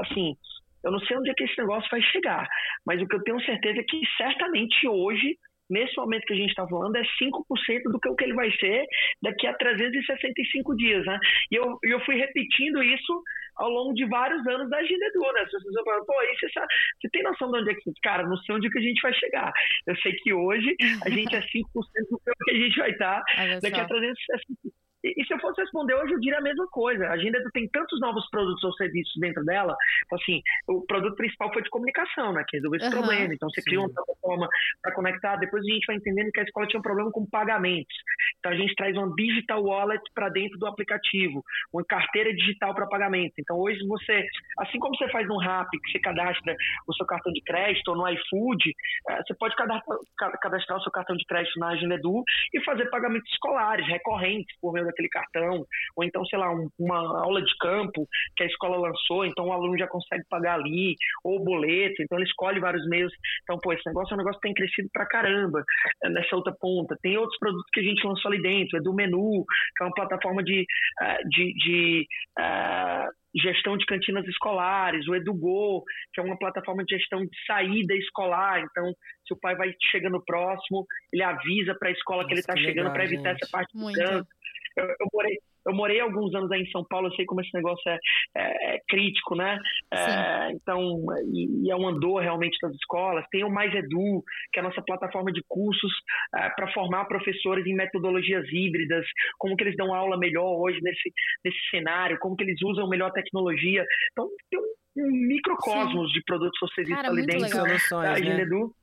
assim, 0.00 0.36
eu 0.84 0.92
não 0.92 1.00
sei 1.00 1.16
onde 1.16 1.30
é 1.30 1.34
que 1.34 1.44
esse 1.44 1.58
negócio 1.58 1.88
vai 1.90 2.02
chegar, 2.02 2.48
mas 2.86 3.00
o 3.00 3.06
que 3.06 3.16
eu 3.16 3.22
tenho 3.22 3.40
certeza 3.44 3.80
é 3.80 3.84
que 3.84 4.00
certamente 4.16 4.88
hoje 4.88 5.36
nesse 5.70 5.94
momento 5.96 6.24
que 6.24 6.32
a 6.32 6.36
gente 6.36 6.50
está 6.50 6.66
falando, 6.66 6.96
é 6.96 7.02
5% 7.02 7.82
do 7.84 8.00
que, 8.00 8.08
o 8.08 8.16
que 8.16 8.24
ele 8.24 8.34
vai 8.34 8.50
ser 8.56 8.86
daqui 9.22 9.46
a 9.46 9.54
365 9.54 10.76
dias, 10.76 11.04
né? 11.04 11.18
E 11.50 11.56
eu, 11.56 11.78
eu 11.82 12.00
fui 12.04 12.16
repetindo 12.16 12.82
isso 12.82 13.22
ao 13.56 13.68
longo 13.68 13.92
de 13.94 14.06
vários 14.06 14.46
anos 14.46 14.70
da 14.70 14.78
agenda 14.78 15.04
Edu, 15.04 15.32
né? 15.32 15.40
As 15.42 15.50
pessoas 15.50 15.84
falam, 15.84 16.06
pô, 16.06 16.18
aí 16.20 16.36
você, 16.38 16.48
sabe, 16.50 16.66
você 17.00 17.08
tem 17.10 17.22
noção 17.22 17.50
de 17.50 17.58
onde 17.58 17.70
é 17.70 17.74
que... 17.74 17.92
Cara, 18.02 18.26
não 18.26 18.36
sei 18.38 18.54
onde 18.54 18.70
que 18.70 18.78
a 18.78 18.82
gente 18.82 19.00
vai 19.02 19.12
chegar. 19.14 19.52
Eu 19.86 19.96
sei 19.96 20.12
que 20.14 20.32
hoje 20.32 20.74
a 21.04 21.10
gente 21.10 21.34
é 21.34 21.40
5% 21.40 21.64
do 22.10 22.20
que 22.44 22.50
a 22.50 22.54
gente 22.54 22.78
vai 22.78 22.90
estar 22.90 23.22
tá 23.22 23.24
daqui 23.60 23.80
a 23.80 23.86
365 23.86 24.72
e, 25.04 25.24
se 25.24 25.32
eu 25.32 25.38
fosse 25.38 25.60
responder 25.60 25.94
hoje, 25.94 26.12
eu 26.12 26.20
diria 26.20 26.38
a 26.38 26.42
mesma 26.42 26.66
coisa. 26.68 27.06
A 27.06 27.12
agenda 27.12 27.38
tem 27.52 27.68
tantos 27.68 28.00
novos 28.00 28.28
produtos 28.30 28.62
ou 28.64 28.72
serviços 28.74 29.14
dentro 29.20 29.44
dela. 29.44 29.76
Então, 30.06 30.18
assim, 30.20 30.42
o 30.66 30.84
produto 30.86 31.16
principal 31.16 31.52
foi 31.52 31.62
de 31.62 31.70
comunicação, 31.70 32.32
né? 32.32 32.44
Que 32.48 32.56
resolveu 32.56 32.78
esse 32.78 32.86
uhum, 32.86 33.02
problema. 33.02 33.34
Então, 33.34 33.48
você 33.50 33.60
sim. 33.60 33.70
cria 33.70 33.80
uma 33.80 33.92
plataforma 33.92 34.28
plataforma 34.28 34.48
para 34.82 34.94
conectar. 34.94 35.36
Depois 35.36 35.64
a 35.64 35.68
gente 35.68 35.86
vai 35.86 35.96
entendendo 35.96 36.30
que 36.30 36.40
a 36.40 36.42
escola 36.42 36.66
tinha 36.66 36.78
um 36.78 36.82
problema 36.82 37.10
com 37.10 37.26
pagamentos. 37.26 37.96
Então 38.38 38.52
a 38.52 38.56
gente 38.56 38.74
traz 38.74 38.96
uma 38.96 39.12
digital 39.14 39.62
wallet 39.62 40.02
para 40.14 40.28
dentro 40.28 40.58
do 40.58 40.66
aplicativo, 40.66 41.42
uma 41.72 41.84
carteira 41.84 42.32
digital 42.34 42.74
para 42.74 42.86
pagamento. 42.86 43.34
Então 43.38 43.58
hoje 43.58 43.78
você, 43.86 44.24
assim 44.58 44.78
como 44.78 44.96
você 44.96 45.08
faz 45.10 45.26
no 45.26 45.38
Rap, 45.38 45.68
que 45.70 45.90
você 45.90 45.98
cadastra 45.98 46.54
o 46.86 46.94
seu 46.94 47.06
cartão 47.06 47.32
de 47.32 47.40
crédito 47.42 47.88
ou 47.88 47.96
no 47.96 48.08
iFood, 48.08 48.74
eh, 49.10 49.22
você 49.26 49.34
pode 49.34 49.56
cadastrar, 49.56 49.98
cadastrar 50.40 50.78
o 50.78 50.82
seu 50.82 50.92
cartão 50.92 51.16
de 51.16 51.24
crédito 51.24 51.58
na 51.58 51.68
Agenda 51.68 51.94
Edu 51.94 52.22
e 52.52 52.62
fazer 52.64 52.86
pagamentos 52.90 53.30
escolares, 53.32 53.86
recorrentes, 53.86 54.54
por 54.60 54.72
meio 54.72 54.87
daquele 54.88 55.08
cartão. 55.08 55.64
Ou 55.96 56.04
então, 56.04 56.24
sei 56.26 56.38
lá, 56.38 56.52
um, 56.52 56.68
uma 56.78 57.22
aula 57.22 57.42
de 57.42 57.56
campo 57.58 58.06
que 58.36 58.44
a 58.44 58.46
escola 58.46 58.76
lançou, 58.76 59.24
então 59.24 59.46
o 59.46 59.52
aluno 59.52 59.78
já 59.78 59.86
consegue 59.86 60.24
pagar 60.28 60.54
ali, 60.54 60.96
ou 61.24 61.42
boleto, 61.42 62.02
então 62.02 62.18
ele 62.18 62.26
escolhe 62.26 62.60
vários 62.60 62.86
meios. 62.88 63.12
Então, 63.42 63.58
pô, 63.58 63.72
esse 63.72 63.86
negócio 63.86 64.12
é 64.12 64.14
um 64.14 64.18
negócio 64.18 64.40
que 64.40 64.48
tem 64.48 64.54
crescido 64.54 64.88
pra 64.92 65.06
caramba 65.06 65.62
eh, 66.04 66.10
nessa 66.10 66.36
outra 66.36 66.54
ponta. 66.58 66.96
Tem 67.02 67.16
outros 67.16 67.38
produtos 67.38 67.68
que 67.72 67.80
a 67.80 67.82
gente 67.82 68.06
lançou 68.06 68.30
ali 68.30 68.42
dentro, 68.42 68.78
é 68.78 68.80
do 68.80 68.94
Menu, 68.94 69.44
que 69.76 69.82
é 69.82 69.86
uma 69.86 69.94
plataforma 69.94 70.42
de, 70.42 70.64
eh, 71.00 71.22
de, 71.24 71.54
de 71.54 72.06
uh, 72.38 73.10
gestão 73.40 73.76
de 73.76 73.86
cantinas 73.86 74.26
escolares, 74.26 75.06
o 75.08 75.14
EduGo, 75.14 75.84
que 76.12 76.20
é 76.20 76.22
uma 76.22 76.38
plataforma 76.38 76.84
de 76.84 76.96
gestão 76.96 77.20
de 77.20 77.46
saída 77.46 77.94
escolar. 77.94 78.60
Então, 78.60 78.92
se 79.26 79.34
o 79.34 79.40
pai 79.40 79.54
vai 79.56 79.72
chegando 79.90 80.22
próximo, 80.24 80.86
ele 81.12 81.22
avisa 81.22 81.74
para 81.74 81.88
a 81.88 81.92
escola 81.92 82.22
Nossa, 82.22 82.28
que 82.28 82.34
ele 82.34 82.40
está 82.40 82.56
chegando 82.56 82.92
para 82.92 83.04
evitar 83.04 83.30
gente. 83.30 83.42
essa 83.42 83.50
parte 83.50 83.76
Muito. 83.76 83.98
de 83.98 84.04
trânsito. 84.04 84.28
Eu, 84.76 84.86
eu, 84.86 85.08
morei, 85.12 85.36
eu 85.66 85.74
morei 85.74 86.00
alguns 86.00 86.34
anos 86.34 86.50
aí 86.50 86.62
em 86.62 86.70
São 86.70 86.84
Paulo, 86.84 87.08
eu 87.08 87.12
sei 87.12 87.24
como 87.24 87.40
esse 87.40 87.52
negócio 87.54 87.82
é, 87.90 87.98
é, 88.36 88.74
é 88.74 88.80
crítico, 88.88 89.34
né? 89.34 89.58
É, 89.92 90.52
então, 90.52 91.04
e, 91.32 91.66
e, 91.66 91.70
é 91.70 91.76
um 91.76 91.88
andor 91.88 92.22
realmente 92.22 92.58
das 92.60 92.72
escolas. 92.74 93.24
Tem 93.30 93.44
o 93.44 93.50
Mais 93.50 93.74
Edu, 93.74 94.22
que 94.52 94.58
é 94.58 94.62
a 94.62 94.66
nossa 94.66 94.82
plataforma 94.82 95.32
de 95.32 95.42
cursos 95.48 95.92
é, 96.36 96.48
para 96.50 96.72
formar 96.72 97.04
professores 97.06 97.66
em 97.66 97.74
metodologias 97.74 98.46
híbridas, 98.52 99.04
como 99.38 99.56
que 99.56 99.64
eles 99.64 99.76
dão 99.76 99.94
aula 99.94 100.18
melhor 100.18 100.58
hoje 100.58 100.78
nesse, 100.82 101.12
nesse 101.44 101.58
cenário, 101.70 102.18
como 102.18 102.36
que 102.36 102.44
eles 102.44 102.60
usam 102.62 102.88
melhor 102.88 103.08
a 103.08 103.12
tecnologia. 103.12 103.84
Então, 104.12 104.28
tem 104.50 104.60
um, 104.60 105.04
um 105.04 105.10
microcosmos 105.28 106.08
Sim. 106.08 106.18
de 106.18 106.24
produtos 106.24 106.58
Cara, 106.88 107.08
ali 107.08 107.26
dentro 107.26 107.48
da 107.48 108.12
Agenda 108.12 108.36
né? 108.36 108.42
Edu. 108.42 108.74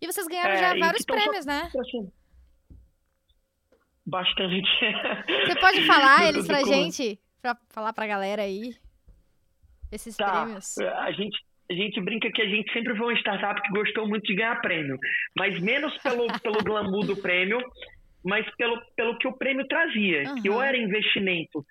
E 0.00 0.06
vocês 0.06 0.26
ganharam 0.26 0.56
já 0.56 0.74
é, 0.74 0.78
vários 0.78 1.04
prêmios, 1.04 1.44
só, 1.44 1.50
né? 1.50 1.70
Bastante. 4.10 4.60
Você 5.46 5.58
pode 5.58 5.86
falar 5.86 6.26
eles 6.28 6.46
pra 6.46 6.64
gente? 6.64 7.18
Pra 7.40 7.56
falar 7.70 7.92
pra 7.92 8.06
galera 8.06 8.42
aí? 8.42 8.74
Esses 9.90 10.16
tá. 10.16 10.42
prêmios. 10.42 10.76
A 10.78 11.12
gente, 11.12 11.38
a 11.70 11.74
gente 11.74 12.00
brinca 12.00 12.30
que 12.30 12.42
a 12.42 12.46
gente 12.46 12.72
sempre 12.72 12.96
foi 12.96 13.06
uma 13.06 13.18
startup 13.20 13.60
que 13.62 13.70
gostou 13.70 14.08
muito 14.08 14.24
de 14.24 14.34
ganhar 14.34 14.60
prêmio. 14.60 14.98
Mas 15.36 15.60
menos 15.60 15.96
pelo, 15.98 16.26
pelo 16.42 16.62
glamour 16.64 17.06
do 17.06 17.16
prêmio, 17.16 17.60
mas 18.24 18.44
pelo, 18.56 18.80
pelo 18.96 19.16
que 19.18 19.28
o 19.28 19.32
prêmio 19.32 19.66
trazia. 19.66 20.28
Uhum. 20.28 20.42
Que 20.42 20.50
ou 20.50 20.60
era 20.60 20.76
investimento 20.76 21.64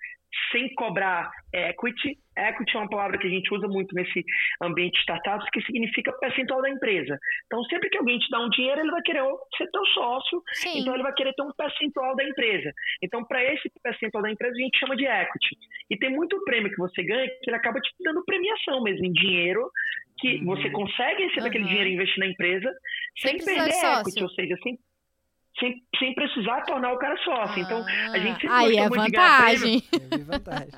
sem 0.52 0.72
cobrar 0.74 1.30
equity. 1.52 2.18
Equity 2.36 2.76
é 2.76 2.78
uma 2.78 2.88
palavra 2.88 3.18
que 3.18 3.26
a 3.26 3.30
gente 3.30 3.52
usa 3.52 3.66
muito 3.68 3.94
nesse 3.94 4.24
ambiente 4.62 4.92
de 4.92 5.00
startups, 5.00 5.48
que 5.50 5.60
significa 5.62 6.12
percentual 6.12 6.62
da 6.62 6.70
empresa. 6.70 7.18
Então, 7.46 7.62
sempre 7.64 7.90
que 7.90 7.98
alguém 7.98 8.18
te 8.18 8.30
dá 8.30 8.40
um 8.40 8.48
dinheiro, 8.48 8.80
ele 8.80 8.90
vai 8.90 9.02
querer 9.02 9.22
ser 9.56 9.70
teu 9.70 9.84
sócio, 9.86 10.42
Sim. 10.54 10.80
então 10.80 10.94
ele 10.94 11.02
vai 11.02 11.12
querer 11.14 11.34
ter 11.34 11.42
um 11.42 11.52
percentual 11.52 12.16
da 12.16 12.24
empresa. 12.24 12.72
Então, 13.02 13.24
para 13.24 13.42
esse 13.52 13.70
percentual 13.82 14.22
da 14.22 14.30
empresa, 14.30 14.54
a 14.54 14.62
gente 14.62 14.78
chama 14.78 14.96
de 14.96 15.04
equity. 15.04 15.56
E 15.90 15.96
tem 15.96 16.10
muito 16.10 16.42
prêmio 16.44 16.70
que 16.70 16.78
você 16.78 17.02
ganha 17.02 17.28
que 17.28 17.50
ele 17.50 17.56
acaba 17.56 17.80
te 17.80 17.90
dando 18.00 18.24
premiação 18.24 18.82
mesmo 18.82 19.04
em 19.04 19.12
dinheiro, 19.12 19.70
que 20.18 20.36
uhum. 20.36 20.46
você 20.46 20.70
consegue 20.70 21.24
receber 21.24 21.40
uhum. 21.40 21.46
aquele 21.48 21.64
dinheiro 21.64 21.90
e 21.90 21.94
investir 21.94 22.18
na 22.18 22.26
empresa 22.26 22.70
sem, 23.18 23.38
sem 23.38 23.56
perder 23.56 24.00
equity, 24.00 24.22
ou 24.22 24.30
seja, 24.30 24.56
sem 24.62 24.78
sem, 25.60 25.82
sem 25.98 26.14
precisar 26.14 26.62
tornar 26.62 26.92
o 26.92 26.98
cara 26.98 27.16
sócio. 27.18 27.62
Então, 27.62 27.84
a 28.12 28.18
gente 28.18 28.40
sempre 28.40 28.48
ah, 28.48 28.58
aí 28.58 28.76
é 28.78 28.88
vantagem. 28.88 29.82
É 30.10 30.18
vantagem. 30.18 30.72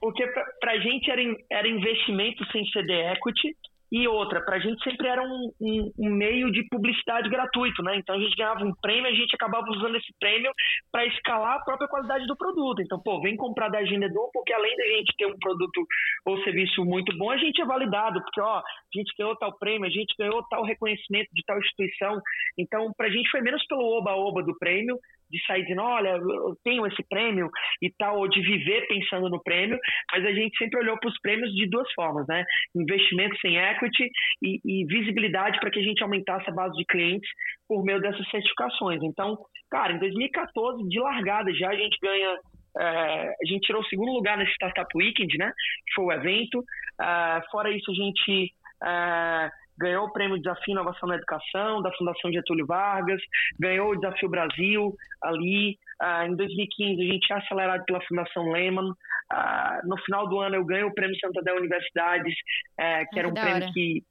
Porque 0.00 0.26
pra, 0.28 0.44
pra 0.60 0.78
gente 0.78 1.10
era, 1.10 1.22
era 1.50 1.68
investimento 1.68 2.44
sem 2.52 2.64
CD 2.66 2.92
equity 3.12 3.56
e 3.92 4.08
outra, 4.08 4.40
para 4.40 4.56
a 4.56 4.58
gente 4.58 4.82
sempre 4.82 5.06
era 5.06 5.22
um, 5.22 5.52
um, 5.60 5.92
um, 5.98 6.10
meio 6.10 6.50
de 6.50 6.66
publicidade 6.70 7.28
gratuito, 7.28 7.82
né? 7.82 7.94
Então 7.96 8.16
a 8.16 8.18
gente 8.18 8.34
ganhava 8.34 8.64
um 8.64 8.72
prêmio, 8.80 9.06
a 9.06 9.14
gente 9.14 9.34
acabava 9.34 9.66
usando 9.68 9.96
esse 9.96 10.10
prêmio 10.18 10.50
para 10.90 11.04
escalar 11.04 11.56
a 11.56 11.62
própria 11.62 11.86
qualidade 11.88 12.26
do 12.26 12.34
produto. 12.34 12.80
Então, 12.80 12.98
pô, 12.98 13.20
vem 13.20 13.36
comprar 13.36 13.68
da 13.68 13.80
Agenda 13.80 14.06
Edu, 14.06 14.30
porque 14.32 14.54
além 14.54 14.74
da 14.78 14.84
gente 14.96 15.14
ter 15.18 15.26
um 15.26 15.38
produto 15.38 15.86
ou 16.24 16.42
serviço 16.42 16.82
muito 16.86 17.14
bom, 17.18 17.30
a 17.30 17.36
gente 17.36 17.60
é 17.60 17.66
validado, 17.66 18.22
porque 18.22 18.40
ó, 18.40 18.60
a 18.60 18.62
gente 18.94 19.12
ganhou 19.18 19.36
tal 19.36 19.58
prêmio, 19.58 19.86
a 19.86 19.92
gente 19.92 20.14
ganhou 20.18 20.42
tal 20.48 20.64
reconhecimento 20.64 21.28
de 21.34 21.42
tal 21.44 21.58
instituição. 21.58 22.18
Então, 22.58 22.90
para 22.96 23.08
a 23.08 23.10
gente 23.10 23.30
foi 23.30 23.42
menos 23.42 23.62
pelo 23.66 23.84
oba-oba 23.98 24.42
do 24.42 24.58
prêmio, 24.58 24.98
de 25.32 25.44
sair 25.46 25.62
dizendo, 25.62 25.82
olha, 25.82 26.10
eu 26.10 26.54
tenho 26.62 26.86
esse 26.86 27.02
prêmio 27.08 27.48
e 27.80 27.90
tal, 27.98 28.18
ou 28.18 28.28
de 28.28 28.40
viver 28.42 28.86
pensando 28.86 29.30
no 29.30 29.42
prêmio, 29.42 29.78
mas 30.12 30.24
a 30.24 30.32
gente 30.32 30.56
sempre 30.58 30.78
olhou 30.78 30.98
para 31.00 31.08
os 31.08 31.18
prêmios 31.20 31.52
de 31.54 31.68
duas 31.68 31.90
formas, 31.94 32.26
né? 32.28 32.44
Investimento 32.76 33.34
sem 33.40 33.56
equity 33.56 34.10
e, 34.42 34.60
e 34.64 34.84
visibilidade 34.84 35.58
para 35.58 35.70
que 35.70 35.80
a 35.80 35.82
gente 35.82 36.02
aumentasse 36.02 36.48
a 36.50 36.54
base 36.54 36.76
de 36.76 36.84
clientes 36.84 37.28
por 37.66 37.82
meio 37.82 38.00
dessas 38.00 38.28
certificações. 38.30 39.02
Então, 39.02 39.38
cara, 39.70 39.94
em 39.94 39.98
2014, 39.98 40.86
de 40.88 41.00
largada 41.00 41.52
já, 41.54 41.70
a 41.70 41.76
gente 41.76 41.96
ganha 42.02 42.38
é, 42.78 42.84
a 42.84 43.46
gente 43.46 43.66
tirou 43.66 43.82
o 43.82 43.86
segundo 43.86 44.12
lugar 44.12 44.38
nesse 44.38 44.52
Startup 44.52 44.88
Weekend, 44.96 45.36
né? 45.38 45.52
Que 45.86 45.94
foi 45.94 46.04
o 46.06 46.12
evento. 46.12 46.60
Uh, 46.60 47.50
fora 47.50 47.70
isso, 47.70 47.90
a 47.90 47.94
gente 47.94 48.50
uh, 48.82 49.50
ganhou 49.78 50.06
o 50.06 50.12
prêmio 50.12 50.38
Desafio 50.38 50.72
Inovação 50.72 51.08
na 51.08 51.16
Educação, 51.16 51.82
da 51.82 51.92
Fundação 51.92 52.32
Getúlio 52.32 52.66
Vargas, 52.66 53.20
ganhou 53.58 53.90
o 53.90 53.96
Desafio 53.96 54.28
Brasil 54.28 54.94
ali. 55.22 55.76
Ah, 56.00 56.26
em 56.26 56.34
2015, 56.36 57.00
a 57.00 57.12
gente 57.12 57.32
é 57.32 57.36
acelerado 57.36 57.84
pela 57.84 58.04
Fundação 58.06 58.50
Lehman. 58.50 58.92
Ah, 59.30 59.80
no 59.84 59.96
final 59.98 60.28
do 60.28 60.40
ano, 60.40 60.56
eu 60.56 60.64
ganho 60.64 60.88
o 60.88 60.94
prêmio 60.94 61.16
Santander 61.18 61.56
Universidades, 61.56 62.34
eh, 62.78 63.04
que 63.06 63.18
era 63.18 63.28
um 63.28 63.34
prêmio 63.34 63.54
hora. 63.54 63.70
que 63.72 64.02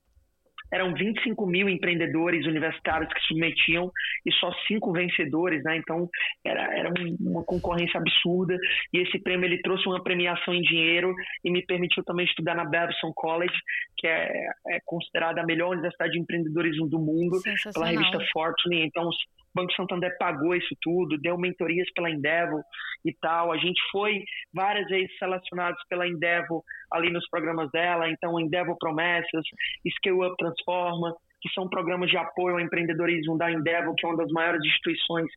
eram 0.72 0.94
25 0.94 1.46
mil 1.46 1.68
empreendedores 1.68 2.46
universitários 2.46 3.12
que 3.14 3.22
submetiam 3.22 3.92
e 4.26 4.32
só 4.34 4.52
cinco 4.68 4.92
vencedores, 4.92 5.64
né? 5.64 5.78
Então 5.78 6.10
era, 6.44 6.78
era 6.78 6.94
uma 7.20 7.44
concorrência 7.44 8.00
absurda 8.00 8.58
e 8.94 9.00
esse 9.00 9.20
prêmio 9.20 9.46
ele 9.46 9.62
trouxe 9.62 9.88
uma 9.88 10.04
premiação 10.04 10.54
em 10.54 10.62
dinheiro 10.62 11.14
e 11.44 11.52
me 11.52 11.66
permitiu 11.66 12.04
também 12.04 12.26
estudar 12.26 12.56
na 12.56 12.66
Babson 12.66 13.12
College, 13.14 13.56
que 13.98 14.08
é, 14.08 14.32
é 14.70 14.80
considerada 14.86 15.42
a 15.42 15.46
melhor 15.46 15.72
universidade 15.72 16.14
de 16.14 16.20
empreendedorismo 16.20 16.88
do 16.88 17.00
mundo 17.00 17.40
pela 17.74 17.88
revista 17.88 18.20
Fortune. 18.32 18.86
Então 18.86 19.10
Banco 19.54 19.74
Santander 19.74 20.16
pagou 20.18 20.56
isso 20.56 20.76
tudo, 20.82 21.18
deu 21.18 21.38
mentorias 21.38 21.90
pela 21.94 22.10
Endeavor 22.10 22.62
e 23.06 23.14
tal. 23.14 23.52
A 23.52 23.58
gente 23.58 23.82
foi 23.92 24.24
várias 24.54 24.88
vezes 24.88 25.16
selecionados 25.18 25.82
pela 25.90 26.08
Endeavor 26.08 26.64
ali 26.92 27.12
nos 27.12 27.28
programas 27.30 27.70
dela, 27.72 28.10
então 28.10 28.40
Endeavor 28.40 28.78
Promessas, 28.78 29.44
Scale 29.98 30.26
Up 30.26 30.36
Transforma, 30.38 31.14
que 31.42 31.50
são 31.54 31.68
programas 31.68 32.10
de 32.10 32.18
apoio 32.18 32.56
ao 32.56 32.62
empreendedorismo 32.62 33.38
da 33.38 33.52
Endeavor, 33.52 33.96
que 33.96 34.06
é 34.06 34.10
uma 34.10 34.18
das 34.18 34.32
maiores 34.32 34.64
instituições 34.64 35.28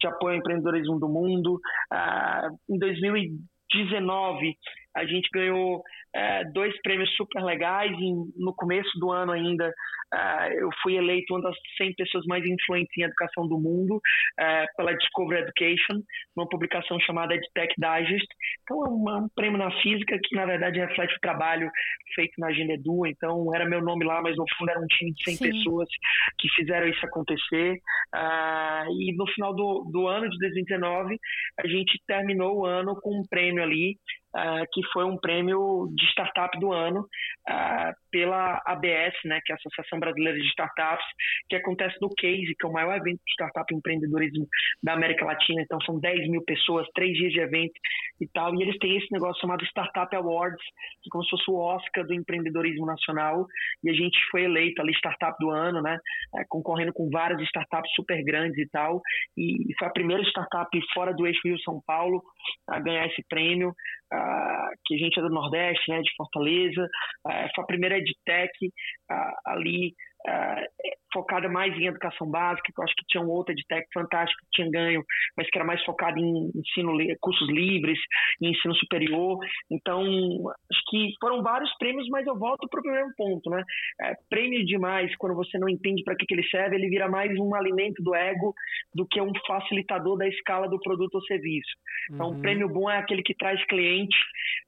de 0.00 0.06
apoio 0.06 0.34
ao 0.34 0.40
empreendedorismo 0.40 1.00
do 1.00 1.08
mundo. 1.08 1.60
Uh, 1.92 2.74
em 2.74 2.78
2019, 2.78 4.56
a 4.94 5.04
gente 5.04 5.28
ganhou 5.32 5.78
uh, 5.78 6.52
dois 6.52 6.74
prêmios 6.82 7.10
super 7.16 7.42
legais 7.42 7.92
e 7.92 8.12
no 8.36 8.54
começo 8.54 8.90
do 8.98 9.10
ano 9.10 9.32
ainda 9.32 9.72
Uh, 10.14 10.52
eu 10.60 10.68
fui 10.82 10.96
eleito 10.96 11.34
uma 11.34 11.42
das 11.42 11.56
100 11.76 11.94
pessoas 11.94 12.24
mais 12.26 12.44
influentes 12.44 12.96
em 12.96 13.02
educação 13.02 13.48
do 13.48 13.58
mundo 13.58 13.96
uh, 13.96 14.76
pela 14.76 14.96
Discover 14.96 15.40
Education, 15.40 16.00
uma 16.36 16.48
publicação 16.48 17.00
chamada 17.00 17.34
EdTech 17.34 17.74
Digest. 17.76 18.28
Então, 18.62 18.84
é 18.84 18.88
um, 18.88 19.24
um, 19.24 19.28
prêmio 19.34 19.58
na 19.58 19.70
física 19.82 20.16
que, 20.22 20.36
na 20.36 20.46
verdade, 20.46 20.78
reflete 20.78 21.16
o 21.16 21.20
trabalho 21.20 21.68
feito 22.14 22.32
na 22.38 22.48
Agenda 22.48 22.74
Edu. 22.74 23.06
Então, 23.06 23.52
era 23.54 23.68
meu 23.68 23.82
nome 23.82 24.04
lá, 24.04 24.22
mas 24.22 24.36
no 24.36 24.44
fundo 24.56 24.70
era 24.70 24.80
um 24.80 24.86
time 24.86 25.12
de 25.12 25.24
100 25.24 25.36
Sim. 25.36 25.50
pessoas 25.50 25.88
que 26.38 26.48
fizeram 26.50 26.86
isso 26.86 27.04
acontecer. 27.04 27.80
E 28.96 29.16
no 29.16 29.26
final 29.28 29.54
do, 29.54 29.90
do 29.92 30.06
ano 30.06 30.28
de 30.30 30.38
2019, 30.38 31.18
a 31.58 31.66
gente 31.66 32.00
terminou 32.06 32.60
o 32.60 32.66
ano 32.66 32.94
com 33.00 33.18
um 33.18 33.24
prêmio 33.28 33.62
ali 33.62 33.98
Uh, 34.34 34.66
que 34.72 34.82
foi 34.92 35.04
um 35.04 35.16
prêmio 35.16 35.88
de 35.94 36.04
startup 36.06 36.58
do 36.58 36.72
ano 36.72 37.02
uh, 37.48 37.94
pela 38.10 38.60
ABS, 38.66 39.14
né, 39.24 39.40
que 39.44 39.52
é 39.52 39.54
a 39.54 39.56
Associação 39.56 40.00
Brasileira 40.00 40.36
de 40.36 40.46
Startups, 40.48 41.06
que 41.48 41.54
acontece 41.54 41.96
no 42.02 42.08
Case, 42.10 42.52
que 42.58 42.66
é 42.66 42.68
o 42.68 42.72
maior 42.72 42.96
evento 42.96 43.20
de 43.24 43.32
startup 43.32 43.72
empreendedorismo 43.72 44.46
da 44.82 44.94
América 44.94 45.24
Latina. 45.24 45.62
Então, 45.62 45.80
são 45.82 46.00
10 46.00 46.28
mil 46.28 46.42
pessoas, 46.44 46.86
três 46.94 47.16
dias 47.16 47.32
de 47.32 47.40
evento 47.40 47.74
e 48.20 48.26
tal. 48.28 48.54
E 48.54 48.62
eles 48.62 48.78
têm 48.78 48.96
esse 48.96 49.06
negócio 49.12 49.40
chamado 49.40 49.64
Startup 49.66 50.14
Awards, 50.16 50.64
que 51.02 51.08
é 51.08 51.10
como 51.10 51.24
se 51.24 51.30
fosse 51.30 51.50
o 51.50 51.56
Oscar 51.56 52.06
do 52.06 52.14
empreendedorismo 52.14 52.86
nacional. 52.86 53.46
E 53.82 53.90
a 53.90 53.92
gente 53.92 54.18
foi 54.30 54.44
eleito 54.44 54.82
ali 54.82 54.92
startup 54.94 55.36
do 55.38 55.50
ano, 55.50 55.82
né, 55.82 55.96
uh, 56.34 56.44
concorrendo 56.48 56.92
com 56.92 57.08
várias 57.10 57.40
startups 57.42 57.92
super 57.94 58.22
grandes 58.24 58.58
e 58.58 58.68
tal. 58.70 59.00
E 59.36 59.74
foi 59.78 59.88
a 59.88 59.92
primeira 59.92 60.22
startup 60.24 60.68
fora 60.92 61.12
do 61.12 61.26
eixo 61.26 61.40
Rio-São 61.44 61.80
Paulo 61.86 62.22
a 62.68 62.80
ganhar 62.80 63.06
esse 63.06 63.22
prêmio 63.28 63.72
que 64.84 64.94
a 64.94 64.98
gente 64.98 65.18
é 65.18 65.22
do 65.22 65.30
Nordeste, 65.30 65.90
né, 65.90 66.00
de 66.00 66.14
Fortaleza, 66.16 66.88
uh, 67.26 67.48
foi 67.54 67.64
a 67.64 67.66
primeira 67.66 67.98
EdTech 67.98 68.66
uh, 69.10 69.34
ali, 69.46 69.94
focada 71.14 71.48
mais 71.48 71.72
em 71.78 71.86
educação 71.86 72.28
básica, 72.28 72.72
que 72.74 72.80
eu 72.80 72.84
acho 72.84 72.94
que 72.94 73.06
tinha 73.08 73.22
um 73.22 73.30
outra 73.30 73.54
de 73.54 73.64
tech 73.66 73.86
fantástico 73.94 74.40
que 74.42 74.50
tinha 74.52 74.70
ganho, 74.70 75.02
mas 75.36 75.48
que 75.48 75.56
era 75.56 75.66
mais 75.66 75.82
focada 75.84 76.18
em 76.18 76.50
ensino, 76.54 76.92
cursos 77.20 77.48
livres, 77.48 77.98
em 78.42 78.50
ensino 78.50 78.74
superior. 78.74 79.38
Então, 79.70 80.02
acho 80.02 80.82
que 80.90 81.12
foram 81.20 81.42
vários 81.42 81.72
prêmios, 81.78 82.08
mas 82.08 82.26
eu 82.26 82.36
volto 82.36 82.68
para 82.68 82.80
o 82.80 82.82
primeiro 82.82 83.08
ponto, 83.16 83.48
né? 83.48 83.62
É, 84.00 84.14
prêmio 84.28 84.64
demais, 84.66 85.14
quando 85.16 85.34
você 85.36 85.56
não 85.58 85.68
entende 85.68 86.02
para 86.02 86.16
que, 86.16 86.26
que 86.26 86.34
ele 86.34 86.46
serve, 86.48 86.76
ele 86.76 86.88
vira 86.88 87.08
mais 87.08 87.30
um 87.38 87.54
alimento 87.54 88.02
do 88.02 88.14
ego 88.14 88.52
do 88.92 89.06
que 89.06 89.20
um 89.20 89.32
facilitador 89.46 90.18
da 90.18 90.28
escala 90.28 90.68
do 90.68 90.80
produto 90.80 91.14
ou 91.14 91.22
serviço. 91.22 91.70
Então, 92.10 92.30
uhum. 92.30 92.40
prêmio 92.40 92.68
bom 92.68 92.90
é 92.90 92.98
aquele 92.98 93.22
que 93.22 93.34
traz 93.34 93.64
cliente, 93.66 94.16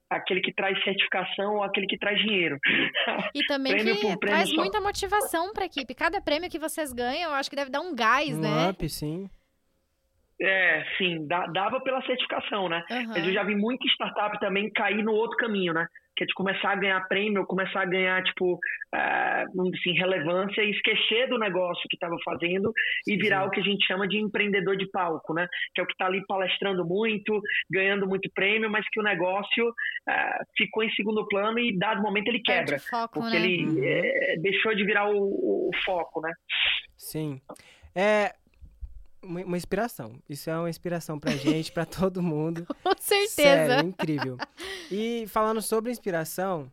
aquele 0.09 0.41
que 0.41 0.53
traz 0.53 0.83
certificação 0.85 1.57
ou 1.57 1.63
aquele 1.63 1.87
que 1.87 1.99
traz 1.99 2.19
dinheiro. 2.21 2.59
E 3.35 3.45
também 3.47 3.75
que 3.97 4.19
traz 4.19 4.49
só... 4.49 4.57
muita 4.57 4.81
motivação 4.81 5.53
para 5.53 5.65
a 5.65 5.67
equipe. 5.67 5.95
Cada 5.95 6.21
prêmio 6.21 6.36
que 6.51 6.59
vocês 6.59 6.93
ganham, 6.93 7.31
eu 7.31 7.37
acho 7.37 7.51
que 7.51 7.57
deve 7.57 7.71
dar 7.71 7.81
um 7.81 7.95
gás, 7.95 8.37
um 8.37 8.41
né? 8.41 8.71
up, 8.71 8.89
sim. 8.89 9.29
É, 10.41 10.85
sim, 10.99 11.27
dava 11.27 11.81
pela 11.81 12.05
certificação, 12.05 12.69
né? 12.69 12.85
Uhum. 12.91 13.07
Mas 13.09 13.27
eu 13.27 13.33
já 13.33 13.43
vi 13.43 13.57
muita 13.57 13.87
startup 13.89 14.39
também 14.39 14.71
cair 14.71 15.03
no 15.03 15.13
outro 15.13 15.37
caminho, 15.39 15.73
né? 15.73 15.87
Que 16.17 16.25
é 16.25 16.27
de 16.27 16.35
começar 16.35 16.71
a 16.71 16.77
ganhar 16.77 17.07
prêmio, 17.09 17.47
começar 17.47 17.83
a 17.83 17.87
ganhar, 17.87 18.23
tipo, 18.25 18.55
uh, 18.55 19.75
assim, 19.75 19.93
relevância 19.93 20.63
e 20.63 20.71
esquecer 20.71 21.29
do 21.29 21.39
negócio 21.39 21.83
que 21.89 21.97
estava 21.97 22.17
fazendo 22.25 22.73
e 23.07 23.17
virar 23.17 23.43
Sim. 23.43 23.49
o 23.49 23.51
que 23.51 23.61
a 23.61 23.63
gente 23.63 23.87
chama 23.87 24.09
de 24.09 24.19
empreendedor 24.19 24.77
de 24.77 24.89
palco, 24.91 25.35
né? 25.35 25.47
Que 25.75 25.81
é 25.81 25.85
o 25.85 25.87
que 25.87 25.93
está 25.93 26.07
ali 26.07 26.25
palestrando 26.27 26.85
muito, 26.85 27.41
ganhando 27.71 28.07
muito 28.07 28.31
prêmio, 28.35 28.71
mas 28.71 28.89
que 28.91 29.01
o 29.01 29.03
negócio 29.05 29.69
uh, 29.69 30.45
ficou 30.57 30.83
em 30.83 30.91
segundo 30.93 31.27
plano 31.29 31.59
e, 31.59 31.77
dado 31.79 32.03
momento, 32.03 32.29
ele 32.29 32.41
quebra. 32.41 32.79
Foco, 32.79 33.21
porque 33.21 33.39
né? 33.39 33.45
ele 33.45 33.67
uhum. 33.67 33.85
é, 33.85 34.37
deixou 34.39 34.75
de 34.75 34.85
virar 34.85 35.11
o, 35.11 35.69
o, 35.69 35.71
foco, 35.85 36.21
né? 36.21 36.33
Sim. 36.97 37.41
É, 37.95 38.35
uma 39.27 39.57
inspiração. 39.57 40.21
Isso 40.29 40.49
é 40.49 40.59
uma 40.59 40.71
inspiração 40.71 41.19
pra 41.19 41.33
gente, 41.33 41.73
pra 41.73 41.85
todo 41.87 42.23
mundo. 42.23 42.67
Com 42.83 42.95
certeza. 42.99 43.29
Sério, 43.29 43.73
é 43.73 43.81
incrível. 43.81 44.39
E 44.91 45.27
falando 45.29 45.61
sobre 45.61 45.91
inspiração, 45.91 46.71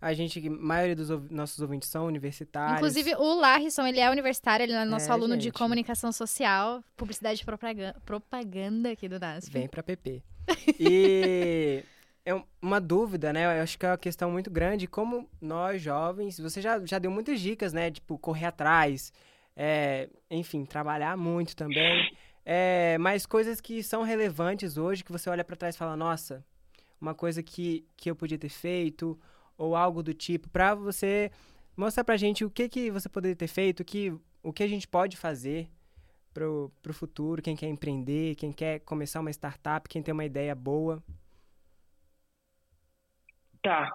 a 0.00 0.12
gente, 0.12 0.46
a 0.46 0.50
maioria 0.50 0.94
dos 0.94 1.08
nossos 1.30 1.58
ouvintes 1.60 1.88
são 1.88 2.06
universitários. 2.06 2.76
Inclusive, 2.76 3.14
o 3.14 3.34
Larrisson, 3.34 3.86
ele 3.86 4.00
é 4.00 4.10
universitário, 4.10 4.64
ele 4.64 4.72
é 4.72 4.84
nosso 4.84 5.08
é, 5.08 5.12
aluno 5.12 5.32
gente. 5.34 5.44
de 5.44 5.50
comunicação 5.50 6.12
social, 6.12 6.84
publicidade 6.94 7.40
e 7.40 7.44
propaganda, 7.44 7.96
propaganda 8.04 8.90
aqui 8.90 9.08
do 9.08 9.18
NASP. 9.18 9.50
Vem 9.50 9.68
pra 9.68 9.82
PP. 9.82 10.22
E 10.78 11.82
é 12.26 12.42
uma 12.60 12.80
dúvida, 12.80 13.32
né? 13.32 13.58
Eu 13.58 13.62
acho 13.62 13.78
que 13.78 13.86
é 13.86 13.90
uma 13.90 13.98
questão 13.98 14.30
muito 14.30 14.50
grande. 14.50 14.86
Como 14.86 15.28
nós, 15.40 15.80
jovens, 15.80 16.38
você 16.38 16.60
já, 16.60 16.84
já 16.84 16.98
deu 16.98 17.10
muitas 17.10 17.40
dicas, 17.40 17.72
né? 17.72 17.90
Tipo, 17.90 18.18
correr 18.18 18.46
atrás, 18.46 19.10
é, 19.56 20.08
enfim, 20.30 20.64
trabalhar 20.64 21.16
muito 21.16 21.54
também. 21.54 22.16
É, 22.44 22.98
mas 22.98 23.24
coisas 23.24 23.60
que 23.60 23.82
são 23.82 24.02
relevantes 24.02 24.76
hoje, 24.76 25.04
que 25.04 25.12
você 25.12 25.30
olha 25.30 25.44
para 25.44 25.56
trás 25.56 25.74
e 25.74 25.78
fala, 25.78 25.96
nossa, 25.96 26.44
uma 27.00 27.14
coisa 27.14 27.42
que, 27.42 27.86
que 27.96 28.10
eu 28.10 28.16
podia 28.16 28.38
ter 28.38 28.50
feito, 28.50 29.18
ou 29.56 29.74
algo 29.74 30.02
do 30.02 30.12
tipo, 30.12 30.48
para 30.48 30.74
você 30.74 31.30
mostrar 31.76 32.04
pra 32.04 32.16
gente 32.16 32.44
o 32.44 32.50
que, 32.50 32.68
que 32.68 32.90
você 32.90 33.08
poderia 33.08 33.36
ter 33.36 33.46
feito, 33.46 33.80
o 33.80 33.84
que, 33.84 34.12
o 34.42 34.52
que 34.52 34.62
a 34.62 34.68
gente 34.68 34.86
pode 34.86 35.16
fazer 35.16 35.68
pro, 36.32 36.70
pro 36.82 36.92
futuro, 36.92 37.40
quem 37.40 37.56
quer 37.56 37.68
empreender, 37.68 38.34
quem 38.34 38.52
quer 38.52 38.80
começar 38.80 39.20
uma 39.20 39.30
startup, 39.30 39.88
quem 39.88 40.02
tem 40.02 40.12
uma 40.12 40.24
ideia 40.24 40.54
boa. 40.54 41.02
Tá. 43.62 43.88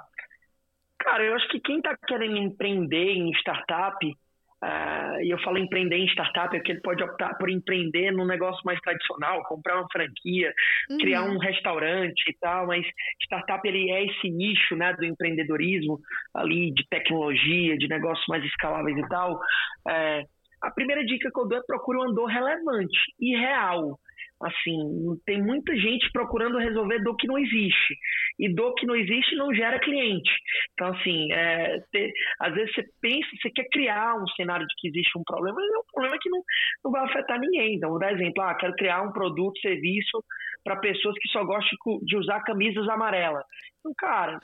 Cara, 0.98 1.24
eu 1.24 1.36
acho 1.36 1.48
que 1.50 1.60
quem 1.60 1.82
tá 1.82 1.96
querendo 2.08 2.38
empreender 2.38 3.14
em 3.14 3.32
startup, 3.36 4.18
Uh, 4.64 5.22
e 5.24 5.30
eu 5.30 5.40
falo 5.40 5.58
empreender 5.58 5.96
em 5.96 6.08
startup, 6.08 6.56
é 6.56 6.60
que 6.60 6.74
ele 6.74 6.82
pode 6.82 7.02
optar 7.02 7.34
por 7.38 7.50
empreender 7.50 8.12
num 8.12 8.26
negócio 8.26 8.62
mais 8.66 8.80
tradicional, 8.82 9.42
comprar 9.44 9.78
uma 9.78 9.88
franquia, 9.90 10.54
uhum. 10.90 10.98
criar 10.98 11.24
um 11.24 11.38
restaurante 11.38 12.22
e 12.30 12.38
tal, 12.42 12.68
mas 12.68 12.86
startup 13.24 13.66
ele 13.66 13.90
é 13.90 14.06
esse 14.06 14.30
nicho 14.30 14.76
né, 14.76 14.94
do 14.94 15.06
empreendedorismo 15.06 15.98
ali, 16.34 16.74
de 16.74 16.86
tecnologia, 16.90 17.78
de 17.78 17.88
negócios 17.88 18.28
mais 18.28 18.44
escaláveis 18.44 18.98
e 18.98 19.08
tal. 19.08 19.40
É, 19.88 20.24
a 20.62 20.72
primeira 20.72 21.06
dica 21.06 21.30
que 21.34 21.40
eu 21.40 21.48
dou 21.48 21.58
é 21.58 21.62
procure 21.66 21.98
um 21.98 22.10
andor 22.10 22.26
relevante 22.26 23.00
e 23.20 23.38
real. 23.38 23.98
Assim, 24.42 25.20
tem 25.26 25.42
muita 25.42 25.76
gente 25.76 26.10
procurando 26.14 26.58
resolver 26.58 27.00
dor 27.00 27.16
que 27.18 27.28
não 27.28 27.38
existe. 27.38 27.98
E 28.40 28.48
dor 28.48 28.74
que 28.76 28.86
não 28.86 28.96
existe 28.96 29.36
não 29.36 29.54
gera 29.54 29.80
cliente. 29.80 30.32
Então, 30.74 30.88
assim, 30.94 31.32
é, 31.34 31.84
ter, 31.92 32.12
às 32.40 32.54
vezes 32.54 32.74
você 32.74 32.86
pensa, 33.02 33.28
você 33.42 33.50
quer 33.50 33.68
criar 33.70 34.16
um 34.16 34.28
cenário 34.30 34.66
de 34.66 34.74
que 34.78 34.88
existe 34.88 35.18
um 35.18 35.24
problema, 35.26 35.58
mas 35.58 35.70
é 35.70 35.78
um 35.78 35.92
problema 35.92 36.18
que 36.22 36.30
não, 36.30 36.42
não 36.86 36.92
vai 36.92 37.04
afetar 37.04 37.38
ninguém. 37.40 37.76
Então, 37.76 37.90
vou 37.90 38.00
dar 38.00 38.14
exemplo, 38.14 38.42
ah, 38.42 38.56
quero 38.56 38.74
criar 38.76 39.02
um 39.02 39.12
produto, 39.12 39.60
serviço 39.60 40.24
para 40.64 40.78
pessoas 40.78 41.16
que 41.20 41.28
só 41.30 41.44
gostam 41.44 41.78
de 42.04 42.16
usar 42.16 42.42
camisas 42.44 42.88
amarelas. 42.88 43.44
Então, 43.80 43.94
cara, 43.98 44.40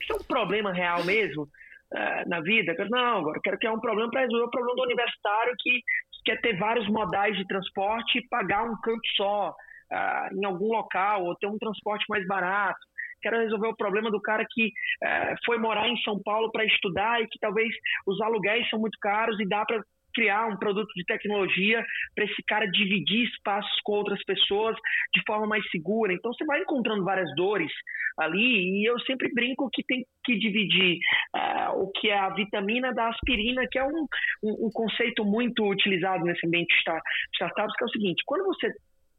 isso 0.00 0.12
é 0.12 0.16
um 0.16 0.24
problema 0.24 0.72
real 0.72 1.04
mesmo? 1.04 1.46
É, 1.94 2.26
na 2.26 2.40
vida? 2.40 2.74
Não, 2.90 3.18
agora 3.18 3.40
quero 3.42 3.58
criar 3.58 3.72
um 3.72 3.80
problema 3.80 4.10
para 4.10 4.22
resolver 4.22 4.46
o 4.46 4.50
problema 4.50 4.74
do 4.74 4.82
universitário 4.82 5.54
que 5.58 5.80
quer 6.24 6.40
ter 6.40 6.58
vários 6.58 6.88
modais 6.88 7.36
de 7.36 7.46
transporte 7.46 8.18
e 8.18 8.28
pagar 8.28 8.64
um 8.64 8.76
canto 8.80 9.06
só 9.16 9.50
uh, 9.50 10.38
em 10.38 10.44
algum 10.44 10.68
local, 10.68 11.24
ou 11.24 11.36
ter 11.36 11.46
um 11.46 11.58
transporte 11.58 12.04
mais 12.08 12.26
barato. 12.26 12.80
Quero 13.22 13.38
resolver 13.38 13.68
o 13.68 13.76
problema 13.76 14.10
do 14.10 14.20
cara 14.20 14.44
que 14.48 14.66
uh, 14.66 15.36
foi 15.46 15.58
morar 15.58 15.88
em 15.88 15.96
São 16.02 16.20
Paulo 16.22 16.50
para 16.50 16.64
estudar 16.64 17.22
e 17.22 17.28
que 17.28 17.38
talvez 17.38 17.68
os 18.06 18.20
aluguéis 18.20 18.68
são 18.68 18.78
muito 18.78 18.98
caros 19.00 19.38
e 19.40 19.48
dá 19.48 19.64
para 19.64 19.82
criar 20.14 20.46
um 20.46 20.56
produto 20.56 20.90
de 20.94 21.04
tecnologia 21.04 21.84
para 22.14 22.24
esse 22.24 22.42
cara 22.46 22.66
dividir 22.66 23.24
espaços 23.24 23.80
com 23.82 23.92
outras 23.92 24.22
pessoas 24.24 24.76
de 25.14 25.22
forma 25.26 25.46
mais 25.46 25.68
segura. 25.70 26.12
Então 26.12 26.32
você 26.32 26.44
vai 26.44 26.60
encontrando 26.60 27.04
várias 27.04 27.28
dores 27.34 27.72
ali 28.18 28.80
e 28.80 28.88
eu 28.88 28.98
sempre 29.00 29.32
brinco 29.32 29.68
que 29.72 29.82
tem 29.84 30.04
que 30.24 30.38
dividir 30.38 30.98
uh, 31.36 31.82
o 31.82 31.90
que 31.92 32.08
é 32.08 32.18
a 32.18 32.30
vitamina 32.30 32.92
da 32.94 33.08
aspirina, 33.08 33.66
que 33.70 33.78
é 33.78 33.84
um, 33.84 34.06
um, 34.42 34.66
um 34.66 34.70
conceito 34.72 35.24
muito 35.24 35.68
utilizado 35.68 36.24
nesse 36.24 36.46
ambiente 36.46 36.68
de 36.68 36.94
startups, 37.34 37.76
que 37.76 37.84
é 37.84 37.86
o 37.86 37.90
seguinte: 37.90 38.22
quando 38.26 38.44
você 38.44 38.72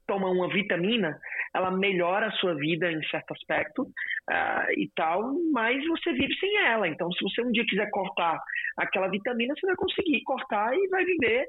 toma 0.07 0.29
uma 0.29 0.47
vitamina, 0.47 1.19
ela 1.53 1.71
melhora 1.71 2.27
a 2.27 2.31
sua 2.33 2.55
vida 2.55 2.91
em 2.91 3.03
certo 3.07 3.33
aspecto 3.33 3.83
uh, 3.83 4.71
e 4.77 4.89
tal, 4.95 5.33
mas 5.51 5.85
você 5.87 6.13
vive 6.13 6.33
sem 6.35 6.57
ela. 6.65 6.87
Então, 6.87 7.11
se 7.11 7.23
você 7.23 7.41
um 7.41 7.51
dia 7.51 7.65
quiser 7.65 7.89
cortar 7.89 8.39
aquela 8.77 9.07
vitamina, 9.07 9.53
você 9.55 9.67
vai 9.67 9.75
conseguir 9.75 10.21
cortar 10.23 10.73
e 10.75 10.87
vai 10.89 11.05
viver 11.05 11.47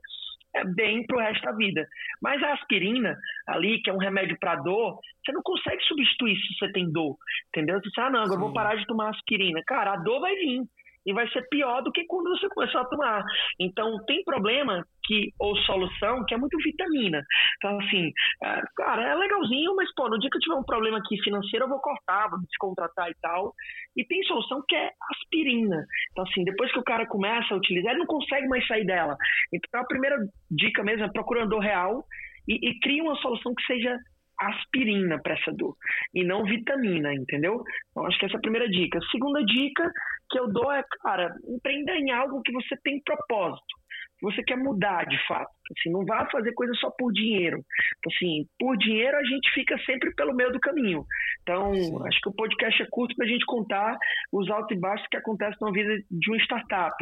é, 0.55 0.65
bem 0.65 1.07
pro 1.07 1.19
resto 1.19 1.45
da 1.45 1.53
vida. 1.53 1.87
Mas 2.23 2.43
a 2.43 2.55
aspirina, 2.55 3.17
ali, 3.47 3.81
que 3.83 3.91
é 3.91 3.93
um 3.93 3.99
remédio 3.99 4.39
para 4.39 4.57
dor, 4.57 4.99
você 5.25 5.33
não 5.33 5.43
consegue 5.43 5.83
substituir 5.85 6.37
se 6.37 6.59
você 6.59 6.73
tem 6.73 6.91
dor, 6.91 7.17
entendeu? 7.49 7.77
Você 7.77 7.89
diz, 7.89 7.99
ah, 7.99 8.11
não, 8.11 8.21
agora 8.21 8.37
eu 8.37 8.41
vou 8.41 8.53
parar 8.53 8.77
de 8.77 8.87
tomar 8.87 9.11
aspirina. 9.11 9.63
Cara, 9.67 9.93
a 9.93 9.97
dor 9.97 10.21
vai 10.21 10.35
vir 10.37 10.63
e 11.07 11.13
vai 11.13 11.29
ser 11.31 11.47
pior 11.49 11.83
do 11.83 11.93
que 11.93 12.05
quando 12.07 12.29
você 12.31 12.49
começou 12.49 12.81
a 12.81 12.85
tomar. 12.85 13.25
Então, 13.61 14.05
tem 14.07 14.25
problema 14.25 14.85
que, 15.05 15.33
ou 15.39 15.57
solução 15.59 16.25
que 16.27 16.35
é 16.35 16.37
muito 16.37 16.59
vitamina. 16.59 17.23
Então, 17.57 17.79
assim, 17.79 18.13
é, 18.43 18.63
cara, 18.77 19.03
é 19.03 19.15
legalzinho, 19.15 19.75
mas, 19.77 19.93
pô, 19.95 20.09
no 20.09 20.19
dia 20.19 20.29
que 20.29 20.37
eu 20.37 20.41
tiver 20.41 20.57
um 20.57 20.65
problema 20.65 20.99
aqui 20.99 21.17
financeiro, 21.23 21.67
eu 21.67 21.69
vou 21.69 21.81
cortar, 21.81 22.29
vou 22.29 22.41
descontratar 22.41 23.09
e 23.09 23.15
tal. 23.23 23.55
E 23.97 24.05
tem 24.05 24.23
solução 24.25 24.63
que 24.69 24.75
é 24.75 24.91
aspirina. 25.13 25.87
Então, 26.11 26.25
assim, 26.25 26.43
depois 26.45 26.73
que 26.73 26.79
o 26.79 26.85
cara 26.85 27.07
começa 27.07 27.55
a 27.55 27.57
utilizar, 27.57 27.93
ele 27.93 28.01
não 28.01 28.07
consegue 28.07 28.49
mais 28.49 28.67
sair 28.67 28.85
dela. 28.85 29.17
Então, 29.53 29.81
a 29.81 29.87
primeira 29.87 30.17
dica 30.51 30.83
mesmo 30.83 31.05
é 31.05 31.13
procurando 31.13 31.59
real 31.59 32.05
e, 32.49 32.69
e 32.69 32.81
cria 32.81 33.03
uma 33.03 33.17
solução 33.17 33.55
que 33.55 33.65
seja 33.65 33.97
aspirina 34.39 35.19
para 35.23 35.35
essa 35.35 35.53
dor 35.53 35.75
e 36.15 36.23
não 36.25 36.45
vitamina, 36.45 37.15
entendeu? 37.15 37.63
Então, 37.91 38.07
acho 38.07 38.19
que 38.19 38.27
essa 38.27 38.35
é 38.35 38.39
a 38.39 38.43
primeira 38.43 38.69
dica. 38.69 38.99
Segunda 39.11 39.43
dica 39.45 39.91
que 40.31 40.39
eu 40.39 40.53
dou 40.53 40.73
é, 40.73 40.83
cara, 41.03 41.35
empreenda 41.49 41.93
em 41.93 42.11
algo 42.11 42.43
que 42.43 42.53
você 42.53 42.77
tem 42.83 43.03
propósito 43.03 43.77
você 44.23 44.43
quer 44.43 44.57
mudar 44.57 45.05
de 45.07 45.19
fato. 45.27 45.56
Assim, 45.73 45.91
não 45.91 46.05
vá 46.05 46.27
fazer 46.31 46.53
coisa 46.53 46.73
só 46.75 46.91
por 46.91 47.13
dinheiro. 47.13 47.59
Então, 47.99 48.13
assim, 48.15 48.47
por 48.59 48.77
dinheiro 48.77 49.17
a 49.17 49.25
gente 49.25 49.51
fica 49.53 49.79
sempre 49.85 50.15
pelo 50.15 50.35
meio 50.35 50.53
do 50.53 50.61
caminho. 50.61 51.05
Então, 51.43 51.75
Sim. 51.75 52.07
acho 52.07 52.21
que 52.21 52.29
o 52.29 52.35
podcast 52.35 52.83
é 52.83 52.87
curto 52.91 53.15
para 53.17 53.27
a 53.27 53.29
gente 53.29 53.45
contar 53.47 53.97
os 54.33 54.51
altos 54.51 54.77
e 54.77 54.81
baixos 54.81 55.07
que 55.09 55.17
acontecem 55.17 55.59
na 55.61 55.71
vida 55.71 55.99
de 56.11 56.31
uma 56.31 56.39
startup. 56.39 56.95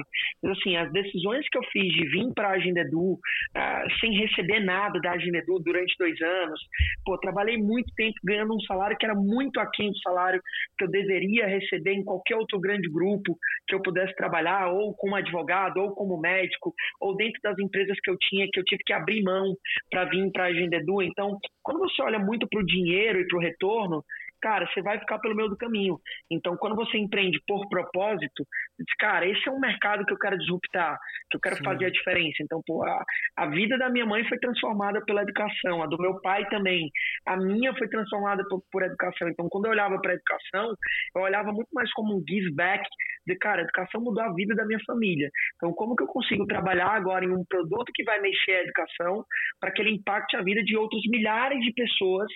Mas, 0.43 0.59
assim, 0.59 0.77
as 0.77 0.93
decisões 0.93 1.49
que 1.49 1.59
eu 1.59 1.63
fiz 1.73 1.93
de 1.93 2.09
vir 2.09 2.33
para 2.35 2.49
a 2.49 2.53
Agenda 2.53 2.81
Edu 2.81 3.15
uh, 3.15 4.01
sem 4.01 4.13
receber 4.19 4.61
nada 4.61 5.01
da 5.01 5.13
Agenda 5.13 5.39
Edu 5.39 5.59
durante 5.61 5.95
dois 5.99 6.21
anos, 6.21 6.61
pô, 7.05 7.19
trabalhei 7.19 7.57
muito 7.57 7.93
tempo 7.95 8.15
ganhando 8.25 8.55
um 8.55 8.61
salário 8.61 8.97
que 8.97 9.05
era 9.05 9.15
muito 9.15 9.61
aquém 9.61 9.91
do 9.91 9.99
salário 9.99 10.41
que 10.79 10.85
eu 10.85 10.91
deveria 10.91 11.47
receber 11.47 11.93
em 11.93 12.05
qualquer 12.05 12.37
outro 12.37 12.59
grande 12.61 12.89
grupo 12.89 13.37
que 13.67 13.75
eu 13.75 13.83
pudesse 13.83 14.15
trabalhar, 14.15 14.69
ou 14.69 14.95
como 14.95 15.17
advogado, 15.17 15.79
ou 15.79 15.95
como 15.95 16.21
médico, 16.21 16.75
ou 17.01 17.17
dentro 17.17 17.41
das 17.43 17.59
empresas 17.59 17.99
que 18.01 18.11
eu 18.11 18.17
tinha, 18.19 18.49
que 18.55 18.61
eu 18.61 18.65
tive 18.65 18.83
que 18.85 18.93
abrir 18.93 19.23
mão 19.23 19.57
para 19.91 20.05
vir 20.05 20.31
para 20.33 20.45
a 20.45 20.47
Agenda 20.49 20.77
Edu. 20.77 21.03
Então, 21.03 21.39
quando 21.63 21.81
você 21.81 22.01
olha 22.03 22.19
muito 22.19 22.49
para 22.49 22.61
o 22.61 22.67
dinheiro 22.67 23.21
e 23.21 23.27
para 23.27 23.37
o 23.37 23.41
retorno, 23.41 24.05
cara, 24.45 24.67
você 24.67 24.83
vai 24.83 24.99
ficar 24.99 25.19
pelo 25.21 25.35
meio 25.35 25.49
do 25.49 25.57
caminho. 25.57 25.99
Então, 26.31 26.55
quando 26.59 26.77
você 26.77 26.99
empreende 26.99 27.41
por 27.47 27.67
propósito, 27.71 28.47
diz, 28.79 28.95
cara, 28.99 29.27
esse 29.27 29.49
é 29.49 29.51
um 29.51 29.59
mercado 29.59 30.05
que 30.05 30.13
eu 30.13 30.19
quero 30.19 30.37
disruptar, 30.37 30.99
que 31.31 31.37
eu 31.39 31.41
quero 31.41 31.57
Sim. 31.57 31.65
fazer 31.65 31.87
a 31.87 31.91
diferença. 31.91 32.43
Então, 32.43 32.61
pô, 32.67 32.85
a, 32.85 33.03
a 33.37 33.47
vida 33.47 33.79
da 33.79 33.89
minha 33.89 34.05
mãe 34.05 34.23
foi 34.29 34.39
transformada 34.39 35.03
pela 35.07 35.23
educação, 35.23 35.83
a 35.83 35.87
do 35.87 35.97
meu 35.97 36.21
pai 36.21 36.47
também. 36.51 36.91
A 37.27 37.39
minha 37.39 37.75
foi 37.75 37.89
transformada 37.89 38.45
por, 38.51 38.63
por 38.71 38.83
educação. 38.83 39.31
Então, 39.31 39.49
quando 39.49 39.65
eu 39.65 39.71
olhava 39.71 39.99
para 39.99 40.13
a 40.13 40.15
educação, 40.15 40.75
eu 41.17 41.23
olhava 41.23 41.51
muito 41.51 41.71
mais 41.73 41.91
como 41.95 42.15
um 42.15 42.23
give 42.29 42.53
back 42.55 42.85
de, 43.27 43.37
cara, 43.37 43.63
a 43.63 43.65
educação 43.65 44.01
mudou 44.01 44.23
a 44.23 44.33
vida 44.33 44.55
da 44.55 44.65
minha 44.65 44.81
família. 44.87 45.31
Então, 45.57 45.73
como 45.73 45.97
que 45.97 46.03
eu 46.03 46.09
consigo 46.09 46.47
trabalhar 46.47 46.89
agora 46.89 47.25
em 47.25 47.31
um 47.31 47.45
produto 47.45 47.93
que 47.95 48.05
vai 48.05 48.21
mexer 48.21 48.53
a 48.53 48.63
educação 48.63 49.25
para 49.61 49.71
que 49.71 49.83
ele 49.83 49.93
impacte 49.93 50.37
a 50.37 50.43
vida 50.43 50.63
de 50.63 50.77
outros 50.77 51.03
milhares 51.09 51.61
de 51.61 51.73
pessoas 51.73 52.31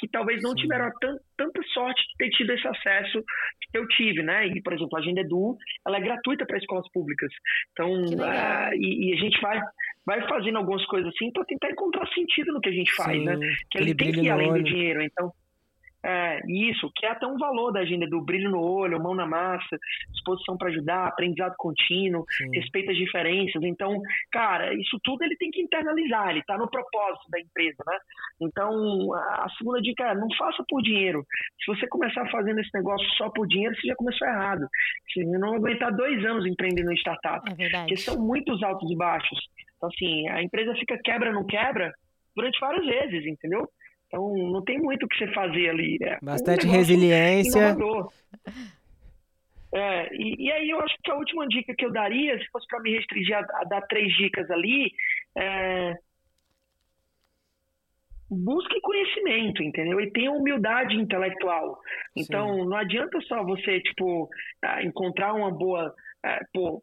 que 0.00 0.08
talvez 0.08 0.42
não 0.42 0.50
Sim. 0.52 0.62
tiveram 0.62 0.90
tanta 1.36 1.62
sorte 1.74 2.02
de 2.02 2.14
ter 2.18 2.30
tido 2.30 2.52
esse 2.52 2.66
acesso 2.66 3.22
que 3.70 3.78
eu 3.78 3.86
tive, 3.88 4.22
né? 4.22 4.46
E, 4.46 4.62
por 4.62 4.72
exemplo, 4.72 4.96
a 4.96 5.00
Agenda 5.00 5.20
Edu, 5.20 5.56
ela 5.86 5.98
é 5.98 6.00
gratuita 6.00 6.46
para 6.46 6.56
escolas 6.56 6.90
públicas. 6.90 7.30
Então, 7.72 7.92
uh, 7.92 8.74
e, 8.74 9.10
e, 9.10 9.12
a 9.12 9.16
gente 9.16 9.38
vai, 9.42 9.60
vai 10.06 10.26
fazendo 10.26 10.56
algumas 10.56 10.84
coisas 10.86 11.12
assim 11.14 11.30
para 11.30 11.44
tentar 11.44 11.70
encontrar 11.70 12.08
sentido 12.14 12.52
no 12.52 12.60
que 12.60 12.70
a 12.70 12.72
gente 12.72 12.92
faz, 12.94 13.18
Sim. 13.18 13.24
né? 13.26 13.36
Que 13.70 13.78
ele 13.78 13.94
tem 13.94 14.10
que 14.10 14.20
ir 14.20 14.30
além 14.30 14.52
do 14.52 14.62
dinheiro. 14.62 15.02
Então, 15.02 15.30
é, 16.02 16.40
isso, 16.48 16.90
que 16.94 17.04
é 17.04 17.10
até 17.10 17.26
um 17.26 17.36
valor 17.36 17.72
da 17.72 17.80
agenda 17.80 18.06
do 18.06 18.22
brilho 18.22 18.50
no 18.50 18.60
olho, 18.60 19.02
mão 19.02 19.14
na 19.14 19.26
massa, 19.26 19.78
disposição 20.10 20.56
para 20.56 20.68
ajudar, 20.68 21.08
aprendizado 21.08 21.54
contínuo, 21.58 22.24
Sim. 22.30 22.50
respeito 22.54 22.90
às 22.90 22.96
diferenças. 22.96 23.62
Então, 23.62 24.00
cara, 24.32 24.72
isso 24.74 24.98
tudo 25.04 25.22
ele 25.24 25.36
tem 25.36 25.50
que 25.50 25.60
internalizar, 25.60 26.30
ele 26.30 26.40
está 26.40 26.56
no 26.56 26.70
propósito 26.70 27.28
da 27.30 27.38
empresa, 27.38 27.82
né? 27.86 27.98
Então, 28.40 29.14
a 29.14 29.48
segunda 29.58 29.80
dica 29.82 30.04
é, 30.04 30.14
não 30.14 30.28
faça 30.38 30.64
por 30.68 30.82
dinheiro. 30.82 31.24
Se 31.62 31.74
você 31.74 31.86
começar 31.86 32.28
fazendo 32.30 32.60
esse 32.60 32.70
negócio 32.74 33.06
só 33.16 33.28
por 33.30 33.46
dinheiro, 33.46 33.74
você 33.74 33.88
já 33.88 33.94
começou 33.94 34.26
errado. 34.26 34.66
Você 35.12 35.22
não 35.24 35.54
aguentar 35.54 35.94
dois 35.94 36.24
anos 36.24 36.46
empreendendo 36.46 36.92
em 36.92 36.96
startup. 36.96 37.50
É 37.50 37.54
verdade. 37.54 37.88
Porque 37.88 37.96
são 37.98 38.18
muitos 38.18 38.62
altos 38.62 38.90
e 38.90 38.96
baixos. 38.96 39.38
Então, 39.76 39.88
assim, 39.88 40.28
a 40.28 40.42
empresa 40.42 40.74
fica 40.74 40.98
quebra, 41.02 41.32
não 41.32 41.44
quebra, 41.44 41.92
durante 42.34 42.58
várias 42.60 42.86
vezes, 42.86 43.26
entendeu? 43.26 43.68
Então, 44.10 44.36
não 44.36 44.62
tem 44.62 44.76
muito 44.78 45.06
o 45.06 45.08
que 45.08 45.16
você 45.16 45.32
fazer 45.32 45.70
ali. 45.70 45.96
É 46.02 46.18
Bastante 46.20 46.66
um 46.66 46.70
resiliência. 46.70 47.76
É, 49.72 50.12
e, 50.12 50.46
e, 50.46 50.50
aí 50.50 50.68
eu 50.68 50.80
acho 50.80 50.96
que 51.00 51.12
a 51.12 51.14
última 51.14 51.46
dica 51.46 51.72
que 51.76 51.84
eu 51.84 51.92
daria, 51.92 52.36
se 52.36 52.44
fosse 52.50 52.66
para 52.66 52.80
me 52.80 52.90
restringir 52.90 53.36
a, 53.36 53.38
a, 53.38 53.64
dar 53.64 53.82
três 53.82 54.12
dicas 54.16 54.50
ali, 54.50 54.90
é, 55.38 55.94
busque 58.28 58.80
conhecimento, 58.80 59.62
entendeu? 59.62 60.00
E 60.00 60.10
tenha 60.10 60.32
humildade 60.32 60.96
intelectual. 60.96 61.78
Então, 62.16 62.52
Sim. 62.54 62.68
não 62.68 62.76
adianta 62.76 63.20
só 63.20 63.44
você, 63.44 63.80
tipo, 63.80 64.28
ah, 64.64 64.82
encontrar 64.82 65.34
uma 65.34 65.52
boa... 65.52 65.94
É, 66.24 66.40
pô, 66.52 66.82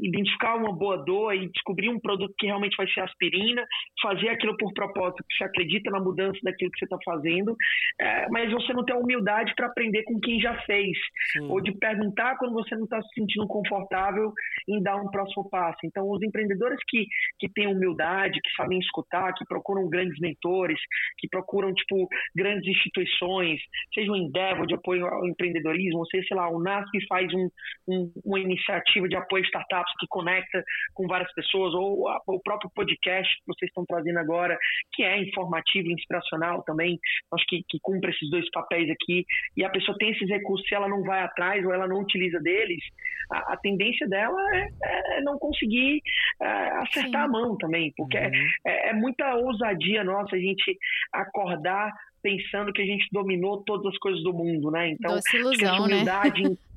identificar 0.00 0.56
uma 0.56 0.72
boa 0.72 0.96
dor 0.96 1.34
e 1.34 1.48
descobrir 1.48 1.88
um 1.88 2.00
produto 2.00 2.34
que 2.38 2.46
realmente 2.46 2.76
vai 2.76 2.88
ser 2.88 3.00
aspirina, 3.00 3.64
fazer 4.00 4.28
aquilo 4.28 4.56
por 4.56 4.72
propósito, 4.72 5.24
que 5.28 5.36
você 5.36 5.44
acredita 5.44 5.90
na 5.90 6.00
mudança 6.00 6.38
daquilo 6.42 6.70
que 6.70 6.78
você 6.78 6.84
está 6.84 6.98
fazendo, 7.04 7.56
é, 8.00 8.28
mas 8.30 8.50
você 8.52 8.72
não 8.72 8.84
tem 8.84 8.94
a 8.94 8.98
humildade 8.98 9.54
para 9.54 9.66
aprender 9.66 10.02
com 10.04 10.18
quem 10.20 10.40
já 10.40 10.54
fez, 10.62 10.96
Sim. 11.32 11.48
ou 11.48 11.60
de 11.60 11.72
perguntar 11.72 12.36
quando 12.38 12.54
você 12.54 12.74
não 12.74 12.84
está 12.84 13.00
se 13.02 13.08
sentindo 13.14 13.46
confortável 13.46 14.32
em 14.68 14.82
dar 14.82 14.96
um 14.96 15.10
próximo 15.10 15.48
passo. 15.48 15.78
Então, 15.84 16.08
os 16.10 16.22
empreendedores 16.22 16.78
que, 16.88 17.06
que 17.38 17.48
têm 17.48 17.66
humildade, 17.66 18.40
que 18.40 18.52
sabem 18.56 18.78
escutar, 18.78 19.32
que 19.34 19.44
procuram 19.46 19.88
grandes 19.88 20.18
mentores, 20.20 20.78
que 21.18 21.28
procuram, 21.28 21.72
tipo, 21.74 22.08
grandes 22.34 22.66
instituições, 22.66 23.60
seja 23.94 24.10
o 24.10 24.16
Endeavor 24.16 24.66
de 24.66 24.74
apoio 24.74 25.06
ao 25.06 25.26
empreendedorismo, 25.26 26.00
ou 26.00 26.06
seja, 26.06 26.26
sei 26.28 26.36
lá, 26.36 26.48
o 26.48 26.60
NASP 26.60 27.06
faz 27.08 27.32
um, 27.32 27.48
um, 27.88 28.12
uma 28.24 28.40
iniciativa 28.40 29.08
de 29.08 29.16
apoio 29.16 29.44
startups 29.62 29.92
que 29.98 30.06
conecta 30.08 30.64
com 30.94 31.06
várias 31.06 31.32
pessoas, 31.34 31.74
ou 31.74 32.08
a, 32.08 32.20
o 32.26 32.40
próprio 32.40 32.70
podcast 32.74 33.34
que 33.36 33.46
vocês 33.46 33.68
estão 33.68 33.84
trazendo 33.86 34.18
agora, 34.18 34.58
que 34.92 35.02
é 35.02 35.22
informativo 35.22 35.88
e 35.88 35.94
inspiracional 35.94 36.62
também, 36.62 36.98
acho 37.32 37.44
que, 37.46 37.64
que 37.68 37.78
cumpre 37.80 38.10
esses 38.10 38.28
dois 38.30 38.48
papéis 38.50 38.90
aqui, 38.90 39.24
e 39.56 39.64
a 39.64 39.70
pessoa 39.70 39.96
tem 39.98 40.10
esses 40.10 40.28
recursos, 40.28 40.66
se 40.68 40.74
ela 40.74 40.88
não 40.88 41.02
vai 41.02 41.22
atrás 41.22 41.64
ou 41.64 41.72
ela 41.72 41.86
não 41.86 42.00
utiliza 42.00 42.40
deles, 42.40 42.82
a, 43.30 43.54
a 43.54 43.56
tendência 43.56 44.06
dela 44.08 44.40
é, 44.54 45.18
é 45.18 45.20
não 45.22 45.38
conseguir 45.38 46.02
é, 46.40 46.46
acertar 46.46 47.10
Sim. 47.10 47.16
a 47.16 47.28
mão 47.28 47.56
também, 47.56 47.92
porque 47.96 48.16
é, 48.16 48.28
uhum. 48.28 48.48
é, 48.66 48.88
é 48.90 48.92
muita 48.92 49.34
ousadia 49.34 50.04
nossa 50.04 50.36
a 50.36 50.38
gente 50.38 50.76
acordar 51.12 51.92
pensando 52.22 52.72
que 52.72 52.80
a 52.80 52.86
gente 52.86 53.08
dominou 53.10 53.62
todas 53.64 53.92
as 53.92 53.98
coisas 53.98 54.22
do 54.22 54.32
mundo, 54.32 54.70
né? 54.70 54.90
Então, 54.90 55.14
Doce 55.14 55.36
ilusão, 55.36 55.86
né? 55.86 55.96
humildade, 55.96 56.42
né? 56.42 56.56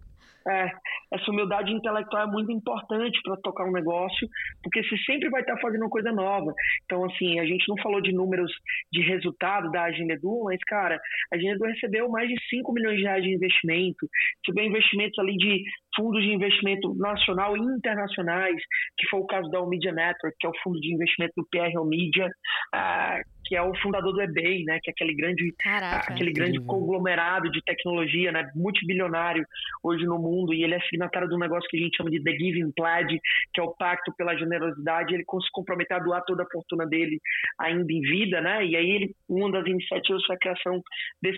É, 0.48 0.72
essa 1.12 1.32
humildade 1.32 1.72
intelectual 1.72 2.24
é 2.24 2.32
muito 2.32 2.52
importante 2.52 3.20
para 3.24 3.38
tocar 3.38 3.66
um 3.66 3.72
negócio, 3.72 4.28
porque 4.62 4.84
você 4.84 4.98
sempre 5.00 5.30
vai 5.30 5.42
estar 5.42 5.56
tá 5.56 5.62
fazendo 5.62 5.82
uma 5.82 5.90
coisa 5.90 6.12
nova. 6.12 6.54
Então, 6.86 7.04
assim, 7.06 7.40
a 7.40 7.46
gente 7.46 7.68
não 7.68 7.78
falou 7.82 8.00
de 8.02 8.12
números 8.12 8.52
de 8.92 9.02
resultado 9.02 9.72
da 9.72 9.84
Agenda 9.84 10.14
Edu, 10.14 10.44
mas, 10.44 10.60
cara, 10.68 11.00
a 11.32 11.36
Agenda 11.36 11.56
Edu 11.56 11.66
recebeu 11.66 12.10
mais 12.10 12.30
de 12.30 12.36
5 12.50 12.72
milhões 12.74 12.98
de 12.98 13.04
reais 13.04 13.24
de 13.24 13.34
investimento, 13.34 14.08
recebeu 14.46 14.70
investimentos 14.70 15.18
ali 15.20 15.36
de 15.38 15.64
fundos 15.96 16.22
de 16.22 16.34
investimento 16.34 16.94
nacional 16.96 17.56
e 17.56 17.60
internacionais, 17.60 18.62
que 18.98 19.08
foi 19.08 19.20
o 19.22 19.26
caso 19.26 19.50
da 19.50 19.66
Media 19.66 19.92
Network, 19.92 20.36
que 20.40 20.46
é 20.46 20.50
o 20.50 20.60
fundo 20.64 20.80
de 20.80 20.94
investimento 20.94 21.34
do 21.38 21.48
PR 21.50 21.74
Media, 21.86 22.28
uh, 22.28 23.35
que 23.46 23.56
é 23.56 23.62
o 23.62 23.76
fundador 23.78 24.14
do 24.14 24.22
eBay, 24.22 24.64
né, 24.64 24.80
que 24.82 24.90
é 24.90 24.94
aquele 24.94 25.16
grande, 25.16 25.54
Caraca, 25.60 26.12
aquele 26.12 26.32
grande 26.32 26.60
conglomerado 26.62 27.50
de 27.52 27.62
tecnologia, 27.62 28.32
né, 28.32 28.50
multibilionário 28.56 29.46
hoje 29.84 30.06
no 30.06 30.18
mundo, 30.18 30.54
e 30.54 30.64
ele 30.64 30.74
é 30.74 30.80
signatário 30.82 31.30
de 31.30 31.36
um 31.36 31.40
negócio 31.40 31.70
que 31.70 31.78
a 31.78 31.80
gente 31.80 31.96
chama 31.96 32.10
de 32.10 32.24
The 32.24 32.32
Giving 32.32 32.72
Pledge, 32.76 33.20
que 33.54 33.62
é 33.62 33.64
o 33.64 33.76
pacto 33.76 34.12
pela 34.18 34.36
generosidade, 34.36 35.14
ele 35.14 35.24
se 35.24 35.52
comprometer 35.52 35.98
a 35.98 36.00
doar 36.00 36.24
toda 36.26 36.44
a 36.44 36.50
fortuna 36.52 36.86
dele 36.86 37.20
ainda 37.60 37.92
em 37.92 38.02
vida, 38.02 38.42
né, 38.42 38.66
e 38.66 38.76
aí 38.76 38.90
ele, 38.90 39.16
uma 39.30 39.52
das 39.52 39.68
iniciativas 39.68 40.26
foi 40.26 40.36
a 40.36 40.40
criação 40.40 40.82
desse 41.22 41.38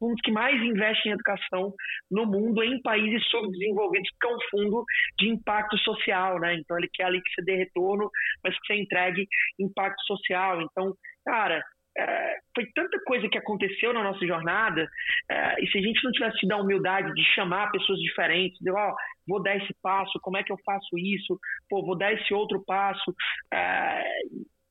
dos 0.00 0.20
que 0.22 0.30
mais 0.30 0.60
investe 0.62 1.08
em 1.08 1.12
educação 1.12 1.72
no 2.10 2.26
mundo 2.26 2.62
em 2.62 2.80
países 2.82 3.24
subdesenvolvidos, 3.28 4.10
que 4.20 4.26
é 4.26 4.34
um 4.34 4.38
fundo 4.50 4.84
de 5.18 5.28
impacto 5.28 5.78
social, 5.78 6.38
né? 6.40 6.54
Então 6.54 6.78
ele 6.78 6.90
quer 6.92 7.04
ali 7.04 7.22
que 7.22 7.30
você 7.34 7.42
dê 7.42 7.56
retorno, 7.56 8.10
mas 8.42 8.54
que 8.58 8.66
você 8.66 8.80
entregue 8.80 9.26
impacto 9.58 10.02
social. 10.04 10.60
Então, 10.62 10.94
cara, 11.24 11.62
é, 11.96 12.38
foi 12.54 12.66
tanta 12.74 12.98
coisa 13.04 13.28
que 13.28 13.38
aconteceu 13.38 13.92
na 13.92 14.02
nossa 14.02 14.26
jornada, 14.26 14.86
é, 15.30 15.62
e 15.62 15.66
se 15.68 15.78
a 15.78 15.82
gente 15.82 16.02
não 16.04 16.12
tivesse 16.12 16.38
tido 16.38 16.52
a 16.52 16.60
humildade 16.60 17.12
de 17.14 17.22
chamar 17.34 17.70
pessoas 17.70 17.98
diferentes, 18.00 18.58
de, 18.60 18.70
ó, 18.70 18.90
oh, 18.90 18.94
vou 19.26 19.42
dar 19.42 19.56
esse 19.56 19.74
passo, 19.80 20.18
como 20.20 20.36
é 20.36 20.42
que 20.42 20.52
eu 20.52 20.58
faço 20.64 20.98
isso, 20.98 21.38
pô, 21.68 21.84
vou 21.84 21.96
dar 21.96 22.12
esse 22.12 22.34
outro 22.34 22.62
passo, 22.64 23.14
é, 23.52 24.04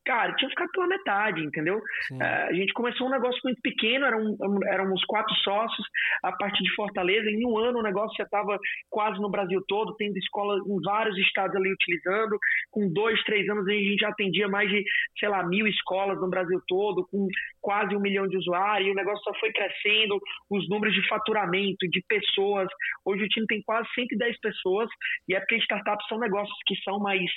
cara, 0.06 0.36
tinha 0.36 0.50
ficado 0.50 0.70
pela 0.72 0.88
metade, 0.88 1.44
entendeu? 1.44 1.78
Uh, 2.12 2.24
a 2.50 2.54
gente 2.54 2.74
começou 2.74 3.08
um 3.08 3.12
negócio 3.12 3.40
muito 3.44 3.62
pequeno, 3.62 4.06
eram, 4.06 4.38
éramos 4.68 5.04
quatro 5.06 5.34
sócios 5.36 5.86
a 6.22 6.32
partir 6.32 6.64
de 6.64 6.76
Fortaleza. 6.76 7.30
Em 7.30 7.46
um 7.46 7.58
ano 7.58 7.80
o 7.80 7.84
negócio 7.84 8.16
já 8.18 8.24
estava 8.24 8.58
quase 8.90 9.20
no 9.22 9.30
Brasil 9.30 9.64
todo, 9.68 9.96
tendo 9.96 10.18
escolas 10.18 10.66
em 10.66 10.82
vários 10.82 11.18
estados 11.18 11.56
ali 11.56 11.72
utilizando. 11.72 12.38
Com 12.72 12.92
dois, 12.92 13.22
três 13.24 13.48
anos 13.50 13.68
a 13.68 13.72
gente 13.72 14.00
já 14.00 14.10
atendia 14.10 14.48
mais 14.48 14.70
de, 14.70 14.84
sei 15.20 15.30
lá, 15.30 15.44
mil 15.48 15.68
escolas 15.68 16.20
no 16.20 16.30
Brasil 16.30 16.62
todo, 16.68 17.08
com 17.08 17.28
quase 17.62 17.96
um 17.96 18.02
milhão 18.02 18.28
de 18.28 18.38
usuários. 18.38 18.88
E 18.88 18.92
o 18.92 18.96
negócio 18.96 19.24
só 19.24 19.34
foi 19.40 19.52
crescendo, 19.52 20.20
os 20.50 20.68
números 20.70 20.94
de 20.94 21.08
faturamento, 21.08 21.88
de 21.90 22.04
pessoas. 22.08 22.68
Hoje 23.06 23.24
o 23.24 23.30
time 23.30 23.46
tem 23.48 23.62
quase 23.64 23.88
110 23.96 24.40
pessoas, 24.40 24.90
e 25.28 25.36
é 25.36 25.40
porque 25.40 25.58
startups 25.58 26.08
são 26.08 26.20
negócios 26.20 26.58
que 26.66 26.76
são 26.84 27.00
mais 27.00 27.30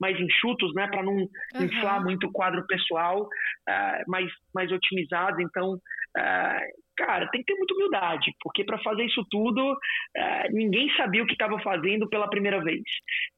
mais 0.00 0.18
enxutos, 0.18 0.72
né, 0.74 0.86
para 0.88 1.02
não 1.02 1.14
uhum. 1.14 1.28
inflar 1.62 2.02
muito 2.02 2.26
o 2.26 2.32
quadro 2.32 2.64
pessoal, 2.66 3.22
uh, 3.22 4.10
mais, 4.10 4.30
mais 4.54 4.70
otimizado. 4.70 5.40
Então, 5.40 5.74
uh, 5.74 6.60
cara, 6.96 7.28
tem 7.30 7.42
que 7.42 7.52
ter 7.52 7.58
muita 7.58 7.74
humildade, 7.74 8.32
porque 8.40 8.64
para 8.64 8.78
fazer 8.78 9.04
isso 9.04 9.24
tudo, 9.30 9.72
uh, 9.72 10.52
ninguém 10.52 10.88
sabia 10.96 11.22
o 11.22 11.26
que 11.26 11.32
estava 11.32 11.58
fazendo 11.60 12.08
pela 12.08 12.28
primeira 12.28 12.62
vez. 12.62 12.82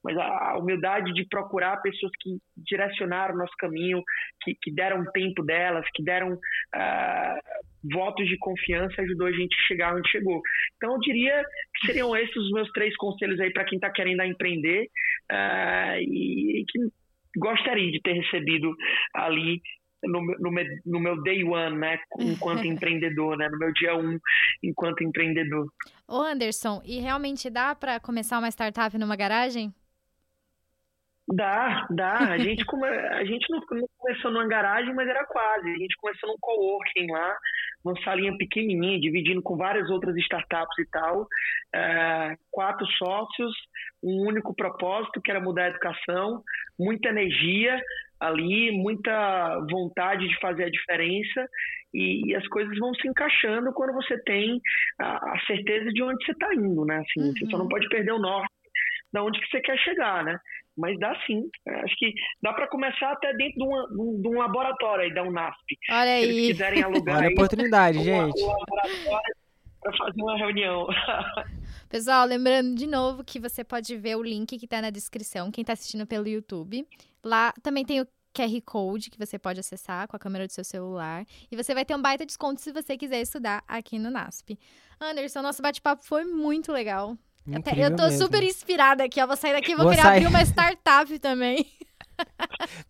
Mas 0.03 0.17
a, 0.17 0.57
humildade 0.57 1.13
de 1.13 1.27
procurar 1.27 1.81
pessoas 1.81 2.11
que 2.19 2.37
direcionaram 2.57 3.35
o 3.35 3.37
nosso 3.37 3.55
caminho, 3.57 4.03
que, 4.43 4.55
que 4.61 4.73
deram 4.73 5.03
tempo 5.11 5.43
delas, 5.43 5.85
que 5.93 6.03
deram 6.03 6.37
votos 7.83 8.27
de 8.27 8.37
confiança 8.37 9.01
ajudou 9.01 9.27
a 9.27 9.31
gente 9.31 9.55
a 9.59 9.67
chegar 9.67 9.95
onde 9.95 10.09
chegou. 10.09 10.41
Então, 10.77 10.93
eu 10.93 10.99
diria 10.99 11.43
que 11.75 11.87
seriam 11.87 12.15
esses 12.15 12.35
os 12.35 12.51
meus 12.51 12.69
três 12.71 12.95
conselhos 12.95 13.39
aí 13.39 13.51
para 13.51 13.65
quem 13.65 13.77
está 13.77 13.89
querendo 13.89 14.23
empreender 14.23 14.87
uh, 15.31 15.99
e, 15.99 16.65
que 16.67 16.79
gostaria 17.37 17.91
de 17.91 18.01
ter 18.01 18.13
recebido 18.13 18.75
ali 19.13 19.61
no, 20.03 20.21
no, 20.21 20.51
no, 20.85 20.99
meu 20.99 21.21
day 21.21 21.43
one, 21.43 21.77
né, 21.77 21.99
enquanto 22.19 22.65
empreendedor, 22.65 23.37
né, 23.37 23.47
no 23.49 23.57
meu 23.57 23.71
dia 23.73 23.95
um, 23.95 24.17
enquanto 24.63 25.03
empreendedor. 25.03 25.67
Ô 26.07 26.21
Anderson, 26.21 26.81
e 26.85 26.99
realmente 26.99 27.49
dá 27.49 27.75
para 27.75 27.99
começar 27.99 28.39
uma 28.39 28.49
startup 28.49 28.97
numa 28.97 29.15
garagem? 29.15 29.73
Dá, 31.33 31.87
dá. 31.89 32.17
A 32.33 32.37
gente, 32.39 32.65
come... 32.65 32.87
a 32.87 33.23
gente 33.23 33.49
não, 33.49 33.61
começou 33.97 34.31
numa 34.31 34.47
garagem, 34.47 34.93
mas 34.93 35.07
era 35.07 35.25
quase. 35.25 35.69
A 35.69 35.77
gente 35.77 35.95
começou 35.97 36.29
num 36.29 36.37
coworking 36.39 37.11
lá, 37.11 37.37
uma 37.83 37.99
salinha 38.03 38.35
pequenininha, 38.37 38.99
dividindo 38.99 39.41
com 39.41 39.57
várias 39.57 39.89
outras 39.89 40.15
startups 40.17 40.77
e 40.79 40.85
tal. 40.89 41.27
É, 41.73 42.35
quatro 42.51 42.85
sócios, 42.97 43.53
um 44.03 44.27
único 44.27 44.53
propósito, 44.55 45.21
que 45.21 45.31
era 45.31 45.39
mudar 45.39 45.65
a 45.65 45.69
educação, 45.69 46.43
muita 46.77 47.09
energia 47.09 47.81
ali, 48.19 48.71
muita 48.71 49.59
vontade 49.69 50.27
de 50.27 50.39
fazer 50.39 50.65
a 50.65 50.69
diferença 50.69 51.47
e, 51.93 52.29
e 52.29 52.35
as 52.35 52.47
coisas 52.47 52.77
vão 52.77 52.93
se 52.93 53.07
encaixando 53.07 53.73
quando 53.73 53.93
você 53.93 54.17
tem 54.23 54.61
a, 54.99 55.33
a 55.33 55.39
certeza 55.47 55.91
de 55.91 56.03
onde 56.03 56.23
você 56.23 56.31
está 56.31 56.53
indo, 56.53 56.85
né? 56.85 56.97
Assim, 56.97 57.27
uhum. 57.27 57.33
Você 57.33 57.45
só 57.47 57.57
não 57.57 57.63
uhum. 57.63 57.69
pode 57.69 57.89
perder 57.89 58.11
o 58.11 58.19
norte 58.19 58.51
da 59.11 59.23
onde 59.23 59.39
que 59.39 59.47
você 59.47 59.59
quer 59.59 59.77
chegar, 59.79 60.23
né? 60.23 60.39
Mas 60.77 60.97
dá 60.99 61.13
sim. 61.25 61.49
Acho 61.67 61.95
que 61.97 62.13
dá 62.41 62.53
para 62.53 62.67
começar 62.67 63.11
até 63.11 63.33
dentro 63.33 63.57
de, 63.57 63.63
uma, 63.63 63.87
de, 64.21 64.27
um 64.27 64.39
laboratório 64.39 65.05
aí, 65.05 65.13
da 65.13 65.23
UNASP. 65.23 65.77
Olha 65.89 66.11
aí. 66.11 66.23
Se 66.23 66.29
eles 66.29 66.47
quiserem 66.47 66.83
alugar 66.83 67.17
Olha 67.17 67.27
a 67.27 67.31
oportunidade, 67.31 67.97
uma, 67.97 68.03
gente. 68.05 68.41
Um 68.41 68.47
laboratório 68.47 69.35
para 69.81 69.97
fazer 69.97 70.21
uma 70.21 70.37
reunião. 70.37 70.87
Pessoal, 71.89 72.25
lembrando 72.25 72.75
de 72.75 72.87
novo 72.87 73.23
que 73.23 73.39
você 73.39 73.63
pode 73.63 73.97
ver 73.97 74.15
o 74.15 74.23
link 74.23 74.57
que 74.57 74.65
está 74.65 74.81
na 74.81 74.89
descrição, 74.89 75.51
quem 75.51 75.61
está 75.61 75.73
assistindo 75.73 76.05
pelo 76.05 76.27
YouTube. 76.27 76.87
Lá 77.23 77.53
também 77.61 77.83
tem 77.83 77.99
o 77.99 78.07
QR 78.33 78.61
Code 78.65 79.09
que 79.09 79.17
você 79.17 79.37
pode 79.37 79.59
acessar 79.59 80.07
com 80.07 80.15
a 80.15 80.19
câmera 80.19 80.47
do 80.47 80.53
seu 80.53 80.63
celular. 80.63 81.25
E 81.51 81.55
você 81.55 81.73
vai 81.73 81.83
ter 81.83 81.95
um 81.95 82.01
baita 82.01 82.25
desconto 82.25 82.61
se 82.61 82.71
você 82.71 82.97
quiser 82.97 83.21
estudar 83.21 83.63
aqui 83.67 83.99
no 83.99 84.09
NASP. 84.09 84.57
Anderson, 84.99 85.41
nosso 85.41 85.61
bate-papo 85.61 86.03
foi 86.03 86.23
muito 86.23 86.71
legal. 86.71 87.17
Até, 87.55 87.71
eu 87.85 87.95
tô 87.95 88.03
mesmo. 88.03 88.19
super 88.19 88.43
inspirada 88.43 89.03
aqui, 89.03 89.21
ó. 89.21 89.27
Vou 89.27 89.35
sair 89.35 89.53
daqui 89.53 89.71
e 89.71 89.75
vou, 89.75 89.85
vou 89.85 89.91
querer 89.91 90.03
sair. 90.03 90.17
abrir 90.17 90.27
uma 90.27 90.41
startup 90.43 91.19
também. 91.19 91.65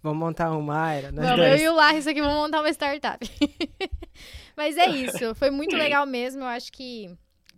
Vamos 0.04 0.20
montar 0.20 0.52
uma 0.52 0.62
Mayra. 0.62 1.12
Vamos, 1.12 1.46
eu 1.46 1.58
e 1.58 1.70
o 1.70 1.74
Larry 1.74 2.00
aqui 2.00 2.22
vamos 2.22 2.36
montar 2.36 2.60
uma 2.60 2.70
startup. 2.70 3.26
Mas 4.58 4.78
é 4.78 4.90
isso, 4.90 5.34
foi 5.36 5.50
muito 5.50 5.76
legal 5.76 6.06
mesmo. 6.06 6.42
Eu 6.42 6.48
acho 6.48 6.72
que 6.72 7.10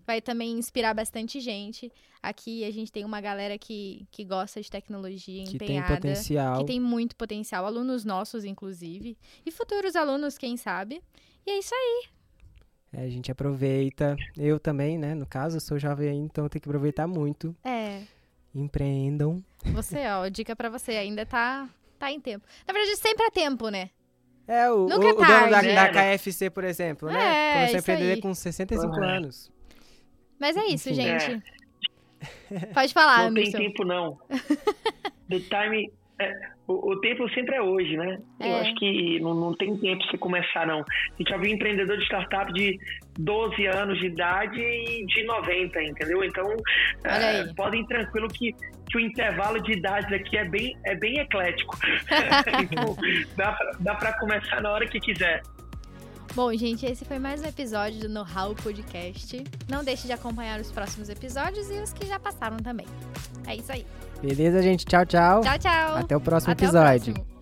vai 0.05 0.21
também 0.21 0.51
inspirar 0.51 0.93
bastante 0.93 1.39
gente. 1.39 1.91
Aqui 2.21 2.63
a 2.63 2.71
gente 2.71 2.91
tem 2.91 3.03
uma 3.03 3.19
galera 3.19 3.57
que, 3.57 4.07
que 4.11 4.23
gosta 4.23 4.61
de 4.61 4.69
tecnologia, 4.69 5.43
que 5.45 5.55
empenhada. 5.55 5.87
tem 5.87 5.95
potencial. 5.95 6.59
Que 6.59 6.65
tem 6.65 6.79
muito 6.79 7.15
potencial. 7.15 7.65
Alunos 7.65 8.05
nossos, 8.05 8.45
inclusive. 8.45 9.17
E 9.45 9.51
futuros 9.51 9.95
alunos, 9.95 10.37
quem 10.37 10.55
sabe. 10.55 11.01
E 11.45 11.51
é 11.51 11.59
isso 11.59 11.73
aí. 11.73 12.05
É, 12.95 13.01
a 13.05 13.09
gente 13.09 13.31
aproveita. 13.31 14.15
Eu 14.37 14.59
também, 14.59 14.97
né? 14.97 15.15
No 15.15 15.25
caso, 15.25 15.57
eu 15.57 15.61
sou 15.61 15.79
jovem 15.79 16.19
então 16.23 16.47
tenho 16.47 16.61
que 16.61 16.69
aproveitar 16.69 17.07
muito. 17.07 17.55
É. 17.63 18.01
Empreendam. 18.53 19.43
Você, 19.65 20.05
ó, 20.07 20.27
dica 20.27 20.55
para 20.55 20.69
você, 20.69 20.91
ainda 20.91 21.25
tá, 21.25 21.67
tá 21.97 22.11
em 22.11 22.19
tempo. 22.19 22.45
Na 22.67 22.73
verdade, 22.73 22.95
sempre 22.97 23.25
é 23.25 23.31
tempo, 23.31 23.69
né? 23.69 23.89
É, 24.47 24.69
o, 24.69 24.87
Nunca 24.87 24.99
o, 24.99 25.07
é 25.07 25.11
o 25.11 25.15
dono 25.15 25.49
da, 25.49 25.61
da 25.61 26.01
É, 26.03 26.17
KFC, 26.17 26.49
por 26.49 26.63
exemplo, 26.63 27.09
É, 27.09 27.13
né? 27.13 27.53
Começou 27.53 27.75
a 27.75 27.79
empreender 27.79 28.13
aí. 28.13 28.21
com 28.21 28.33
65 28.33 28.93
Uhum. 28.95 29.03
anos. 29.03 29.51
Mas 30.39 30.55
é 30.57 30.65
isso, 30.67 30.89
Enfim. 30.89 31.01
gente. 31.01 31.43
Pode 32.73 32.93
falar, 32.93 33.25
não 33.29 33.33
tem 33.33 33.47
Anderson. 33.47 33.57
tempo, 33.57 33.85
não. 33.85 34.19
The 35.29 35.39
time. 35.39 35.91
É, 36.19 36.31
o, 36.67 36.91
o 36.91 37.01
tempo 37.01 37.27
sempre 37.33 37.55
é 37.55 37.61
hoje, 37.61 37.97
né? 37.97 38.19
Eu 38.39 38.47
É. 38.47 38.61
acho 38.61 38.75
que 38.75 39.19
não, 39.19 39.33
não 39.33 39.55
tem 39.55 39.75
tempo 39.77 40.03
você 40.05 40.17
começar, 40.17 40.65
não. 40.67 40.79
A 40.79 41.15
gente 41.17 41.29
já 41.29 41.37
viu 41.37 41.51
empreendedor 41.53 41.97
de 41.97 42.03
startup 42.05 42.51
de 42.53 42.77
12 43.19 43.65
anos 43.67 43.99
de 43.99 44.05
idade 44.07 44.59
e 44.59 45.05
de 45.05 45.23
90, 45.23 45.81
entendeu? 45.83 46.23
Então, 46.23 46.45
é, 47.03 47.45
podem 47.55 47.81
ir 47.81 47.87
tranquilo 47.87 48.27
que, 48.27 48.53
que 48.89 48.97
o 48.97 48.99
intervalo 48.99 49.61
de 49.61 49.73
idades 49.73 50.11
aqui 50.13 50.37
é 50.37 50.45
bem, 50.45 50.77
é 50.85 50.95
bem 50.95 51.19
eclético. 51.19 51.77
então, 52.63 52.95
dá 53.79 53.95
pra 53.95 54.17
começar 54.19 54.61
na 54.61 54.71
hora 54.71 54.87
que 54.87 54.99
quiser. 54.99 55.41
Bom, 56.35 56.51
gente, 56.55 56.83
esse 56.83 57.05
foi 57.05 57.19
mais 57.19 57.43
um 57.43 57.47
episódio 57.47 57.99
do 57.99 58.09
Know-How 58.09 58.55
Podcast. 58.55 59.43
Não 59.69 59.83
deixe 59.83 60.07
de 60.07 60.13
acompanhar 60.13 60.59
os 60.59 60.71
próximos 60.71 61.07
episódios 61.07 61.69
e 61.69 61.73
os 61.73 61.93
que 61.93 62.07
já 62.07 62.19
passaram 62.19 62.57
também. 62.57 62.87
É 63.47 63.55
isso 63.55 63.71
aí. 63.71 63.85
Beleza, 64.23 64.61
gente? 64.61 64.85
Tchau, 64.85 65.05
tchau. 65.05 65.41
Tchau, 65.41 65.59
tchau. 65.59 65.97
Até 65.97 66.15
o 66.15 66.21
próximo 66.21 66.53
Até 66.53 66.63
o 66.63 66.65
episódio. 66.65 67.13
próximo. 67.13 67.32